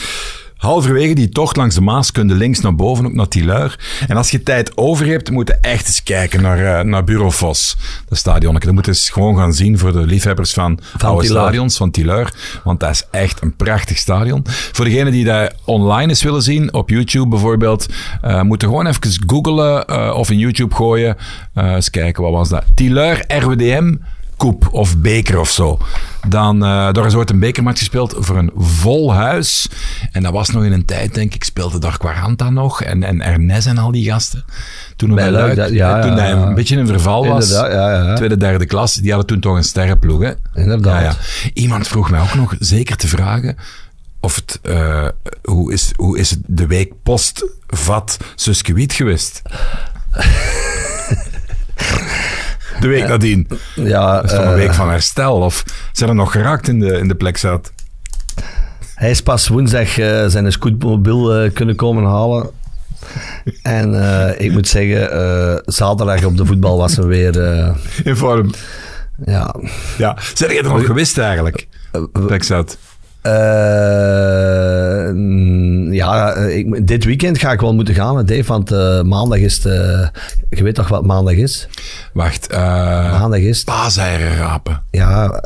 Halverwege 0.57 1.15
die 1.15 1.29
tocht 1.29 1.57
langs 1.57 1.75
de 1.75 1.81
Maas 1.81 2.13
kun 2.13 2.29
je 2.29 2.35
links 2.35 2.61
naar 2.61 2.75
boven, 2.75 3.07
ook 3.07 3.13
naar 3.13 3.29
Tileur. 3.29 3.79
En 4.09 4.17
als 4.17 4.31
je 4.31 4.43
tijd 4.43 4.77
over 4.77 5.07
hebt, 5.07 5.31
moet 5.31 5.49
je 5.49 5.55
echt 5.55 5.87
eens 5.87 6.03
kijken 6.03 6.43
naar, 6.43 6.59
uh, 6.59 6.91
naar 6.91 7.05
Bureau 7.05 7.33
Vos, 7.33 7.77
dat 8.09 8.19
stadion. 8.19 8.55
Dat 8.55 8.73
moet 8.73 8.85
je 8.85 8.91
eens 8.91 9.11
gewoon 9.11 9.37
gaan 9.37 9.53
zien 9.53 9.79
voor 9.79 9.93
de 9.93 10.07
liefhebbers 10.07 10.53
van, 10.53 10.79
van 10.97 11.09
oude 11.09 11.27
stadions, 11.27 11.77
van 11.77 11.91
Tileur. 11.91 12.35
Want 12.65 12.81
dat 12.81 12.91
is 12.91 13.07
echt 13.11 13.43
een 13.43 13.57
prachtig 13.57 13.97
stadion. 13.97 14.43
Voor 14.47 14.85
degenen 14.85 15.13
die 15.13 15.25
dat 15.25 15.55
online 15.65 16.09
eens 16.09 16.23
willen 16.23 16.43
zien, 16.43 16.75
op 16.75 16.91
YouTube 16.91 17.29
bijvoorbeeld, 17.29 17.87
uh, 18.25 18.43
moeten 18.43 18.69
gewoon 18.69 18.87
even 18.87 19.11
googlen 19.27 19.85
uh, 19.91 20.15
of 20.17 20.31
in 20.31 20.39
YouTube 20.39 20.75
gooien. 20.75 21.17
eens 21.55 21.91
kijken, 21.91 22.23
wat 22.23 22.33
was 22.33 22.49
dat? 22.49 22.65
Tileur 22.75 23.25
RWDM 23.29 23.95
koep 24.37 24.69
of 24.71 24.99
beker 24.99 25.39
of 25.39 25.51
zo. 25.51 25.79
Dan, 26.29 26.57
uh, 26.57 26.93
daar 26.93 27.07
is 27.07 27.15
ooit 27.15 27.31
een 27.31 27.39
bekermatch 27.39 27.79
gespeeld 27.79 28.15
voor 28.19 28.37
een 28.37 28.51
vol 28.57 29.15
huis. 29.15 29.69
En 30.13 30.23
dat 30.23 30.33
was 30.33 30.51
nog 30.51 30.65
in 30.65 30.73
een 30.73 30.85
tijd, 30.85 31.15
denk 31.15 31.35
ik, 31.35 31.45
speelde 31.45 31.79
daar 31.79 31.99
Quaranta 31.99 32.51
nog 32.51 32.83
en, 32.83 33.03
en 33.03 33.21
Ernest 33.21 33.67
en 33.67 33.79
al 33.79 33.91
die 33.91 34.11
gasten. 34.11 34.45
Toen, 34.97 35.15
bij 35.15 35.31
Luik, 35.31 35.57
dat, 35.57 35.71
ja, 35.71 36.01
toen 36.01 36.11
ja, 36.11 36.19
hij 36.19 36.33
een 36.33 36.55
beetje 36.55 36.77
in 36.77 36.87
verval 36.87 37.27
was, 37.27 37.51
ja, 37.51 38.15
tweede, 38.15 38.37
derde 38.37 38.67
klas, 38.67 38.95
die 38.95 39.11
hadden 39.11 39.29
toen 39.29 39.41
toch 39.41 39.57
een 39.57 39.65
sterrenploeg. 39.65 40.23
Hè? 40.23 40.33
Inderdaad. 40.55 41.19
Iemand 41.53 41.89
vroeg 41.89 42.11
mij 42.11 42.21
ook 42.21 42.35
nog 42.35 42.55
zeker 42.59 42.97
te 42.97 43.09
vragen 43.09 43.57
of 44.21 44.35
het, 44.35 44.61
uh, 44.63 45.09
hoe, 45.43 45.73
is, 45.73 45.93
hoe 45.97 46.19
is 46.19 46.37
de 46.47 46.67
week 46.67 46.93
post-vat 47.03 48.17
Suskewiet 48.35 48.93
geweest? 48.93 49.43
de 52.81 52.89
week 52.89 53.09
nadien. 53.09 53.49
Ja, 53.75 54.15
dat 54.15 54.25
is 54.25 54.31
toch 54.31 54.45
een 54.45 54.55
week 54.55 54.75
van 54.75 54.91
herstel? 54.91 55.37
Of 55.37 55.65
zijn 55.93 56.11
er 56.11 56.17
nog 56.17 56.33
geraakt 56.33 56.69
in 56.69 56.81
de, 56.81 56.99
in 56.99 57.09
de 57.09 57.15
plek 57.15 57.37
zat? 57.37 57.73
Hij 58.95 59.11
is 59.11 59.23
pas 59.23 59.49
woensdag 59.49 59.99
uh, 59.99 60.27
zijn 60.27 60.53
scootmobiel 60.53 61.45
uh, 61.45 61.53
kunnen 61.53 61.77
komen 61.77 62.05
halen. 62.05 62.51
En 63.63 63.93
uh, 63.93 64.41
ik 64.41 64.53
moet 64.53 64.69
zeggen, 64.69 65.63
zaterdag 65.65 66.25
op 66.25 66.37
de 66.37 66.47
voetbal 66.47 66.79
was 66.79 66.97
hij 66.97 67.07
weer... 67.07 67.37
in 68.05 68.17
vorm. 68.17 68.51
Ja. 69.25 69.55
ja. 69.99 70.17
Zijn 70.35 70.53
je 70.53 70.59
er 70.59 70.69
nog 70.69 70.87
gewist 70.87 71.19
eigenlijk? 71.19 71.67
Plek 72.13 72.43
zat. 72.43 72.79
Uh, 73.27 73.33
ja, 75.95 76.35
ik, 76.35 76.87
dit 76.87 77.05
weekend 77.05 77.39
ga 77.39 77.53
ik 77.53 77.61
wel 77.61 77.75
moeten 77.75 77.95
gaan, 77.95 78.27
Dave, 78.27 78.45
want 78.45 78.73
uh, 78.73 79.03
maandag 79.03 79.39
is 79.39 79.61
de, 79.61 80.09
Je 80.51 80.63
weet 80.63 80.75
toch 80.75 80.89
wat 80.89 81.05
maandag 81.05 81.35
is? 81.35 81.69
Wacht. 82.13 82.53
Uh, 82.53 82.59
maandag 83.19 83.41
is... 83.41 83.65
Paaseieren 83.65 84.37
rapen. 84.37 84.83
Ja, 84.91 85.43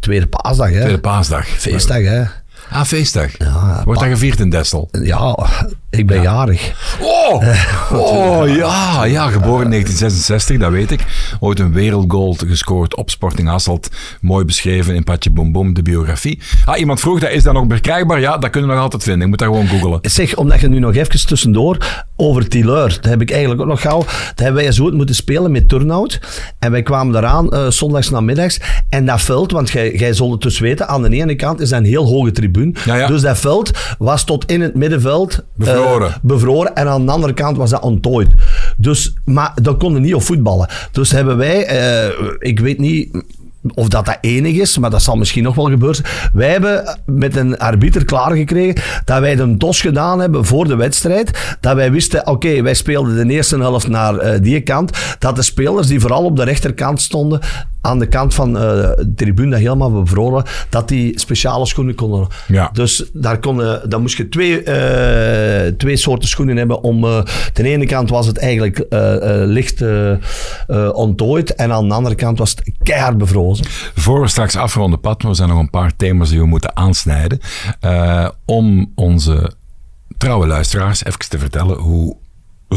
tweede 0.00 0.26
paasdag, 0.26 0.70
hè? 0.70 0.80
Tweede 0.80 1.00
paasdag. 1.00 1.46
Feestdag, 1.46 2.02
hè? 2.02 2.22
Ah, 2.70 2.84
feestdag. 2.84 3.38
Ja, 3.38 3.82
Wordt 3.84 4.00
dat 4.00 4.08
gevierd 4.08 4.40
in 4.40 4.50
Dessel? 4.50 4.88
Ja, 5.02 5.48
ik 5.90 6.06
ben 6.06 6.16
ja. 6.16 6.22
jarig. 6.22 6.72
Oh, 7.00 7.44
oh 7.92 8.48
ja, 8.48 9.04
ja, 9.04 9.28
geboren 9.28 9.64
in 9.64 9.70
1966, 9.70 10.58
dat 10.58 10.70
weet 10.70 10.90
ik. 10.90 11.04
Ooit 11.40 11.58
een 11.58 11.72
wereldgoal 11.72 12.36
gescoord 12.46 12.96
op 12.96 13.10
Sporting 13.10 13.48
Hasselt. 13.48 13.90
Mooi 14.20 14.44
beschreven 14.44 14.94
in 14.94 15.04
Patje 15.04 15.30
Boom 15.30 15.52
Boom, 15.52 15.74
de 15.74 15.82
biografie. 15.82 16.40
Ah, 16.64 16.78
iemand 16.78 17.00
vroeg, 17.00 17.20
dat 17.20 17.30
is 17.30 17.42
dat 17.42 17.54
nog 17.54 17.66
bereikbaar? 17.66 18.20
Ja, 18.20 18.38
dat 18.38 18.50
kunnen 18.50 18.68
we 18.68 18.74
nog 18.74 18.84
altijd 18.84 19.02
vinden. 19.02 19.22
Ik 19.22 19.28
moet 19.28 19.38
dat 19.38 19.48
gewoon 19.48 19.66
googelen. 19.66 19.98
Zeg, 20.02 20.36
omdat 20.36 20.60
je 20.60 20.68
nu 20.68 20.78
nog 20.78 20.94
even 20.94 21.26
tussendoor 21.26 22.04
over 22.16 22.48
Tileur, 22.48 22.88
dat 23.00 23.04
heb 23.04 23.20
ik 23.20 23.30
eigenlijk 23.30 23.60
ook 23.60 23.66
nog 23.66 23.80
gauw. 23.80 23.98
Dat 23.98 24.38
hebben 24.38 24.62
wij 24.62 24.72
zo 24.72 24.90
moeten 24.90 25.14
spelen 25.14 25.50
met 25.50 25.68
Turnhout. 25.68 26.20
En 26.58 26.70
wij 26.70 26.82
kwamen 26.82 27.16
eraan 27.16 27.54
uh, 27.54 27.70
zondags 27.70 28.10
namiddags. 28.10 28.60
En 28.88 29.06
dat 29.06 29.20
veld, 29.20 29.52
want 29.52 29.70
jij, 29.70 30.12
zult 30.12 30.32
het 30.32 30.42
dus 30.42 30.58
weten, 30.58 30.88
aan 30.88 31.02
de 31.02 31.10
ene 31.10 31.34
kant 31.34 31.60
is 31.60 31.68
dat 31.68 31.78
een 31.78 31.84
heel 31.84 32.06
hoge 32.06 32.30
tribune. 32.30 32.72
Ja, 32.84 32.96
ja. 32.96 33.06
Dus 33.06 33.20
dat 33.20 33.38
veld 33.38 33.70
was 33.98 34.24
tot 34.24 34.44
in 34.50 34.60
het 34.60 34.74
middenveld. 34.74 35.44
Uh, 35.56 35.79
bevroren. 36.22 36.74
En 36.74 36.88
aan 36.88 37.06
de 37.06 37.12
andere 37.12 37.32
kant 37.32 37.56
was 37.56 37.70
dat 37.70 37.82
onttooid. 37.82 38.28
Dus, 38.76 39.14
maar 39.24 39.52
dat 39.62 39.76
konden 39.76 40.02
niet 40.02 40.14
op 40.14 40.22
voetballen. 40.22 40.68
Dus 40.92 41.10
hebben 41.10 41.36
wij, 41.36 41.72
uh, 42.08 42.28
ik 42.38 42.60
weet 42.60 42.78
niet 42.78 43.22
of 43.74 43.88
dat 43.88 44.06
dat 44.06 44.18
enig 44.20 44.56
is, 44.56 44.78
maar 44.78 44.90
dat 44.90 45.02
zal 45.02 45.16
misschien 45.16 45.42
nog 45.42 45.54
wel 45.54 45.68
gebeuren. 45.68 46.04
Wij 46.32 46.50
hebben 46.50 46.98
met 47.06 47.36
een 47.36 47.58
arbiter 47.58 48.04
klaargekregen 48.04 48.82
dat 49.04 49.20
wij 49.20 49.38
een 49.38 49.58
dos 49.58 49.80
gedaan 49.80 50.20
hebben 50.20 50.44
voor 50.44 50.68
de 50.68 50.76
wedstrijd. 50.76 51.56
Dat 51.60 51.74
wij 51.74 51.92
wisten, 51.92 52.26
oké, 52.26 52.62
wij 52.62 52.74
speelden 52.74 53.26
de 53.28 53.34
eerste 53.34 53.58
helft 53.58 53.88
naar 53.88 54.14
uh, 54.14 54.40
die 54.42 54.60
kant. 54.60 54.98
Dat 55.18 55.36
de 55.36 55.42
spelers 55.42 55.86
die 55.86 56.00
vooral 56.00 56.24
op 56.24 56.36
de 56.36 56.44
rechterkant 56.44 57.00
stonden, 57.00 57.40
aan 57.80 57.98
de 57.98 58.06
kant 58.06 58.34
van 58.34 58.48
uh, 58.48 58.62
de 58.62 59.12
tribune, 59.16 59.50
dat 59.50 59.58
helemaal 59.58 59.92
bevroren, 59.92 60.44
dat 60.68 60.88
die 60.88 61.18
speciale 61.18 61.66
schoenen 61.66 61.94
konden. 61.94 62.26
Ja. 62.48 62.70
Dus 62.72 63.10
daar, 63.12 63.38
konden, 63.38 63.90
daar 63.90 64.00
moest 64.00 64.16
je 64.16 64.28
twee, 64.28 64.64
uh, 64.64 65.72
twee 65.76 65.96
soorten 65.96 66.28
schoenen 66.28 66.56
hebben. 66.56 66.82
Om, 66.82 67.04
uh, 67.04 67.22
de 67.52 67.62
ene 67.62 67.86
kant 67.86 68.10
was 68.10 68.26
het 68.26 68.38
eigenlijk 68.38 68.86
licht 69.46 69.84
onttooid 70.92 71.54
en 71.54 71.72
aan 71.72 71.88
de 71.88 71.94
andere 71.94 72.14
kant 72.14 72.38
was 72.38 72.50
het 72.50 72.72
keihard 72.82 73.18
bevrozen. 73.18 73.66
Voor 73.94 74.20
we 74.20 74.28
straks 74.28 74.56
afronden, 74.56 75.00
Pat, 75.00 75.22
er 75.22 75.34
zijn 75.34 75.48
nog 75.48 75.58
een 75.58 75.70
paar 75.70 75.96
thema's 75.96 76.28
die 76.28 76.38
we 76.38 76.46
moeten 76.46 76.76
aansnijden. 76.76 77.40
om 78.44 78.92
onze 78.94 79.52
trouwe 80.18 80.46
luisteraars 80.46 81.04
even 81.04 81.18
te 81.28 81.38
vertellen 81.38 81.76
hoe 81.76 82.16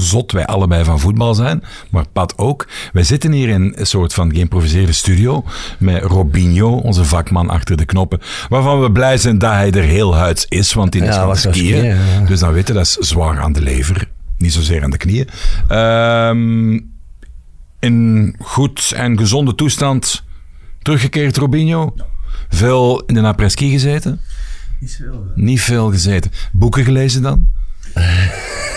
zot 0.01 0.31
wij 0.31 0.45
allebei 0.45 0.83
van 0.83 0.99
voetbal 0.99 1.33
zijn, 1.33 1.63
maar 1.89 2.05
Pat 2.13 2.37
ook. 2.37 2.67
Wij 2.93 3.03
zitten 3.03 3.31
hier 3.31 3.49
in 3.49 3.73
een 3.75 3.85
soort 3.85 4.13
van 4.13 4.33
geïmproviseerde 4.33 4.91
studio 4.91 5.43
met 5.79 6.03
Robinho, 6.03 6.69
onze 6.69 7.05
vakman 7.05 7.49
achter 7.49 7.77
de 7.77 7.85
knoppen, 7.85 8.19
waarvan 8.49 8.81
we 8.81 8.91
blij 8.91 9.17
zijn 9.17 9.37
dat 9.37 9.51
hij 9.51 9.71
er 9.71 9.83
heel 9.83 10.15
huids 10.15 10.45
is, 10.49 10.73
want 10.73 10.91
die 10.91 11.01
is 11.01 11.15
ja, 11.15 11.35
skiën. 11.35 11.53
skiën 11.53 11.85
ja. 11.85 12.25
Dus 12.25 12.39
dan 12.39 12.53
weten 12.53 12.75
dat 12.75 12.85
is 12.85 12.93
zwaar 12.93 13.39
aan 13.39 13.53
de 13.53 13.61
lever, 13.61 14.07
niet 14.37 14.53
zozeer 14.53 14.83
aan 14.83 14.91
de 14.91 14.97
knieën. 14.97 15.29
Um, 15.69 16.91
in 17.79 18.35
goed 18.39 18.91
en 18.95 19.17
gezonde 19.17 19.55
toestand 19.55 20.23
teruggekeerd, 20.81 21.37
Robinho. 21.37 21.95
Veel 22.49 23.03
in 23.05 23.13
de 23.13 23.21
après-ski 23.21 23.69
gezeten? 23.71 24.19
Niet 24.79 24.95
veel. 24.95 25.25
Niet 25.35 25.61
veel 25.61 25.91
gezeten. 25.91 26.31
Boeken 26.51 26.83
gelezen 26.83 27.21
dan? 27.21 27.47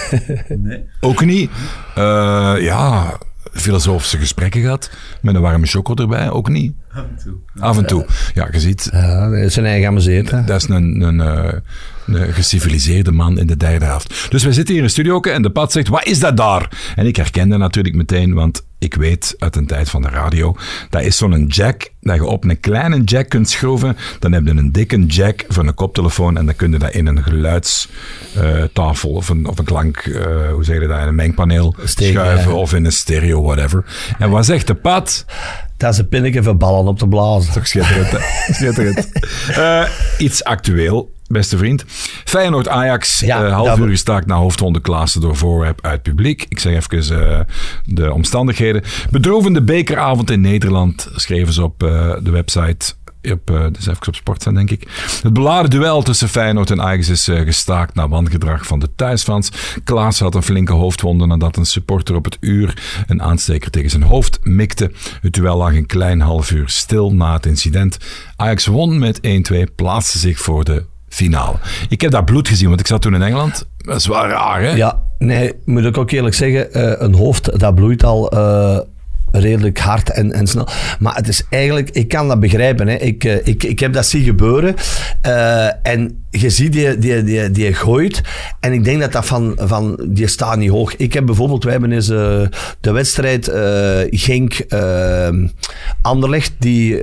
nee. 0.49 0.85
Ook 1.01 1.25
niet. 1.25 1.51
Uh, 1.99 2.55
ja, 2.59 3.19
filosofische 3.53 4.19
gesprekken 4.19 4.61
gehad. 4.61 4.91
Met 5.23 5.35
een 5.35 5.41
warme 5.41 5.67
choco 5.67 5.95
erbij, 5.95 6.31
ook 6.31 6.49
niet. 6.49 6.75
Af 7.59 7.77
en 7.79 7.87
toe. 7.87 8.07
Ja, 8.35 8.49
je 8.53 8.61
ziet, 8.61 8.89
Ja, 8.93 9.29
dat 9.31 9.39
is 9.39 9.55
zijn 9.55 9.67
eigen 9.67 9.89
amuseert. 9.89 10.31
dat 10.31 10.63
is 10.63 10.69
een, 10.69 11.01
een, 11.01 11.21
eh, 11.21 11.53
een 12.07 12.33
geciviliseerde 12.33 13.13
man 13.13 13.39
in 13.39 13.47
de 13.47 13.57
derde 13.57 13.85
helft. 13.85 14.27
Dus 14.31 14.45
wij 14.45 14.53
zitten 14.53 14.69
hier 14.75 14.83
in 14.83 14.89
een 14.89 14.95
studio 14.95 15.21
en 15.21 15.43
de 15.43 15.51
pad 15.51 15.73
zegt, 15.73 15.89
wat 15.89 16.07
is 16.07 16.19
dat 16.19 16.37
daar? 16.37 16.93
En 16.97 17.07
ik 17.07 17.17
herkende 17.17 17.57
natuurlijk 17.57 17.95
meteen, 17.95 18.35
want 18.35 18.65
ik 18.79 18.95
weet 18.95 19.35
uit 19.39 19.57
een 19.57 19.67
tijd 19.67 19.91
van 19.91 20.03
de 20.03 20.09
radio, 20.09 20.57
dat 20.91 21.03
is 21.03 21.17
zo'n 21.17 21.47
jack, 21.47 21.91
dat 22.01 22.17
je 22.17 22.25
op 22.25 22.45
een 22.45 22.61
kleine 22.61 23.05
jack 23.05 23.29
kunt 23.29 23.49
schroeven. 23.49 23.97
Dan 24.19 24.33
heb 24.33 24.45
je 24.47 24.51
een 24.51 24.73
dikke 24.73 25.07
jack 25.07 25.45
voor 25.49 25.67
een 25.67 25.75
koptelefoon 25.75 26.37
en 26.39 26.47
dan 26.47 26.57
kun 26.57 26.73
je 26.73 26.79
dat 26.79 26.95
in 26.95 27.07
een 27.07 27.23
geluidstafel 27.23 29.11
of 29.11 29.29
een, 29.29 29.47
of 29.47 29.59
een 29.59 29.65
klank, 29.65 29.97
eh, 29.97 30.51
hoe 30.53 30.65
zeg 30.65 30.81
je 30.81 30.87
dat, 30.87 31.01
in 31.01 31.07
een 31.07 31.15
mengpaneel 31.15 31.75
Steken, 31.85 32.15
schuiven 32.15 32.53
ja. 32.53 32.57
of 32.57 32.75
in 32.75 32.85
een 32.85 32.93
stereo, 32.93 33.43
whatever. 33.43 33.85
En 34.19 34.31
wat 34.31 34.47
zegt 34.47 34.67
de 34.67 34.75
pad? 34.75 35.25
Dat 35.77 35.93
is 35.93 35.99
een 35.99 36.09
pinnetje 36.09 36.43
voor 36.43 36.57
ballen 36.57 36.87
op 36.87 36.99
te 36.99 37.09
blazen. 37.09 37.53
Toch 37.53 37.66
schitterend, 37.66 38.11
hè? 38.11 38.18
Schitterend. 38.55 39.12
Eh, 39.49 39.83
iets 40.18 40.45
actueel, 40.45 41.12
beste 41.27 41.59
vriend. 41.59 41.85
Feyenoord-Ajax, 42.24 43.20
Ja, 43.20 43.47
eh, 43.47 43.53
half 43.53 43.79
uur 43.79 43.89
gestaakt 43.89 44.27
na 44.27 44.35
hoofdronde 44.35 44.81
Klaassen 44.81 45.20
door 45.20 45.37
voorwerp 45.37 45.79
uit 45.83 46.03
publiek. 46.03 46.47
Ik 46.49 46.59
zeg 46.59 46.74
even 46.74 47.31
eh, 47.31 47.41
de 47.85 48.12
omstandigheden. 48.12 48.83
Bedroevende 49.11 49.62
bekeravond 49.62 50.31
in 50.31 50.41
Nederland, 50.41 51.09
schreven 51.14 51.53
ze 51.53 51.62
op 51.62 51.79
de 51.79 52.31
website. 52.31 52.95
Op, 53.33 53.51
eh 53.51 53.66
dus 53.72 53.87
even 53.87 54.07
op 54.07 54.14
sport 54.14 54.43
zijn, 54.43 54.55
denk 54.55 54.70
ik. 54.70 54.89
Het 55.22 55.33
beladen 55.33 55.70
duel 55.70 56.03
tussen 56.03 56.29
Feyenoord 56.29 56.70
en 56.70 56.83
Ajax 56.83 57.09
is 57.09 57.29
eh, 57.29 57.41
gestaakt 57.41 57.95
na 57.95 58.09
wangedrag 58.09 58.66
van 58.66 58.79
de 58.79 58.89
thuisfans. 58.97 59.51
Klaas 59.85 60.18
had 60.18 60.35
een 60.35 60.43
flinke 60.43 60.72
hoofdwonde 60.72 61.27
nadat 61.27 61.57
een 61.57 61.66
supporter 61.66 62.14
op 62.14 62.24
het 62.24 62.37
uur 62.41 63.05
een 63.07 63.22
aansteker 63.22 63.70
tegen 63.70 63.91
zijn 63.91 64.03
hoofd 64.03 64.39
mikte. 64.43 64.91
Het 65.20 65.33
duel 65.33 65.57
lag 65.57 65.74
een 65.74 65.87
klein 65.87 66.20
half 66.20 66.51
uur 66.51 66.68
stil 66.68 67.14
na 67.14 67.33
het 67.33 67.47
incident. 67.47 67.97
Ajax 68.37 68.66
won 68.66 68.99
met 68.99 69.20
1-2, 69.53 69.74
plaatste 69.74 70.18
zich 70.18 70.39
voor 70.39 70.64
de 70.64 70.85
finale. 71.09 71.57
Ik 71.89 72.01
heb 72.01 72.11
dat 72.11 72.24
bloed 72.24 72.49
gezien, 72.49 72.68
want 72.68 72.81
ik 72.81 72.87
zat 72.87 73.03
toen 73.03 73.14
in 73.14 73.22
Engeland. 73.22 73.66
Dat 73.77 73.97
is 73.97 74.07
wel 74.07 74.27
raar, 74.27 74.61
hè? 74.61 74.70
Ja, 74.70 75.03
nee, 75.18 75.53
moet 75.64 75.85
ik 75.85 75.99
ook 75.99 76.11
eerlijk 76.11 76.35
zeggen, 76.35 76.72
eh, 76.72 76.93
een 77.07 77.14
hoofd 77.14 77.59
dat 77.59 77.74
bloeit 77.74 78.05
al 78.05 78.31
redelijk 79.33 79.79
hard 79.79 80.11
en, 80.11 80.33
en 80.33 80.47
snel. 80.47 80.68
Maar 80.99 81.14
het 81.14 81.29
is 81.29 81.43
eigenlijk, 81.51 81.91
ik 81.91 82.09
kan 82.09 82.29
dat 82.29 82.41
begrijpen. 82.41 82.89
Hè. 82.89 82.95
Ik, 82.95 83.24
eh, 83.24 83.47
ik, 83.47 83.62
ik 83.64 83.79
heb 83.79 83.93
dat 83.93 84.07
zien 84.07 84.24
gebeuren. 84.24 84.74
eh, 85.20 85.66
en 85.83 86.26
je 86.41 86.51
ziet 86.51 86.72
die, 86.72 86.99
die, 86.99 87.22
die, 87.22 87.51
die 87.51 87.74
gooit. 87.74 88.20
En 88.61 88.72
ik 88.72 88.84
denk 88.84 89.01
dat 89.01 89.12
dat 89.12 89.26
van, 89.26 89.59
van 89.61 90.01
die 90.09 90.26
staat 90.26 90.57
niet 90.57 90.70
hoog. 90.70 90.97
Ik 90.97 91.12
heb 91.12 91.26
bijvoorbeeld, 91.26 91.62
wij 91.64 91.72
hebben 91.72 91.93
eens 91.93 92.09
eh, 92.09 92.41
de 92.80 92.91
wedstrijd 92.91 93.49
eh 93.49 94.01
Genk 94.11 94.55
eh, 94.55 95.28
Anderlecht, 96.03 96.53
die 96.59 96.95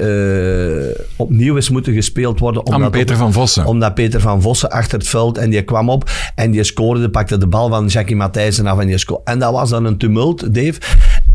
opnieuw 1.15 1.55
is 1.55 1.69
moeten 1.69 1.93
gespeeld 1.93 2.39
worden. 2.39 2.67
Aan 2.67 2.75
omdat 2.75 2.91
Peter 2.91 3.15
op- 3.15 3.21
van 3.21 3.34
Vossen. 3.34 3.65
omdat 3.65 3.93
Peter 3.93 4.19
van 4.21 4.41
Vossen 4.41 4.69
achter 4.69 4.97
het 4.97 5.07
veld 5.07 5.38
en 5.38 5.49
die 5.49 5.61
kwam 5.61 5.89
op 5.89 6.09
en 6.36 6.51
die 6.51 6.63
scoorde, 6.63 7.09
pakte 7.09 7.38
de 7.38 7.47
bal 7.47 7.69
van 7.69 7.88
Jackie 7.88 8.15
Matthijssen 8.15 8.67
af 8.67 8.79
en 8.79 8.88
die 8.88 8.97
scoorde. 8.97 9.23
En 9.25 9.39
dat 9.39 9.51
was 9.51 9.69
dan 9.69 9.86
een 9.86 9.97
tumult, 9.97 10.53
Dave. 10.55 10.73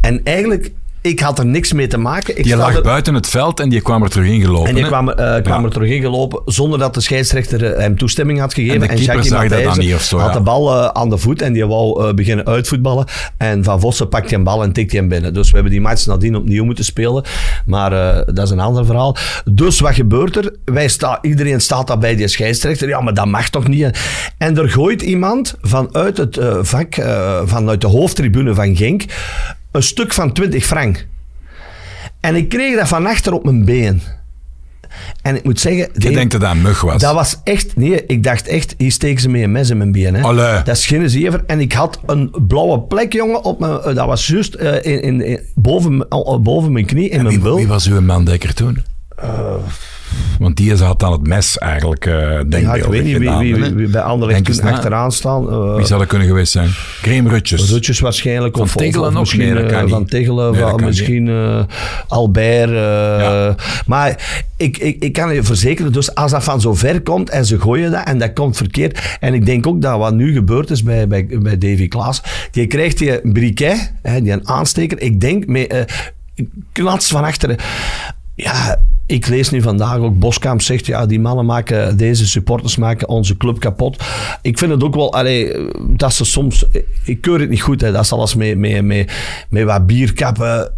En 0.01 0.21
eigenlijk, 0.25 0.71
ik 1.09 1.21
had 1.21 1.39
er 1.39 1.47
niks 1.47 1.73
mee 1.73 1.87
te 1.87 1.99
maken. 1.99 2.39
Ik 2.39 2.47
sta 2.47 2.57
lag 2.57 2.77
er- 2.77 2.83
buiten 2.83 3.15
het 3.15 3.27
veld 3.29 3.61
en 3.61 3.69
die 3.69 3.81
kwam 3.81 4.03
er 4.03 4.09
terug 4.09 4.29
ingelopen. 4.29 4.69
en 4.69 4.75
die 4.75 4.85
kwam, 4.87 5.09
eh, 5.11 5.43
kwam 5.43 5.61
Ja. 5.61 5.65
er 5.67 5.71
terug 5.71 5.91
ingelopen 5.91 6.41
zonder 6.45 6.79
dat 6.79 6.95
de 6.95 7.01
scheidsrechter 7.01 7.65
eh, 7.65 7.81
hem 7.81 7.99
toestemming 7.99 8.39
had 8.39 8.55
gegeven. 8.55 8.89
En 8.89 8.97
de 8.97 9.03
Jackie 9.03 9.29
zag 9.29 9.49
dat 9.49 9.63
dan 9.63 9.79
niet 9.79 9.95
of 9.95 10.03
zo, 10.03 10.19
had 10.19 10.29
ja. 10.29 10.35
de 10.37 10.41
bal 10.41 10.75
eh, 10.75 10.87
aan 10.87 11.11
de 11.11 11.19
voet 11.19 11.43
en 11.43 11.53
die 11.53 11.67
wou 11.67 12.15
beginnen 12.15 12.47
uitvoetballen. 12.47 13.07
En 13.37 13.65
Van 13.65 13.81
Vossen 13.81 14.09
pakt 14.09 14.29
die 14.29 14.39
bal 14.39 14.63
en 14.63 14.73
tikt 14.73 14.91
die 14.91 15.01
hem 15.01 15.09
binnen. 15.09 15.35
Dus 15.35 15.49
we 15.49 15.55
hebben 15.55 15.73
die 15.73 15.81
match 15.81 16.07
nadien 16.07 16.37
opnieuw 16.37 16.65
moeten 16.65 16.85
spelen. 16.85 17.25
Maar 17.67 17.91
dat 18.27 18.39
is 18.39 18.51
een 18.51 18.61
ander 18.61 18.87
verhaal. 18.87 19.17
Dus 19.53 19.81
wat 19.81 19.95
gebeurt 19.95 20.37
er? 20.37 20.55
Wij 20.65 20.89
sta, 20.89 21.19
iedereen 21.23 21.61
staat 21.61 21.87
daar 21.87 21.99
bij 21.99 22.17
die 22.17 22.29
scheidsrechter. 22.29 22.89
Ja, 22.89 23.01
maar 23.01 23.15
dat 23.15 23.27
mag 23.27 23.49
toch 23.49 23.69
niet? 23.69 23.99
En 24.39 24.59
er 24.59 24.69
gooit 24.71 25.03
iemand 25.03 25.55
vanuit 25.63 26.17
het 26.17 26.39
vak, 26.61 26.95
vanuit 27.45 27.81
de 27.81 27.87
hoofdtribune 27.87 28.55
van 28.55 28.77
Genk, 28.77 29.05
een 29.71 29.83
stuk 29.83 30.13
van 30.13 30.33
20 30.33 30.67
frank. 30.67 31.07
En 32.21 32.35
ik 32.35 32.49
kreeg 32.49 32.77
dat 32.77 32.89
van 32.89 33.07
achter 33.07 33.33
op 33.33 33.45
mijn 33.45 33.65
been. 33.65 34.03
En 35.23 35.37
ik 35.37 35.45
moet 35.45 35.61
zeggen... 35.61 35.89
Je 35.93 36.01
Dave, 36.01 36.15
denkt 36.15 36.33
dat 36.33 36.41
dat 36.41 36.51
een 36.51 36.63
mug 36.63 36.81
was. 36.81 37.01
dat 37.03 37.15
was 37.15 37.41
echt... 37.45 37.77
Nee, 37.77 38.07
ik 38.07 38.23
dacht 38.23 38.47
echt, 38.49 38.75
hier 38.79 38.93
steken 38.93 39.21
ze 39.21 39.29
mee 39.29 39.43
een 39.43 39.53
mes 39.53 39.71
in 39.71 39.77
mijn 39.77 39.93
been. 39.93 40.15
Hè. 40.15 40.23
Allee. 40.23 40.63
Dat 40.63 40.77
is 40.77 40.87
geen 40.87 41.11
zever. 41.11 41.45
En 41.47 41.61
ik 41.61 41.73
had 41.73 42.01
een 42.07 42.35
blauwe 42.49 42.81
plek, 42.81 43.13
jongen, 43.13 43.45
op 43.45 43.59
mijn... 43.61 43.73
eh, 43.81 43.95
Dat 43.95 44.07
was 44.07 44.27
juist 44.27 44.55
eh, 44.55 44.93
in, 44.93 45.03
in, 45.03 45.21
in- 45.25 45.41
boven, 45.55 46.13
oh, 46.13 46.43
boven 46.43 46.73
mijn 46.73 46.87
knie, 46.87 47.09
in 47.09 47.23
mijn 47.23 47.43
wie, 47.43 47.53
wie 47.55 47.67
was 47.67 47.87
uw 47.89 48.01
mandekker 48.01 48.55
toen? 48.55 48.83
Want 50.39 50.57
die 50.57 50.75
had 50.77 51.01
dan 51.01 51.13
het 51.13 51.27
mes 51.27 51.59
eigenlijk 51.59 52.07
uh, 52.07 52.15
denkbeeldig 52.15 52.61
ja, 52.61 52.75
ik 52.75 52.85
weet 52.85 53.05
niet 53.05 53.17
wie, 53.19 53.27
gedaan, 53.27 53.39
wie, 53.43 53.55
hè? 53.55 53.61
wie, 53.61 53.75
wie 53.75 53.89
bij 53.89 54.01
Anderlecht 54.01 54.45
Denk 54.45 54.59
toen 54.59 54.67
na. 54.67 54.73
achteraan 54.77 55.13
staan. 55.13 55.49
Eh, 55.51 55.75
Wie 55.77 55.87
zou 55.87 55.99
dat 56.01 56.09
kunnen 56.09 56.27
geweest 56.29 56.53
zijn? 56.53 56.69
Graham 57.03 57.29
Rutjes. 57.29 57.71
Rutjes 57.71 58.01
waarschijnlijk. 58.01 58.55
Van 58.57 58.65
of, 58.65 58.75
Tegelen 58.75 59.09
of 59.09 59.19
misschien 59.19 59.55
Nee, 59.55 59.65
eh, 59.65 59.81
niet. 59.81 59.91
Van 59.91 60.05
Tegelen, 60.07 60.53
Nee, 60.53 60.61
van 60.61 60.85
misschien 60.85 61.29
eh, 61.29 61.63
Albert. 62.09 62.71
eh, 62.71 62.75
Ja. 62.75 63.55
Maar 63.87 64.43
ik, 64.57 64.79
ik, 64.79 65.03
ik 65.03 65.13
kan 65.13 65.35
je 65.35 65.43
verzekeren, 65.43 65.93
dus 65.93 66.15
als 66.15 66.31
dat 66.31 66.45
van 66.45 66.61
zo 66.61 66.75
ver 66.75 67.01
komt 67.01 67.31
en 67.31 67.47
ze 67.47 67.61
gooien 67.61 67.91
dat 67.91 68.05
en 68.05 68.19
dat 68.19 68.33
komt 68.33 68.57
verkeerd. 68.57 69.17
En 69.21 69.35
ik 69.35 69.47
denk 69.47 69.67
ook 69.67 69.81
dat 69.83 69.99
wat 69.99 70.15
nu 70.15 70.33
gebeurd 70.33 70.71
is 70.71 70.83
bij, 70.83 71.07
bij, 71.09 71.27
bij 71.31 71.59
Davy 71.59 71.89
Klaas. 71.89 72.23
Die 72.51 72.67
krijgt 72.67 72.99
die 72.99 73.33
briquet, 73.33 73.93
hè, 74.03 74.23
die 74.23 74.33
een 74.33 74.49
aansteker. 74.49 75.01
Ik 75.01 75.21
denk 75.21 75.47
met 75.47 75.67
eh, 75.67 75.81
knats 76.73 77.09
van 77.09 77.25
achteren. 77.25 77.57
Ja, 78.43 78.79
ik 79.07 79.27
lees 79.27 79.51
nu 79.51 79.63
vandaag 79.63 79.97
ook, 79.97 80.19
Boskamp 80.19 80.61
zegt, 80.61 80.87
ja, 80.87 81.07
die 81.07 81.21
mannen 81.21 81.47
maken, 81.47 81.97
deze 81.97 82.27
supporters 82.27 82.77
maken 82.77 83.09
onze 83.09 83.37
club 83.37 83.61
kapot. 83.61 84.05
Ik 84.43 84.59
vind 84.59 84.71
het 84.71 84.83
ook 84.83 84.95
wel, 84.95 85.13
allee, 85.13 85.71
dat 85.81 86.13
ze 86.13 86.25
soms, 86.25 86.67
ik 87.05 87.21
keur 87.21 87.41
het 87.41 87.49
niet 87.49 87.63
goed, 87.63 87.81
hè, 87.81 87.93
dat 87.93 88.07
ze 88.07 88.15
alles 88.15 88.35
met, 88.35 88.59
met, 88.59 88.85
met, 88.85 89.13
met 89.49 89.65
wat 89.65 89.87
bierkappen, 89.87 90.73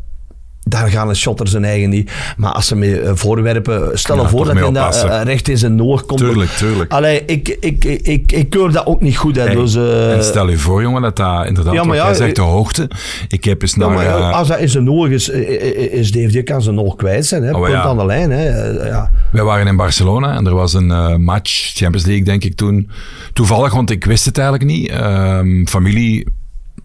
daar 0.70 0.88
gaan 0.88 1.08
een 1.08 1.16
shotter 1.16 1.48
zijn 1.48 1.64
eigen 1.64 1.90
niet. 1.90 2.10
Maar 2.36 2.52
als 2.52 2.66
ze 2.66 2.76
met 2.76 3.00
eh, 3.00 3.10
voorwerpen, 3.14 3.98
stel 3.98 4.16
je 4.16 4.22
Ja, 4.22 4.28
voor 4.28 4.44
dat 4.44 4.54
hij 4.54 4.62
oppassen. 4.62 5.18
eh, 5.20 5.24
recht 5.24 5.48
in 5.48 5.58
zijn 5.58 5.82
oog 5.82 6.06
komt. 6.06 6.20
Tuurlijk, 6.20 6.50
tuurlijk. 6.50 6.92
Allee, 6.92 7.22
ik, 7.26 7.48
ik, 7.60 7.84
ik, 7.84 8.02
ik, 8.02 8.32
ik 8.32 8.50
keur 8.50 8.72
dat 8.72 8.86
ook 8.86 9.00
niet 9.00 9.16
goed. 9.16 9.36
Hè, 9.36 9.42
Hey, 9.42 9.54
dus, 9.54 9.74
eh, 9.74 10.12
en 10.16 10.24
stel 10.24 10.48
je 10.48 10.58
voor, 10.58 10.82
jongen, 10.82 11.02
dat 11.02 11.16
dat 11.16 11.46
inderdaad, 11.46 11.74
Ja, 11.74 11.84
maar 11.84 11.96
ja, 11.96 12.04
jij 12.04 12.14
zegt, 12.14 12.36
de 12.36 12.42
hoogte. 12.42 12.90
Ik 13.28 13.44
heb 13.44 13.62
eens 13.62 13.74
ja, 13.74 13.78
naar... 13.78 13.90
maar 13.90 14.32
als 14.32 14.48
dat 14.48 14.58
in 14.58 14.68
zijn 14.68 14.90
oog 14.90 15.08
is, 15.08 15.28
is 15.28 16.12
die 16.12 16.42
kan 16.42 16.62
zijn 16.62 16.78
oog 16.78 16.96
kwijt 16.96 17.26
zijn. 17.26 17.42
Hè, 17.42 17.52
Oh, 17.54 17.62
punt 17.62 17.74
aan 17.74 17.98
de 17.98 18.06
lijn. 18.06 18.30
Hè, 18.30 18.48
ja. 18.88 19.10
Wij 19.32 19.44
waren 19.44 19.66
in 19.66 19.76
Barcelona 19.76 20.34
en 20.36 20.46
er 20.46 20.54
was 20.54 20.72
een 20.74 21.22
match, 21.22 21.72
Champions 21.74 22.06
League 22.06 22.24
denk 22.24 22.44
ik 22.44 22.54
toen. 22.54 22.90
Toevallig, 23.32 23.74
want 23.74 23.90
ik 23.90 24.04
wist 24.04 24.24
het 24.24 24.38
eigenlijk 24.38 24.70
niet. 24.70 24.88
Ehm, 24.88 25.66
familie, 25.66 26.26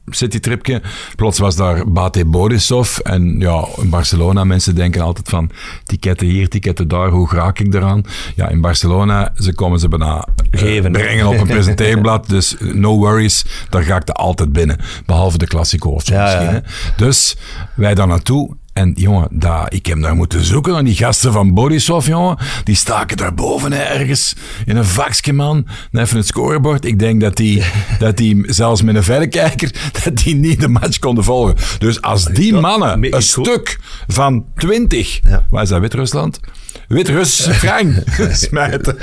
citytripje. 0.09 0.81
Plots 1.15 1.39
was 1.39 1.55
daar 1.55 1.91
Bate 1.91 2.25
Borisov. 2.25 2.97
En 2.97 3.39
ja, 3.39 3.65
in 3.77 3.89
Barcelona, 3.89 4.43
mensen 4.43 4.75
denken 4.75 5.01
altijd 5.01 5.29
van 5.29 5.49
ticketten 5.85 6.27
hier, 6.27 6.49
ticketten 6.49 6.87
daar, 6.87 7.09
hoe 7.09 7.29
raak 7.31 7.59
ik 7.59 7.73
eraan? 7.73 8.03
Ja, 8.35 8.49
in 8.49 8.61
Barcelona, 8.61 9.31
ze 9.37 9.53
komen 9.53 9.79
ze 9.79 9.87
bijna 9.87 10.27
eh, 10.51 10.59
Geven, 10.59 10.91
brengen 10.91 11.27
op 11.27 11.39
een 11.39 11.47
presenteerblad. 11.57 12.29
Dus 12.29 12.55
no 12.59 12.97
worries, 12.97 13.45
daar 13.69 13.83
ga 13.83 13.95
ik 13.95 14.07
er 14.07 14.13
altijd 14.13 14.51
binnen. 14.51 14.77
Behalve 15.05 15.37
de 15.37 15.47
zo 15.51 15.97
Ja. 16.03 16.61
Dus 16.97 17.37
wij 17.75 17.95
daar 17.95 18.07
naartoe. 18.07 18.55
En 18.75 18.91
jongen, 18.95 19.27
daar, 19.31 19.73
ik 19.73 19.85
heb 19.85 20.01
daar 20.01 20.15
moeten 20.15 20.43
zoeken 20.43 20.73
naar 20.73 20.83
die 20.83 20.95
gasten 20.95 21.31
van 21.31 21.53
Borisov, 21.53 22.07
jongen. 22.07 22.37
Die 22.63 22.75
staken 22.75 23.17
daar 23.17 23.33
boven 23.33 23.71
hè, 23.71 23.81
ergens 23.81 24.35
in 24.65 24.75
een 24.77 24.85
vakje, 24.85 25.33
man. 25.33 25.67
En 25.91 26.01
Even 26.01 26.17
het 26.17 26.27
scorebord. 26.27 26.85
Ik 26.85 26.99
denk 26.99 27.21
dat 27.21 27.35
die, 27.35 27.63
dat 27.99 28.17
die 28.17 28.43
zelfs 28.53 28.81
met 28.81 28.95
een 28.95 29.03
verrekijker, 29.03 29.71
dat 30.03 30.15
die 30.17 30.35
niet 30.35 30.59
de 30.59 30.67
match 30.67 30.99
konden 30.99 31.23
volgen. 31.23 31.55
Dus 31.79 32.01
als 32.01 32.25
die 32.25 32.53
mannen 32.53 33.15
een 33.15 33.21
stuk 33.21 33.79
van 34.07 34.45
20, 34.55 35.19
Ja. 35.27 35.45
waar 35.49 35.63
is 35.63 35.69
dat, 35.69 35.79
Wit-Rusland? 35.79 36.39
Wit-Rus, 36.87 37.47
Frank, 37.51 38.03
smijten. 38.31 38.97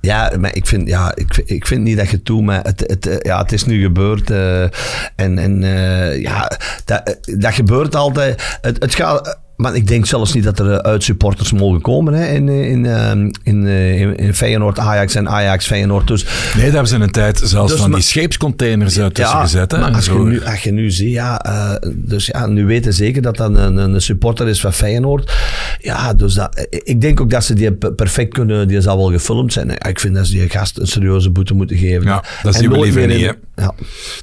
Ja, 0.00 0.32
maar 0.40 0.54
ik 0.56 0.66
vind, 0.66 0.88
ja, 0.88 1.12
ik, 1.14 1.42
ik 1.44 1.66
vind 1.66 1.82
niet 1.82 1.96
dat 1.96 2.10
je 2.10 2.20
doet, 2.22 2.42
maar 2.42 2.60
het, 2.62 2.80
het, 2.86 3.06
eh, 3.06 3.16
ja, 3.20 3.38
het 3.42 3.52
is 3.52 3.64
nu 3.64 3.82
gebeurd. 3.82 4.30
eh, 4.30 4.62
en 5.16 5.38
en 5.38 5.62
eh, 5.64 6.20
ja, 6.22 6.50
dat, 6.84 7.18
dat 7.38 7.54
gebeurt 7.54 7.96
altijd. 7.96 8.58
Het, 8.60 8.82
het 8.82 8.94
gaat... 8.94 9.38
Maar 9.56 9.74
ik 9.74 9.86
denk 9.86 10.06
zelfs 10.06 10.32
niet 10.34 10.44
dat 10.44 10.58
er 10.58 10.70
eh, 10.70 10.76
uitsupporters 10.90 11.52
mogen 11.52 11.80
komen 11.80 12.14
hè, 12.14 12.26
in, 12.26 12.48
in, 12.48 12.86
ehm, 12.86 13.30
in, 13.42 13.66
in, 14.16 14.34
Feyenoord, 14.34 14.78
Ajax 14.78 15.14
en 15.14 15.28
Ajax 15.28 15.66
Feyenoord. 15.66 16.06
Dus 16.06 16.22
Nee, 16.24 16.30
daar 16.54 16.62
hebben 16.62 16.86
ze 16.86 16.94
een 16.96 17.10
tijd 17.10 17.40
zelfs 17.44 17.70
Dus 17.72 17.80
van 17.80 17.90
maar- 17.90 17.98
die 17.98 18.08
scheepscontainers 18.08 18.98
uit 19.00 19.14
tussen 19.14 19.38
gezet. 19.40 19.72
Hè, 19.72 19.78
maar 19.78 19.94
als 19.94 20.04
je, 20.06 20.12
nu, 20.18 20.44
als 20.44 20.62
je 20.62 20.72
nu 20.72 20.90
ziet, 20.90 21.12
ja, 21.12 21.40
dus 21.94 22.26
ja, 22.26 22.46
nu 22.46 22.66
weten 22.66 22.92
zeker 22.92 23.22
dat 23.22 23.36
dat 23.36 23.54
een, 23.54 23.76
een 23.76 24.00
supporter 24.00 24.48
is 24.48 24.60
van 24.60 24.72
Feyenoord. 24.72 25.32
Ja, 25.78 26.14
dus 26.14 26.34
dat, 26.34 26.66
ik 26.70 27.00
denk 27.00 27.20
ook 27.20 27.30
dat 27.30 27.44
ze 27.44 27.54
die 27.54 27.72
pe- 27.72 27.92
perfect 27.92 28.32
kunnen, 28.34 28.68
die 28.68 28.80
zal 28.80 28.96
wel 28.96 29.10
gefilmd 29.10 29.52
zijn. 29.52 29.70
Ik 29.70 30.00
vind 30.00 30.14
dat 30.14 30.26
ze 30.26 30.32
die 30.32 30.48
gast 30.48 30.78
een 30.78 30.86
serieuze 30.86 31.30
boete 31.30 31.54
moeten 31.54 31.76
geven. 31.76 32.02
Ja, 32.04 32.24
dat 32.42 32.54
En 32.54 32.60
zien 32.60 32.70
we 32.70 32.80
liever 32.80 33.06
niet, 33.06 33.36
Ja. 33.56 33.74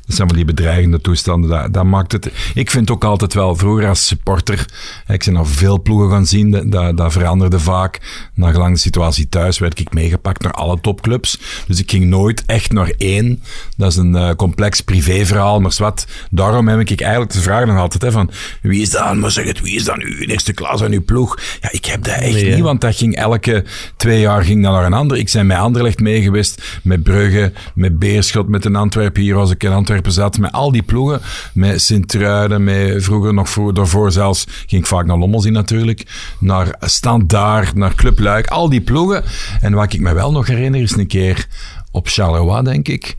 Dat 0.05 0.15
zijn 0.15 0.27
wel 0.27 0.37
die 0.37 0.45
bedreigende 0.45 1.01
toestanden. 1.01 1.49
Dat, 1.49 1.73
dat 1.73 1.83
maakt 1.83 2.11
het. 2.11 2.31
Ik 2.53 2.71
vind 2.71 2.91
ook 2.91 3.03
altijd 3.03 3.33
wel, 3.33 3.55
vroeger 3.55 3.87
als 3.87 4.07
supporter, 4.07 4.65
ik 5.07 5.25
ben 5.25 5.33
nog 5.33 5.49
veel 5.49 5.81
ploegen 5.81 6.09
gaan 6.09 6.25
zien, 6.25 6.69
dat, 6.69 6.97
dat, 6.97 7.11
veranderde 7.11 7.59
vaak. 7.59 7.99
Na 8.33 8.51
gelang 8.51 8.73
de 8.73 8.79
situatie 8.79 9.29
thuis 9.29 9.59
werd 9.59 9.79
ik 9.79 9.93
meegepakt 9.93 10.41
naar 10.41 10.51
alle 10.51 10.81
topclubs. 10.81 11.39
Dus 11.67 11.79
ik 11.79 11.91
ging 11.91 12.05
nooit 12.05 12.43
echt 12.45 12.71
naar 12.71 12.93
één. 12.97 13.43
Dat 13.77 13.91
is 13.91 13.97
een 13.97 14.15
eh, 14.15 14.35
complex 14.35 14.81
privéverhaal, 14.81 15.59
maar 15.59 15.73
wat. 15.77 16.07
Daarom 16.29 16.67
heb 16.67 16.79
ik 16.79 17.01
eigenlijk 17.01 17.31
de 17.31 17.41
vraag 17.41 17.65
nog 17.65 17.77
altijd, 17.77 18.03
hè, 18.03 18.11
van 18.11 18.31
wie 18.61 18.81
is 18.81 18.89
dat? 18.89 19.15
Maar 19.15 19.31
zeg 19.31 19.45
het, 19.45 19.61
wie 19.61 19.75
is 19.75 19.83
dan 19.83 20.01
uw 20.01 20.17
eerste 20.17 20.53
klas 20.53 20.83
aan 20.83 20.91
uw 20.91 21.03
ploeg? 21.03 21.37
Ja, 21.61 21.71
ik 21.71 21.85
heb 21.85 22.03
dat 22.03 22.13
echt 22.13 22.33
Nee, 22.33 22.53
niet, 22.53 22.63
want 22.63 22.81
dat 22.81 22.95
ging 22.95 23.15
elke 23.15 23.63
twee 23.97 24.19
jaar 24.19 24.43
ging 24.43 24.63
dat 24.63 24.71
naar 24.71 24.85
een 24.85 24.93
ander. 24.93 25.17
Ik 25.17 25.31
ben 25.33 25.47
met 25.47 25.57
Anderlecht 25.57 25.99
mee 25.99 26.21
geweest, 26.21 26.79
met 26.83 27.03
Brugge, 27.03 27.51
met 27.73 27.99
Beerschot, 27.99 28.47
met 28.47 28.65
een 28.65 28.75
Antwerpen 28.75 29.21
hier 29.21 29.35
als 29.35 29.51
ik 29.51 29.63
in 29.63 29.71
Antwerpen 29.71 30.11
zat, 30.11 30.37
met 30.37 30.51
al 30.51 30.71
die 30.71 30.83
ploegen, 30.83 31.21
met 31.53 31.81
Sint-Truiden, 31.81 32.63
met 32.63 33.03
vroeger 33.03 33.33
nog 33.33 33.49
voor, 33.49 33.73
daarvoor 33.73 34.11
zelfs, 34.11 34.45
ging 34.65 34.81
ik 34.81 34.87
vaak 34.87 35.05
naar 35.05 35.17
Lommels 35.17 35.45
in 35.45 35.53
natuurlijk, 35.53 36.05
naar 36.39 36.75
Standaard, 36.79 37.75
naar 37.75 37.95
Club 37.95 38.19
Luik, 38.19 38.47
al 38.47 38.69
die 38.69 38.81
ploegen. 38.81 39.23
En 39.61 39.73
wat 39.73 39.93
ik 39.93 39.99
me 39.99 40.13
wel 40.13 40.31
nog 40.31 40.47
herinner 40.47 40.81
is 40.81 40.95
een 40.95 41.07
keer 41.07 41.47
op 41.91 42.07
Charleroi, 42.07 42.63
denk 42.63 42.87
ik, 42.87 43.15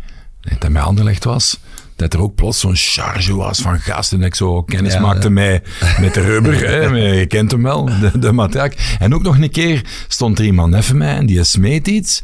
dat 0.58 0.70
met 0.70 0.82
Anderlecht 0.82 1.24
was, 1.24 1.58
dat 1.96 2.12
er 2.14 2.20
ook 2.22 2.34
plots 2.34 2.60
zo'n 2.60 2.74
charge 2.76 3.36
was 3.36 3.58
van 3.60 3.78
gasten. 3.78 4.20
En 4.20 4.26
ik 4.26 4.34
zo 4.34 4.62
kennis 4.62 4.92
Ja, 4.92 5.00
maakte 5.00 5.30
met, 5.30 5.68
met 6.00 6.14
de 6.14 6.20
rubber. 6.20 6.68
hè, 6.68 6.96
je 7.18 7.26
kent 7.26 7.50
hem 7.50 7.62
wel, 7.62 7.84
de, 7.84 8.18
de 8.18 8.32
matraak. 8.32 8.96
En 8.98 9.14
ook 9.14 9.22
nog 9.22 9.38
een 9.38 9.50
keer 9.50 9.84
stond 10.08 10.38
er 10.38 10.44
iemand 10.44 10.74
even 10.74 10.96
mij 10.96 11.16
en 11.16 11.26
die 11.26 11.44
smeet 11.44 11.88
iets. 11.88 12.22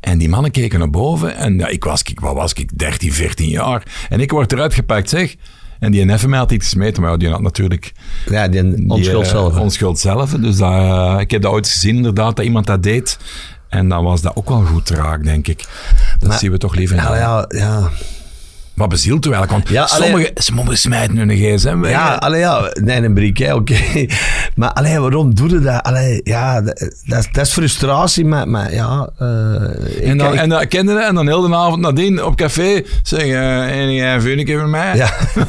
En 0.00 0.18
die 0.18 0.28
mannen 0.28 0.50
keken 0.50 0.78
naar 0.78 0.90
boven. 0.90 1.36
En 1.36 1.58
ja, 1.58 1.66
ik 1.68 1.84
was, 1.84 2.02
ik, 2.02 2.20
wat 2.20 2.34
was 2.34 2.52
ik, 2.52 2.78
13, 2.78 3.12
14 3.12 3.48
jaar. 3.48 3.82
En 4.08 4.20
ik 4.20 4.30
word 4.30 4.52
eruit 4.52 4.74
gepakt, 4.74 5.08
zeg. 5.08 5.34
En 5.80 5.90
die 5.92 6.04
neffen 6.04 6.30
mij 6.30 6.38
had 6.38 6.52
iets 6.52 6.64
gesmeten, 6.64 7.02
maar 7.02 7.18
die 7.18 7.28
had 7.28 7.40
natuurlijk 7.40 7.92
ja, 8.30 8.48
die 8.48 8.74
die, 8.74 8.88
onschuld 8.90 9.24
eh, 9.24 9.30
zelf. 9.30 9.58
onschuld 9.58 9.98
zelf. 9.98 10.30
Dus 10.30 10.56
dat, 10.56 10.72
eh, 10.72 11.16
ik 11.20 11.30
heb 11.30 11.42
dat 11.42 11.52
ooit 11.52 11.68
gezien, 11.68 11.96
inderdaad, 11.96 12.36
dat 12.36 12.44
iemand 12.44 12.66
dat 12.66 12.82
deed. 12.82 13.18
En 13.68 13.88
dan 13.88 14.04
was 14.04 14.20
dat 14.22 14.36
ook 14.36 14.48
wel 14.48 14.64
goed 14.64 14.90
raak, 14.90 15.24
denk 15.24 15.46
ik. 15.48 15.64
Dat 16.18 16.28
Maar- 16.28 16.38
zien 16.38 16.50
we 16.50 16.58
toch 16.58 16.74
liever 16.74 16.96
ja, 16.96 17.44
ja. 17.48 17.90
Wat 18.74 18.88
bezielt 18.88 19.26
u 19.26 19.32
eigenlijk? 19.32 19.64
Want 19.64 19.76
Ja, 19.76 19.82
allee- 19.84 20.08
sommige, 20.08 20.30
sommigen 20.34 20.78
smijten 20.78 21.16
hun 21.16 21.30
gsm 21.30 21.78
weg. 21.80 21.90
Ja, 21.90 22.14
allee, 22.14 22.40
ja, 22.40 22.70
nee, 22.82 23.02
een 23.02 23.14
hè, 23.38 23.54
oké. 23.54 23.76
Maar 24.56 24.72
allee, 24.72 24.98
waarom 24.98 25.34
doe 25.34 25.48
je 25.48 25.58
dat? 25.60 25.82
Allee, 25.82 26.20
ja, 26.24 26.60
dat, 26.60 26.78
dat, 27.04 27.18
is- 27.18 27.28
dat 27.32 27.46
is 27.46 27.52
frustratie, 27.52 28.24
maar, 28.24 28.48
maar 28.48 28.72
ja... 28.72 29.08
eh, 29.18 29.26
ik- 29.96 30.02
En 30.02 30.18
dan, 30.18 30.32
ik- 30.32 30.40
en 30.40 30.48
dan 30.48 30.66
kende 30.68 30.92
en 30.98 31.14
dan 31.14 31.26
heel 31.26 31.40
de 31.48 31.54
avond 31.56 31.80
nadien 31.80 32.24
op 32.24 32.36
café 32.36 32.82
zeggen, 33.02 33.28
uh, 33.30 33.80
en 33.80 33.92
jij 33.92 34.20
vind 34.20 34.40
ik 34.40 34.48
even 34.48 34.70
mij? 34.70 34.96
Ja. 34.96 35.10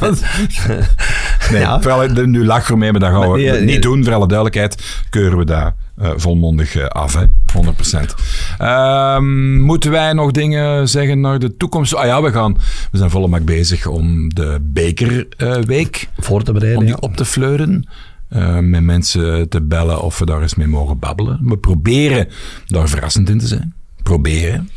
nee, 1.51 1.59
Ja. 1.61 1.79
alle, 1.81 2.27
nu 2.27 2.45
lach 2.45 2.65
voor 2.65 2.77
mij, 2.77 2.91
maar 2.91 2.99
dat 2.99 3.09
gaan 3.09 3.31
we 3.31 3.59
niet 3.65 3.81
doen. 3.81 4.03
Voor 4.03 4.13
alle 4.13 4.27
duidelijkheid 4.27 4.83
keuren 5.09 5.37
we 5.37 5.45
daar 5.45 5.73
eh, 6.01 6.09
volmondig 6.15 6.75
eh, 6.75 6.85
af, 6.85 7.13
hè? 7.13 7.23
100%. 7.55 8.15
Ehm, 8.57 9.59
moeten 9.61 9.91
wij 9.91 10.13
nog 10.13 10.31
dingen 10.31 10.89
zeggen 10.89 11.19
naar 11.19 11.39
de 11.39 11.57
toekomst? 11.57 11.95
Ah 11.95 12.05
ja, 12.05 12.21
we, 12.21 12.31
gaan, 12.31 12.57
we 12.91 12.97
zijn 12.97 13.09
volle 13.09 13.27
mak 13.27 13.43
bezig 13.45 13.87
om 13.87 14.33
de 14.33 14.57
bekerweek 14.61 16.07
voor 16.17 16.43
te 16.43 16.51
bereiden, 16.51 16.79
om 16.79 16.85
die 16.85 16.95
ja. 17.01 17.07
op 17.07 17.15
te 17.15 17.25
fleuren. 17.25 17.87
eh, 18.29 18.57
met 18.59 18.83
mensen 18.83 19.49
te 19.49 19.61
bellen 19.61 20.01
of 20.01 20.19
we 20.19 20.25
daar 20.25 20.41
eens 20.41 20.55
mee 20.55 20.67
mogen 20.67 20.99
babbelen. 20.99 21.39
We 21.43 21.57
proberen 21.57 22.27
daar 22.67 22.89
verrassend 22.89 23.29
in 23.29 23.39
te 23.39 23.47
zijn. 23.47 23.73
Proberen. 24.03 24.69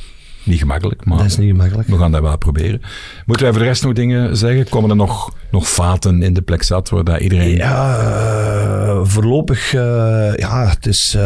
Niet 0.43 0.59
gemakkelijk, 0.59 1.05
maar 1.05 1.17
Dat 1.19 1.27
is 1.27 1.37
niet 1.37 1.51
gemakkelijk. 1.51 1.89
we 1.89 1.99
gaan 1.99 2.13
dat 2.13 2.21
wel 2.23 2.39
proberen. 2.39 2.81
Moeten 3.27 3.45
wij 3.45 3.55
voor 3.55 3.63
de 3.63 3.69
rest 3.69 3.83
nog 3.83 3.93
dingen 3.93 4.37
zeggen? 4.37 4.69
Komen 4.69 4.91
er 4.91 4.97
nog, 4.97 5.33
nog 5.51 5.69
vaten 5.69 6.23
in 6.23 6.33
de 6.35 6.43
plek 6.43 6.63
zat 6.63 6.89
waar 6.89 7.05
dat 7.05 7.21
iedereen... 7.21 7.57
Ja, 7.57 7.99
eh, 7.99 9.01
voorlopig, 9.03 9.75
eh, 9.75 9.81
ja, 10.37 10.67
het 10.69 10.87
is... 10.87 11.17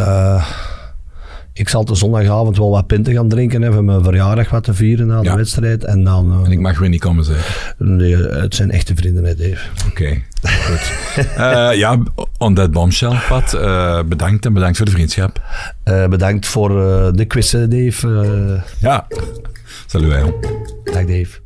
ik 1.53 1.68
zal 1.68 1.84
de 1.84 1.94
zondagavond 1.94 2.57
wel 2.57 2.70
wat 2.70 2.86
pinten 2.86 3.12
gaan 3.14 3.28
drinken, 3.28 3.62
even 3.62 3.84
mijn 3.84 4.03
verjaardag 4.05 4.50
wat 4.50 4.64
te 4.64 4.74
vieren 4.74 5.07
na 5.07 5.18
de 5.20 5.24
Ja. 5.28 5.36
wedstrijd. 5.36 5.84
En 5.84 6.05
dan... 6.05 6.32
eh, 6.32 6.44
En 6.46 6.53
ik 6.53 6.61
mag 6.61 6.78
weer 6.78 6.88
niet 6.88 7.00
komen 7.00 7.24
zeggen. 7.24 7.55
nee, 7.78 8.16
het 8.16 8.55
zijn 8.55 8.70
echte 8.70 8.94
vrienden, 8.94 9.24
hè, 9.24 9.34
Dave. 9.34 9.59
Oké, 9.88 10.22
goed. 10.42 10.92
Eh, 11.36 11.70
ja, 11.74 11.98
on 12.38 12.55
that 12.55 12.70
bombshell, 12.70 13.18
Pat. 13.28 13.53
eh, 13.55 14.03
bedankt 14.09 14.46
en 14.46 14.53
bedankt 14.53 14.76
voor 14.76 14.86
de 14.86 14.92
vriendschap. 14.92 15.40
Bedankt 16.09 16.46
voor 16.46 16.68
de 17.16 17.24
quiz, 17.24 17.50
Dave. 17.50 18.62
Ja, 18.78 19.07
salut. 19.86 20.12
hè. 20.12 20.22
dag, 20.92 21.05
Dave. 21.05 21.40